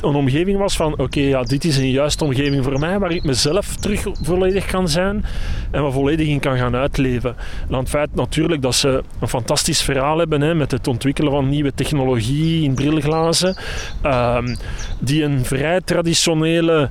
een 0.00 0.14
omgeving 0.14 0.58
was 0.58 0.76
van 0.76 0.98
oké, 0.98 1.20
ja, 1.20 1.42
dit 1.42 1.64
is 1.64 1.76
een 1.76 1.90
juiste 1.90 2.24
omgeving 2.24 2.64
voor 2.64 2.78
mij 2.78 2.98
waar 2.98 3.10
ik 3.10 3.24
mezelf 3.24 3.76
terug 3.76 4.06
volledig 4.22 4.66
kan 4.66 4.88
zijn 4.88 5.24
en 5.70 5.82
me 5.82 5.90
volledig 5.90 6.26
in 6.26 6.40
kan 6.40 6.56
gaan 6.56 6.76
uitleven. 6.76 7.36
En 7.68 7.74
het 7.74 7.88
feit 7.88 8.14
natuurlijk 8.14 8.62
dat 8.62 8.74
ze 8.74 9.02
een 9.20 9.28
fantastisch 9.28 9.82
verhaal 9.82 10.18
hebben 10.18 10.40
hè, 10.40 10.54
met 10.54 10.70
het 10.70 10.88
ontwikkelen 10.88 11.32
van 11.32 11.48
nieuwe 11.48 11.74
technologie 11.74 12.62
in 12.62 12.74
brilglazen, 12.74 13.56
uh, 14.04 14.38
die 15.00 15.22
een 15.22 15.44
vrij 15.44 15.80
traditionele 15.80 16.90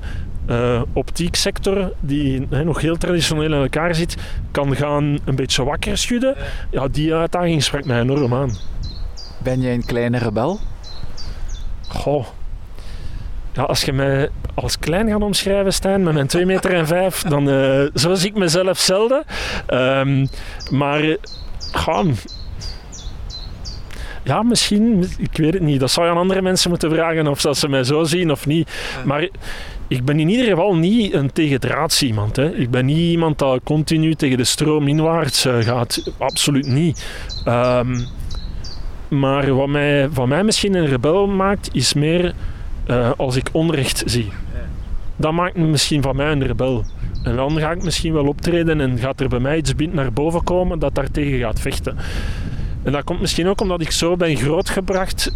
uh, 0.50 0.82
optieksector, 0.92 1.92
die 2.00 2.46
nog 2.64 2.80
heel 2.80 2.96
traditioneel 2.96 3.44
in 3.44 3.52
elkaar 3.52 3.94
zit, 3.94 4.16
kan 4.50 4.76
gaan 4.76 5.18
een 5.24 5.36
beetje 5.36 5.64
wakker 5.64 5.98
schudden. 5.98 6.34
Ja, 6.70 6.88
die 6.88 7.14
uitdaging 7.14 7.62
sprak 7.62 7.84
mij 7.84 8.00
enorm 8.00 8.34
aan. 8.34 8.50
Ben 9.44 9.60
jij 9.60 9.74
een 9.74 9.84
kleine 9.84 10.18
rebel? 10.18 10.60
Goh. 11.88 12.26
Ja, 13.52 13.62
als 13.62 13.84
je 13.84 13.92
mij 13.92 14.28
als 14.54 14.78
klein 14.78 15.08
gaat 15.08 15.22
omschrijven, 15.22 15.72
Stijn, 15.72 16.02
met 16.02 16.14
mijn 16.14 16.26
2 16.26 16.46
meter 16.46 16.72
en 16.72 16.86
5, 16.86 17.22
dan 17.22 17.48
uh, 17.48 17.86
zo 17.94 18.14
zie 18.14 18.28
ik 18.28 18.36
mezelf 18.36 18.78
zelden. 18.78 19.24
Um, 19.68 20.28
maar, 20.70 21.16
gaan. 21.72 22.14
Ja, 24.22 24.42
misschien. 24.42 25.08
Ik 25.18 25.36
weet 25.36 25.52
het 25.52 25.62
niet. 25.62 25.80
Dat 25.80 25.90
zou 25.90 26.06
je 26.06 26.12
aan 26.12 26.18
andere 26.18 26.42
mensen 26.42 26.70
moeten 26.70 26.90
vragen 26.90 27.26
of 27.26 27.40
dat 27.40 27.56
ze 27.56 27.68
mij 27.68 27.84
zo 27.84 28.04
zien 28.04 28.30
of 28.30 28.46
niet. 28.46 28.70
Maar 29.04 29.28
ik 29.88 30.04
ben 30.04 30.20
in 30.20 30.28
ieder 30.28 30.46
geval 30.46 30.76
niet 30.76 31.12
een 31.12 31.32
tegendraads 31.32 32.02
iemand. 32.02 32.36
Hè. 32.36 32.54
Ik 32.54 32.70
ben 32.70 32.84
niet 32.84 33.10
iemand 33.10 33.38
dat 33.38 33.60
continu 33.64 34.14
tegen 34.14 34.36
de 34.36 34.44
stroom 34.44 34.88
inwaarts 34.88 35.44
eh, 35.44 35.58
gaat. 35.58 36.12
Absoluut 36.18 36.66
niet. 36.66 37.04
Ehm, 37.44 37.98
maar 39.18 39.54
wat 39.54 39.68
mij, 39.68 40.08
van 40.12 40.28
mij 40.28 40.44
misschien 40.44 40.74
een 40.74 40.86
rebel 40.86 41.26
maakt, 41.26 41.68
is 41.72 41.94
meer 41.94 42.34
uh, 42.86 43.10
als 43.16 43.36
ik 43.36 43.48
onrecht 43.52 44.02
zie. 44.06 44.32
Dat 45.16 45.32
maakt 45.32 45.56
me 45.56 45.64
misschien 45.64 46.02
van 46.02 46.16
mij 46.16 46.32
een 46.32 46.46
rebel. 46.46 46.84
En 47.22 47.36
dan 47.36 47.58
ga 47.58 47.70
ik 47.70 47.82
misschien 47.82 48.12
wel 48.12 48.26
optreden 48.26 48.80
en 48.80 48.98
gaat 48.98 49.20
er 49.20 49.28
bij 49.28 49.38
mij 49.38 49.56
iets 49.56 49.72
naar 49.92 50.12
boven 50.12 50.44
komen 50.44 50.78
dat 50.78 50.94
daartegen 50.94 51.38
gaat 51.38 51.60
vechten. 51.60 51.96
En 52.82 52.92
dat 52.92 53.04
komt 53.04 53.20
misschien 53.20 53.48
ook 53.48 53.60
omdat 53.60 53.80
ik 53.80 53.90
zo 53.90 54.16
ben 54.16 54.36
grootgebracht 54.36 55.32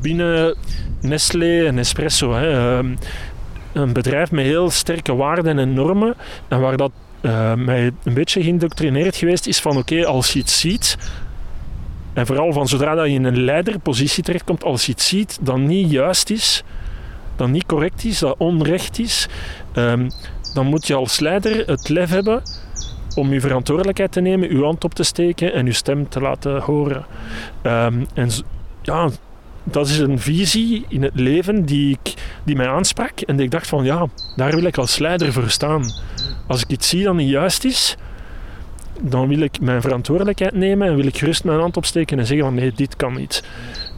binnen 0.00 0.56
Nestlé 1.00 1.66
en 1.66 1.78
Espresso. 1.78 2.34
Hè. 2.34 2.76
Ehm, 2.76 2.94
een 3.72 3.92
bedrijf 3.92 4.30
met 4.30 4.44
heel 4.44 4.70
sterke 4.70 5.14
waarden 5.14 5.58
en 5.58 5.74
normen. 5.74 6.14
En 6.48 6.60
waar 6.60 6.76
dat 6.76 6.92
uh, 7.22 7.54
mij 7.54 7.90
een 8.04 8.14
beetje 8.14 8.42
geïndoctrineerd 8.42 9.16
geweest 9.16 9.46
is 9.46 9.60
van 9.60 9.76
oké, 9.76 10.06
als 10.06 10.32
je 10.32 10.38
iets 10.38 10.60
ziet, 10.60 10.98
en 12.16 12.26
vooral 12.26 12.52
van 12.52 12.68
zodra 12.68 12.94
dat 12.94 13.06
je 13.06 13.12
in 13.12 13.24
een 13.24 13.44
leiderpositie 13.44 14.22
terechtkomt, 14.22 14.64
als 14.64 14.86
je 14.86 14.92
iets 14.92 15.08
ziet 15.08 15.38
dat 15.40 15.56
niet 15.56 15.90
juist 15.90 16.30
is, 16.30 16.62
dat 17.36 17.48
niet 17.48 17.66
correct 17.66 18.04
is, 18.04 18.18
dat 18.18 18.34
onrecht 18.38 18.98
is, 18.98 19.28
um, 19.74 20.08
dan 20.54 20.66
moet 20.66 20.86
je 20.86 20.94
als 20.94 21.20
leider 21.20 21.66
het 21.66 21.88
lef 21.88 22.10
hebben 22.10 22.42
om 23.14 23.32
je 23.32 23.40
verantwoordelijkheid 23.40 24.12
te 24.12 24.20
nemen, 24.20 24.48
uw 24.48 24.62
hand 24.62 24.84
op 24.84 24.94
te 24.94 25.02
steken 25.02 25.52
en 25.52 25.66
uw 25.66 25.72
stem 25.72 26.08
te 26.08 26.20
laten 26.20 26.60
horen. 26.60 27.04
Um, 27.62 28.06
en 28.14 28.28
ja, 28.82 29.08
dat 29.64 29.88
is 29.88 29.98
een 29.98 30.18
visie 30.18 30.84
in 30.88 31.02
het 31.02 31.14
leven 31.14 31.64
die, 31.64 31.98
ik, 32.02 32.14
die 32.44 32.56
mij 32.56 32.68
aansprak 32.68 33.20
en 33.20 33.40
ik 33.40 33.50
dacht 33.50 33.66
van 33.66 33.84
ja, 33.84 34.06
daar 34.36 34.50
wil 34.50 34.64
ik 34.64 34.78
als 34.78 34.98
leider 34.98 35.32
voor 35.32 35.50
staan. 35.50 35.92
Als 36.46 36.62
ik 36.62 36.68
iets 36.68 36.88
zie 36.88 37.04
dat 37.04 37.14
niet 37.14 37.28
juist 37.30 37.64
is, 37.64 37.96
dan 39.00 39.28
wil 39.28 39.40
ik 39.40 39.60
mijn 39.60 39.80
verantwoordelijkheid 39.80 40.54
nemen 40.54 40.88
en 40.88 40.96
wil 40.96 41.06
ik 41.06 41.18
gerust 41.18 41.44
mijn 41.44 41.60
hand 41.60 41.76
opsteken 41.76 42.18
en 42.18 42.26
zeggen 42.26 42.46
van 42.46 42.54
nee, 42.54 42.72
dit 42.72 42.96
kan 42.96 43.14
niet. 43.14 43.44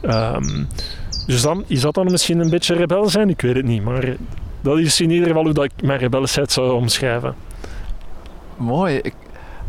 Um, 0.03 0.67
dus 1.27 1.41
dan 1.41 1.63
is 1.67 1.81
dat 1.81 1.93
dan 1.93 2.11
misschien 2.11 2.39
een 2.39 2.49
beetje 2.49 2.75
rebel 2.75 3.09
zijn, 3.09 3.29
ik 3.29 3.41
weet 3.41 3.55
het 3.55 3.65
niet, 3.65 3.83
maar 3.83 4.15
dat 4.61 4.77
is 4.77 5.01
in 5.01 5.09
ieder 5.09 5.27
geval 5.27 5.43
hoe 5.43 5.53
dat 5.53 5.63
ik 5.63 5.81
mijn 5.81 5.99
rebelligheid 5.99 6.51
zou 6.51 6.71
omschrijven. 6.71 7.35
Mooi. 8.57 8.99
Ik, 9.01 9.13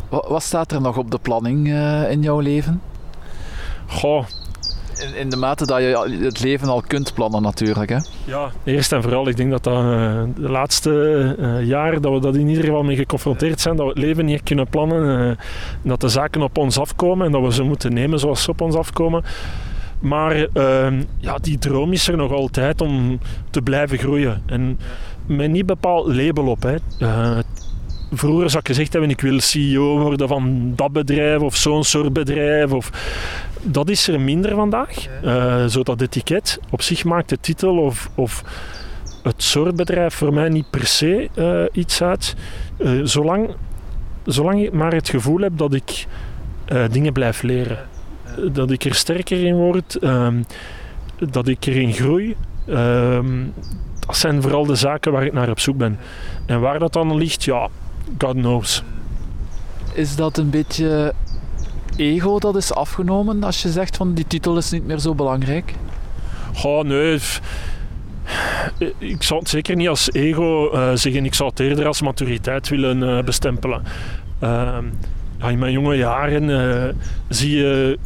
wat 0.09 0.43
staat 0.43 0.71
er 0.71 0.81
nog 0.81 0.97
op 0.97 1.11
de 1.11 1.19
planning 1.19 1.67
uh, 1.67 2.11
in 2.11 2.21
jouw 2.21 2.39
leven? 2.39 2.81
Goh, 3.87 4.25
in, 5.15 5.29
de 5.29 5.35
mate 5.35 5.65
dat 5.65 5.79
je 5.79 6.19
het 6.23 6.43
leven 6.43 6.67
al 6.67 6.83
kunt 6.87 7.13
plannen 7.13 7.41
natuurlijk. 7.41 7.89
Hè? 7.89 7.97
Ja, 8.25 8.51
eerst 8.63 8.91
en 8.91 9.01
vooral. 9.01 9.27
Ik 9.27 9.37
denk 9.37 9.51
dat 9.51 9.63
dat 9.63 9.83
uh, 9.83 10.23
de 10.35 10.49
laatste 10.49 11.35
uh, 11.39 11.67
jaar 11.67 12.01
dat 12.01 12.13
we 12.13 12.19
dat 12.19 12.35
in 12.35 12.47
ieder 12.47 12.63
geval 12.63 12.83
mee 12.83 12.95
geconfronteerd 12.95 13.61
zijn. 13.61 13.75
Dat 13.75 13.85
we 13.85 13.91
het 13.91 14.01
leven 14.01 14.25
niet 14.25 14.43
kunnen 14.43 14.67
plannen. 14.67 15.27
Uh, 15.27 15.31
dat 15.81 16.01
de 16.01 16.09
zaken 16.09 16.41
op 16.41 16.57
ons 16.57 16.79
afkomen 16.79 17.25
en 17.25 17.31
dat 17.31 17.41
we 17.41 17.53
ze 17.53 17.63
moeten 17.63 17.93
nemen 17.93 18.19
zoals 18.19 18.43
ze 18.43 18.49
op 18.49 18.61
ons 18.61 18.75
afkomen. 18.75 19.23
Maar 19.99 20.47
ehm, 20.53 21.03
ja, 21.17 21.37
die 21.37 21.57
droom 21.57 21.91
is 21.91 22.07
er 22.07 22.17
nog 22.17 22.31
altijd 22.31 22.81
om 22.81 23.19
te 23.49 23.61
blijven 23.61 23.97
groeien. 23.97 24.41
En 24.45 24.79
met 25.25 25.51
niet 25.51 25.65
bepaald 25.65 26.15
label 26.15 26.47
op. 26.47 26.79
Vroeger 28.13 28.49
zou 28.49 28.59
ik 28.59 28.67
gezegd 28.67 28.91
hebben, 28.91 29.11
ik 29.11 29.21
wil 29.21 29.39
CEO 29.39 29.99
worden 29.99 30.27
van 30.27 30.73
dat 30.75 30.91
bedrijf 30.91 31.39
of 31.39 31.55
zo'n 31.55 31.83
soort 31.83 32.13
bedrijf. 32.13 32.71
Of 32.71 32.89
dat 33.63 33.89
is 33.89 34.07
er 34.07 34.19
minder 34.19 34.55
vandaag. 34.55 35.23
Uh, 35.23 35.65
zo 35.65 35.83
dat 35.83 36.01
etiket 36.01 36.59
op 36.69 36.81
zich 36.81 37.03
maakt 37.03 37.29
de 37.29 37.39
titel 37.39 37.77
of, 37.77 38.09
of 38.15 38.43
het 39.23 39.43
soort 39.43 39.75
bedrijf 39.75 40.13
voor 40.13 40.33
mij 40.33 40.49
niet 40.49 40.69
per 40.69 40.85
se 40.87 41.29
uh, 41.35 41.63
iets 41.71 42.03
uit. 42.03 42.35
Uh, 42.77 43.01
zolang, 43.03 43.55
zolang 44.25 44.63
ik 44.63 44.73
maar 44.73 44.93
het 44.93 45.09
gevoel 45.09 45.39
heb 45.39 45.57
dat 45.57 45.73
ik 45.73 46.05
dingen 46.91 47.13
blijf 47.13 47.41
leren. 47.41 47.77
Dat 48.51 48.71
ik 48.71 48.83
er 48.83 48.95
sterker 48.95 49.43
in 49.43 49.55
word. 49.55 49.95
Ehm, 49.95 50.43
dat 51.29 51.47
ik 51.47 51.65
erin 51.65 51.93
groei. 51.93 52.35
Ehm, 52.67 53.43
dat 53.99 54.17
zijn 54.17 54.41
vooral 54.41 54.65
de 54.65 54.75
zaken 54.75 55.11
waar 55.11 55.25
ik 55.25 55.33
naar 55.33 55.49
op 55.49 55.59
zoek 55.59 55.77
ben. 55.77 55.99
En 56.45 56.59
waar 56.59 56.79
dat 56.79 56.93
dan 56.93 57.15
ligt, 57.15 57.43
ja, 57.43 57.67
God 58.17 58.33
knows. 58.33 58.83
Is 59.93 60.15
dat 60.15 60.37
een 60.37 60.49
beetje 60.49 61.13
ego 61.95 62.39
dat 62.39 62.55
is 62.55 62.73
afgenomen 62.73 63.43
als 63.43 63.61
je 63.61 63.69
zegt 63.69 63.97
van 63.97 64.13
die 64.13 64.27
titel 64.27 64.57
is 64.57 64.71
niet 64.71 64.85
meer 64.85 64.99
zo 64.99 65.15
belangrijk? 65.15 65.73
Goh, 66.53 66.83
nee. 66.83 67.19
Ik 68.97 69.23
zou 69.23 69.39
het 69.39 69.49
zeker 69.49 69.75
niet 69.75 69.87
als 69.87 70.11
ego 70.11 70.71
uh, 70.73 70.91
zeggen. 70.93 71.25
Ik 71.25 71.33
zou 71.33 71.49
het 71.49 71.59
eerder 71.59 71.85
als 71.87 72.01
maturiteit 72.01 72.69
willen 72.69 73.01
uh, 73.01 73.23
bestempelen. 73.23 73.83
Uh, 74.43 74.77
in 75.47 75.59
mijn 75.59 75.71
jonge 75.71 75.95
jaren 75.95 76.43
uh, 76.43 76.83
zie 77.29 77.57
je, 77.57 77.97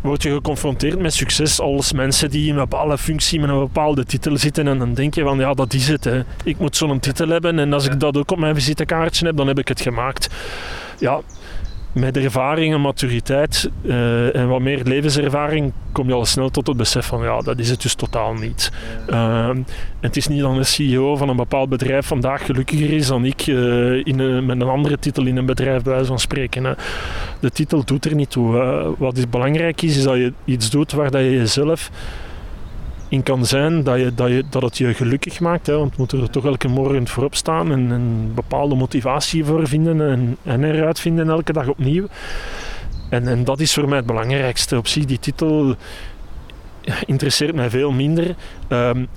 word 0.00 0.22
je 0.22 0.32
geconfronteerd 0.32 0.98
met 0.98 1.14
succes 1.14 1.60
als 1.60 1.92
mensen 1.92 2.30
die 2.30 2.48
in 2.48 2.50
een 2.50 2.68
bepaalde 2.68 2.98
functie 2.98 3.40
met 3.40 3.48
een 3.48 3.58
bepaalde 3.58 4.04
titel 4.04 4.38
zitten. 4.38 4.68
En 4.68 4.78
dan 4.78 4.94
denk 4.94 5.14
je 5.14 5.22
van 5.22 5.38
ja, 5.38 5.54
dat 5.54 5.72
is 5.72 5.88
het. 5.88 6.04
Hè. 6.04 6.22
Ik 6.44 6.58
moet 6.58 6.76
zo'n 6.76 7.00
titel 7.00 7.28
hebben 7.28 7.58
en 7.58 7.72
als 7.72 7.86
ik 7.86 8.00
dat 8.00 8.16
ook 8.16 8.30
op 8.30 8.38
mijn 8.38 8.54
visitekaartje 8.54 9.26
heb, 9.26 9.36
dan 9.36 9.46
heb 9.46 9.58
ik 9.58 9.68
het 9.68 9.80
gemaakt. 9.80 10.28
Ja, 10.98 11.20
met 11.94 12.16
ervaring 12.16 12.74
en 12.74 12.80
maturiteit 12.80 13.70
uh, 13.82 14.36
en 14.36 14.48
wat 14.48 14.60
meer 14.60 14.80
levenservaring 14.84 15.72
kom 15.92 16.08
je 16.08 16.14
al 16.14 16.24
snel 16.24 16.50
tot 16.50 16.66
het 16.66 16.76
besef 16.76 17.06
van 17.06 17.22
ja, 17.22 17.40
dat 17.40 17.58
is 17.58 17.70
het 17.70 17.82
dus 17.82 17.94
totaal 17.94 18.34
niet. 18.34 18.72
Uh, 19.10 19.50
het 20.00 20.16
is 20.16 20.26
niet 20.26 20.40
dan 20.40 20.56
een 20.56 20.66
CEO 20.66 21.16
van 21.16 21.28
een 21.28 21.36
bepaald 21.36 21.68
bedrijf 21.68 22.06
vandaag 22.06 22.44
gelukkiger 22.44 22.92
is 22.92 23.06
dan 23.06 23.24
ik 23.24 23.46
uh, 23.46 24.06
in 24.06 24.46
met 24.46 24.60
een 24.60 24.68
andere 24.68 24.98
titel 24.98 25.26
in 25.26 25.36
een 25.36 25.46
bedrijf 25.46 25.82
bij 25.82 25.92
wijze 25.92 26.08
van 26.08 26.18
spreken. 26.18 26.76
De 27.40 27.50
titel 27.50 27.84
doet 27.84 28.04
er 28.04 28.14
niet 28.14 28.30
toe. 28.30 28.94
wat 28.98 29.16
is 29.16 29.28
belangrijk 29.28 29.82
is, 29.82 29.96
is 29.96 30.02
dat 30.02 30.16
je 30.16 30.32
iets 30.44 30.70
doet 30.70 30.92
waar 30.92 31.10
dat 31.10 31.20
je 31.20 31.30
jezelf 31.30 31.90
in 33.14 33.22
kan 33.22 33.46
zijn 33.46 33.82
dat, 33.82 33.98
je, 33.98 34.14
dat, 34.14 34.28
je, 34.28 34.44
dat 34.50 34.62
het 34.62 34.78
je 34.78 34.94
gelukkig 34.94 35.40
maakt. 35.40 35.66
Hè, 35.66 35.76
want 35.76 35.90
je 35.90 35.96
moet 35.98 36.12
er 36.12 36.30
toch 36.30 36.44
elke 36.44 36.68
morgen 36.68 37.08
voorop 37.08 37.34
staan 37.34 37.72
en 37.72 37.90
een 37.90 38.32
bepaalde 38.34 38.74
motivatie 38.74 39.44
voor 39.44 39.68
vinden 39.68 40.00
en, 40.00 40.36
en 40.42 40.64
eruit 40.64 41.00
vinden 41.00 41.28
elke 41.28 41.52
dag 41.52 41.68
opnieuw. 41.68 42.06
En, 43.10 43.28
en 43.28 43.44
dat 43.44 43.60
is 43.60 43.74
voor 43.74 43.88
mij 43.88 43.96
het 43.96 44.06
belangrijkste. 44.06 44.76
Op 44.76 44.86
zich, 44.86 45.04
die 45.04 45.18
titel 45.18 45.74
interesseert 47.06 47.54
mij 47.54 47.70
veel 47.70 47.92
minder. 47.92 48.34
Um, 48.68 49.08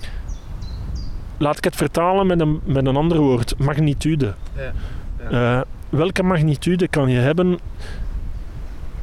laat 1.38 1.58
ik 1.58 1.64
het 1.64 1.76
vertalen 1.76 2.28
met 2.28 2.40
een, 2.40 2.60
met 2.64 2.86
een 2.86 2.96
ander 2.96 3.18
woord. 3.18 3.58
Magnitude. 3.58 4.34
Ja, 4.56 4.72
ja. 5.30 5.58
Uh, 5.58 5.62
welke 5.90 6.24
magnitude 6.24 6.88
kan 6.88 7.10
je 7.10 7.20
hebben 7.20 7.60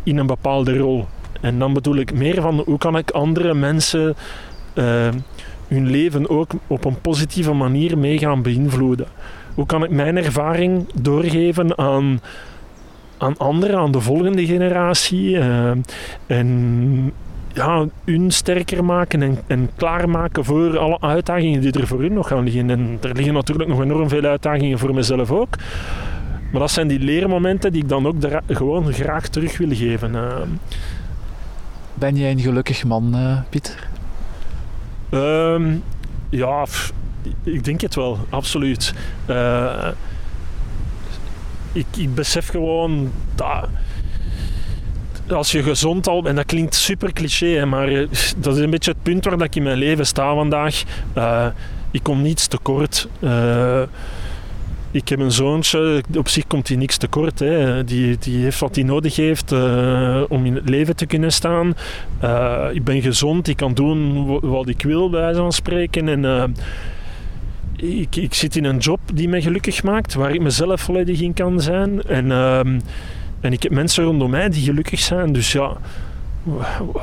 in 0.02 0.18
een 0.18 0.26
bepaalde 0.26 0.78
rol? 0.78 1.06
En 1.40 1.58
dan 1.58 1.72
bedoel 1.72 1.96
ik 1.96 2.14
meer 2.14 2.40
van 2.40 2.62
hoe 2.66 2.78
kan 2.78 2.96
ik 2.96 3.10
andere 3.10 3.54
mensen 3.54 4.14
uh, 4.74 5.08
hun 5.68 5.90
leven 5.90 6.30
ook 6.30 6.50
op 6.66 6.84
een 6.84 7.00
positieve 7.00 7.52
manier 7.52 7.98
mee 7.98 8.18
gaan 8.18 8.42
beïnvloeden? 8.42 9.06
Hoe 9.54 9.66
kan 9.66 9.84
ik 9.84 9.90
mijn 9.90 10.16
ervaring 10.16 10.86
doorgeven 10.94 11.78
aan, 11.78 12.20
aan 13.18 13.36
anderen, 13.36 13.78
aan 13.78 13.92
de 13.92 14.00
volgende 14.00 14.46
generatie? 14.46 15.30
Uh, 15.30 15.70
en 16.26 17.12
ja, 17.52 17.86
hun 18.04 18.30
sterker 18.30 18.84
maken 18.84 19.22
en, 19.22 19.38
en 19.46 19.70
klaarmaken 19.76 20.44
voor 20.44 20.78
alle 20.78 21.00
uitdagingen 21.00 21.60
die 21.60 21.72
er 21.72 21.86
voor 21.86 22.00
hun 22.00 22.12
nog 22.12 22.28
gaan 22.28 22.44
liggen. 22.44 22.70
En 22.70 22.98
er 23.00 23.14
liggen 23.14 23.34
natuurlijk 23.34 23.68
nog 23.68 23.82
enorm 23.82 24.08
veel 24.08 24.24
uitdagingen 24.24 24.78
voor 24.78 24.94
mezelf 24.94 25.30
ook. 25.30 25.56
Maar 26.50 26.60
dat 26.60 26.70
zijn 26.70 26.88
die 26.88 26.98
leermomenten 26.98 27.72
die 27.72 27.82
ik 27.82 27.88
dan 27.88 28.06
ook 28.06 28.16
gewoon 28.46 28.92
graag 28.92 29.28
terug 29.28 29.58
wil 29.58 29.70
geven. 29.70 30.14
Uh, 30.14 30.36
ben 31.94 32.16
jij 32.16 32.30
een 32.30 32.40
gelukkig 32.40 32.84
man, 32.84 33.16
uh, 33.16 33.38
Pieter? 33.48 33.88
Um, 35.14 35.82
ja, 36.28 36.66
ik 37.42 37.64
denk 37.64 37.80
het 37.80 37.94
wel, 37.94 38.18
absoluut. 38.28 38.94
Uh, 39.30 39.88
ik, 41.72 41.86
ik, 41.96 42.14
besef 42.14 42.48
gewoon 42.48 43.12
dat 43.34 43.68
als 45.28 45.52
je 45.52 45.62
gezond 45.62 46.08
al, 46.08 46.24
en 46.24 46.34
dat 46.34 46.44
klinkt 46.44 46.74
super 46.74 47.12
cliché, 47.12 47.64
maar 47.64 47.88
eh, 47.88 48.08
dat 48.36 48.56
is 48.56 48.62
een 48.62 48.70
beetje 48.70 48.90
het 48.90 49.02
punt 49.02 49.24
waar 49.24 49.42
ik 49.42 49.56
in 49.56 49.62
mijn 49.62 49.78
leven 49.78 50.06
sta 50.06 50.34
vandaag. 50.34 50.82
Uh, 51.16 51.46
ik 51.90 52.02
kom 52.02 52.22
niets 52.22 52.46
tekort. 52.46 53.08
Uh, 53.20 53.82
ik 54.94 55.08
heb 55.08 55.18
een 55.18 55.32
zoontje, 55.32 56.02
op 56.16 56.28
zich 56.28 56.46
komt 56.46 56.68
hij 56.68 56.76
niks 56.76 56.96
tekort. 56.96 57.38
Hè. 57.38 57.84
Die, 57.84 58.18
die 58.18 58.42
heeft 58.42 58.60
wat 58.60 58.74
hij 58.74 58.84
nodig 58.84 59.16
heeft 59.16 59.52
uh, 59.52 60.22
om 60.28 60.46
in 60.46 60.54
het 60.54 60.68
leven 60.68 60.96
te 60.96 61.06
kunnen 61.06 61.32
staan. 61.32 61.74
Uh, 62.22 62.66
ik 62.72 62.84
ben 62.84 63.02
gezond, 63.02 63.48
ik 63.48 63.56
kan 63.56 63.74
doen 63.74 64.26
wat 64.40 64.68
ik 64.68 64.82
wil, 64.82 65.10
bij 65.10 65.20
wijze 65.20 65.46
spreken. 65.48 66.08
En, 66.08 66.22
uh, 66.22 66.44
ik, 68.00 68.16
ik 68.16 68.34
zit 68.34 68.56
in 68.56 68.64
een 68.64 68.78
job 68.78 69.00
die 69.14 69.28
mij 69.28 69.42
gelukkig 69.42 69.82
maakt, 69.82 70.14
waar 70.14 70.34
ik 70.34 70.40
mezelf 70.40 70.80
volledig 70.80 71.20
in 71.20 71.34
kan 71.34 71.60
zijn. 71.60 72.02
En, 72.02 72.30
en 73.40 73.52
ik 73.52 73.62
heb 73.62 73.72
mensen 73.72 74.04
rondom 74.04 74.30
mij 74.30 74.48
die 74.48 74.62
gelukkig 74.62 75.00
zijn. 75.00 75.32
Dus 75.32 75.52
ja, 75.52 75.76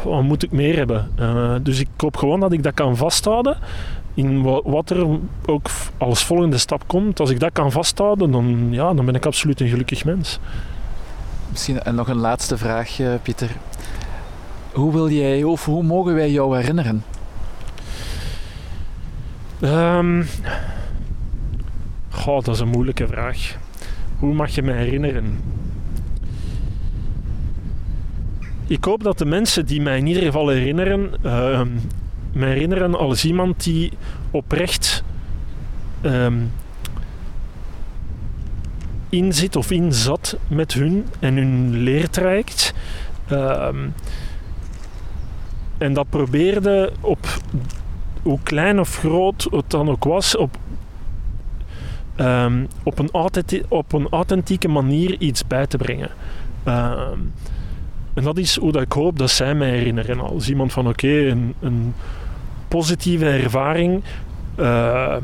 wat 0.04 0.24
moet 0.24 0.44
ik 0.44 0.52
meer 0.52 0.76
hebben? 0.76 1.12
Uh, 1.20 1.56
dus 1.62 1.80
ik 1.80 1.88
hoop 1.98 2.18
gewoon 2.18 2.40
dat 2.40 2.52
ik 2.52 2.64
dat 2.64 2.74
kan 2.74 2.98
vasthouden. 2.98 3.58
In 4.14 4.42
wat 4.64 4.90
er 4.90 5.08
ook 5.46 5.70
als 5.98 6.24
volgende 6.24 6.58
stap 6.58 6.84
komt, 6.88 7.20
als 7.20 7.30
ik 7.30 7.40
dat 7.40 7.52
kan 7.52 7.72
vasthouden, 7.72 8.32
dan, 8.32 8.68
ja, 8.72 8.94
dan 8.94 9.06
ben 9.06 9.16
ik 9.16 9.26
absoluut 9.26 9.62
een 9.62 9.70
gelukkig 9.70 10.06
mens. 10.06 10.40
Misschien 11.50 11.80
nog 11.94 12.08
een 12.08 12.18
laatste 12.18 12.58
vraag, 12.58 12.98
Pieter. 13.22 13.50
Hoe 14.74 14.92
wil 14.92 15.10
jij, 15.10 15.44
of 15.44 15.66
hoe 15.66 15.84
mogen 15.84 16.14
wij 16.14 16.32
jou 16.32 16.58
herinneren? 16.58 17.04
Um, 19.64 20.28
goh, 22.10 22.44
dat 22.44 22.56
is 22.56 22.60
een 22.60 22.68
moeilijke 22.68 23.08
vraag. 23.08 23.56
Hoe 24.20 24.34
mag 24.34 24.50
je 24.50 24.62
me 24.62 24.72
herinneren? 24.72 25.40
Ik 28.72 28.84
hoop 28.84 29.04
dat 29.04 29.18
de 29.18 29.26
mensen 29.26 29.66
die 29.66 29.82
mij 29.82 29.98
in 29.98 30.08
ieder 30.08 30.24
geval 30.24 30.50
herinneren, 30.50 31.12
uh, 31.26 31.62
me 32.34 32.46
herinneren 32.46 32.96
als 32.96 33.26
iemand 33.26 33.64
die 33.64 33.92
oprecht 34.32 35.04
um, 36.02 36.52
inzit 39.10 39.56
of 39.56 39.72
inzat 39.72 40.38
met 40.48 40.74
hun 40.74 41.06
en 41.20 41.36
hun 41.36 41.78
leertraject. 41.78 42.74
Um, 43.32 43.94
en 45.78 45.94
dat 45.94 46.10
probeerde 46.10 46.92
op 47.02 47.28
hoe 48.22 48.40
klein 48.44 48.80
of 48.80 48.98
groot 48.98 49.48
het 49.52 49.70
dan 49.70 49.90
ook 49.90 50.04
was, 50.04 50.38
op, 50.38 50.58
op, 52.84 53.00
een, 53.00 53.10
op 53.68 53.94
een 53.94 54.08
authentieke 54.10 54.68
manier 54.68 55.20
iets 55.20 55.48
bij 55.48 55.68
te 55.68 55.78
brengen. 55.78 56.10
Um, 56.66 57.34
en 58.14 58.24
dat 58.24 58.38
is 58.38 58.58
hoe 58.58 58.72
dat 58.72 58.82
ik 58.82 58.92
hoop 58.92 59.20
dat 59.20 59.30
zij 59.30 59.56
mij 59.56 59.70
herinneren. 59.70 60.20
Als 60.20 60.50
iemand 60.50 60.74
van 60.74 60.88
oké, 60.88 61.08
een, 61.08 61.54
een, 61.60 61.94
positieve 62.68 63.26
ervaring. 63.26 64.04
Uh, 64.60 65.16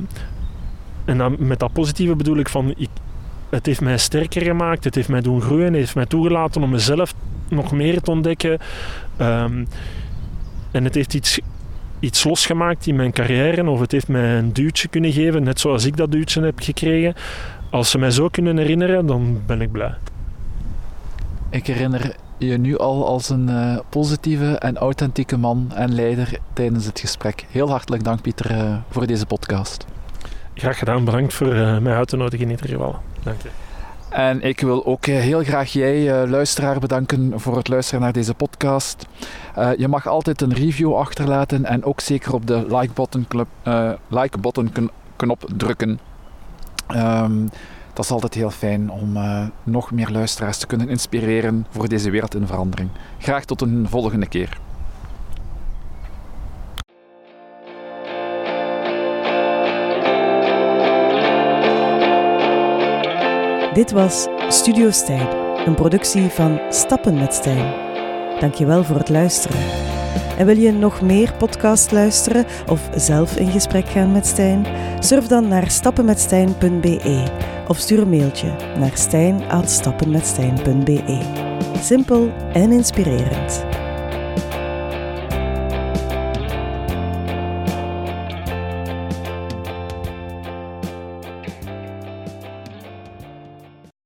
en 1.05 1.17
dan, 1.17 1.35
met 1.39 1.59
dat 1.59 1.73
positieve 1.73 2.15
bedoel 2.15 2.38
ik 2.38 2.49
van 2.49 2.73
ik, 2.77 2.89
het 3.49 3.65
heeft 3.65 3.81
mij 3.81 3.97
sterker 3.97 4.41
gemaakt, 4.41 4.83
het 4.83 4.95
heeft 4.95 5.09
mij 5.09 5.21
doen 5.21 5.41
groeien, 5.41 5.65
het 5.65 5.75
heeft 5.75 5.95
mij 5.95 6.05
toegelaten 6.05 6.63
om 6.63 6.69
mezelf 6.69 7.13
nog 7.49 7.71
meer 7.71 8.01
te 8.01 8.11
ontdekken. 8.11 8.59
Um, 9.21 9.67
en 10.71 10.83
het 10.83 10.95
heeft 10.95 11.13
iets, 11.13 11.39
iets 11.99 12.23
losgemaakt 12.23 12.88
in 12.88 12.95
mijn 12.95 13.11
carrière, 13.11 13.69
of 13.69 13.79
het 13.79 13.91
heeft 13.91 14.07
mij 14.07 14.38
een 14.38 14.53
duwtje 14.53 14.88
kunnen 14.88 15.11
geven, 15.11 15.43
net 15.43 15.59
zoals 15.59 15.85
ik 15.85 15.97
dat 15.97 16.11
duwtje 16.11 16.41
heb 16.41 16.59
gekregen. 16.59 17.13
Als 17.69 17.89
ze 17.89 17.97
mij 17.97 18.11
zo 18.11 18.27
kunnen 18.27 18.57
herinneren, 18.57 19.05
dan 19.05 19.41
ben 19.45 19.61
ik 19.61 19.71
blij. 19.71 19.93
Ik 21.49 21.67
herinner 21.67 22.15
je 22.38 22.57
nu 22.57 22.77
al 22.77 23.07
als 23.07 23.29
een 23.29 23.49
uh, 23.49 23.77
positieve 23.89 24.57
en 24.57 24.77
authentieke 24.77 25.38
man 25.38 25.71
en 25.75 25.93
leider 25.93 26.39
tijdens 26.53 26.85
het 26.85 26.99
gesprek. 26.99 27.45
Heel 27.49 27.69
hartelijk 27.69 28.03
dank, 28.03 28.21
Pieter, 28.21 28.51
uh, 28.51 28.75
voor 28.89 29.07
deze 29.07 29.25
podcast. 29.25 29.85
Graag 30.53 30.77
gedaan, 30.77 31.05
bedankt 31.05 31.33
voor 31.33 31.55
uh, 31.55 31.77
mij 31.77 31.95
uit 31.95 32.07
te 32.07 32.17
nodigen 32.17 32.45
in 32.45 32.51
ieder 32.51 32.69
geval. 32.69 32.95
Dank 33.23 33.41
je. 33.41 33.49
En 34.09 34.41
ik 34.41 34.61
wil 34.61 34.85
ook 34.85 35.05
heel 35.05 35.43
graag 35.43 35.71
jij, 35.71 36.27
luisteraar, 36.27 36.79
bedanken 36.79 37.39
voor 37.39 37.57
het 37.57 37.67
luisteren 37.67 38.01
naar 38.01 38.13
deze 38.13 38.33
podcast. 38.33 39.07
Uh, 39.57 39.69
je 39.77 39.88
mag 39.88 40.07
altijd 40.07 40.41
een 40.41 40.53
review 40.53 40.95
achterlaten 40.95 41.65
en 41.65 41.83
ook 41.83 41.99
zeker 42.01 42.33
op 42.33 42.47
de 42.47 42.65
like 42.69 42.93
button, 42.93 43.27
uh, 43.63 43.91
like 44.07 44.38
button 44.38 44.71
knop 45.15 45.49
drukken. 45.57 45.99
Um, 46.95 47.49
dat 47.97 48.05
is 48.05 48.11
altijd 48.11 48.33
heel 48.33 48.49
fijn 48.49 48.91
om 48.91 49.17
uh, 49.17 49.47
nog 49.63 49.91
meer 49.91 50.09
luisteraars 50.09 50.57
te 50.57 50.67
kunnen 50.67 50.89
inspireren 50.89 51.65
voor 51.69 51.87
deze 51.87 52.09
wereld 52.09 52.35
in 52.35 52.47
verandering. 52.47 52.89
Graag 53.17 53.45
tot 53.45 53.61
een 53.61 53.85
volgende 53.89 54.27
keer. 54.27 54.57
Dit 63.73 63.91
was 63.91 64.27
Studio 64.47 64.91
Stijn, 64.91 65.27
een 65.65 65.75
productie 65.75 66.29
van 66.29 66.59
Stappen 66.69 67.13
met 67.13 67.33
Stijn. 67.33 67.73
Dankjewel 68.39 68.83
voor 68.83 68.97
het 68.97 69.09
luisteren. 69.09 69.96
En 70.38 70.45
wil 70.45 70.57
je 70.57 70.71
nog 70.71 71.01
meer 71.01 71.33
podcast 71.33 71.91
luisteren 71.91 72.45
of 72.67 72.89
zelf 72.95 73.38
in 73.38 73.51
gesprek 73.51 73.88
gaan 73.88 74.11
met 74.11 74.25
Stijn? 74.25 74.65
Surf 74.99 75.27
dan 75.27 75.47
naar 75.47 75.71
stappenmetstijn.be 75.71 77.25
of 77.67 77.77
stuur 77.77 78.01
een 78.01 78.09
mailtje 78.09 78.55
naar 78.79 78.91
stijn.stappenmetstijn.be. 78.93 81.21
Simpel 81.81 82.31
en 82.53 82.71
inspirerend. 82.71 83.65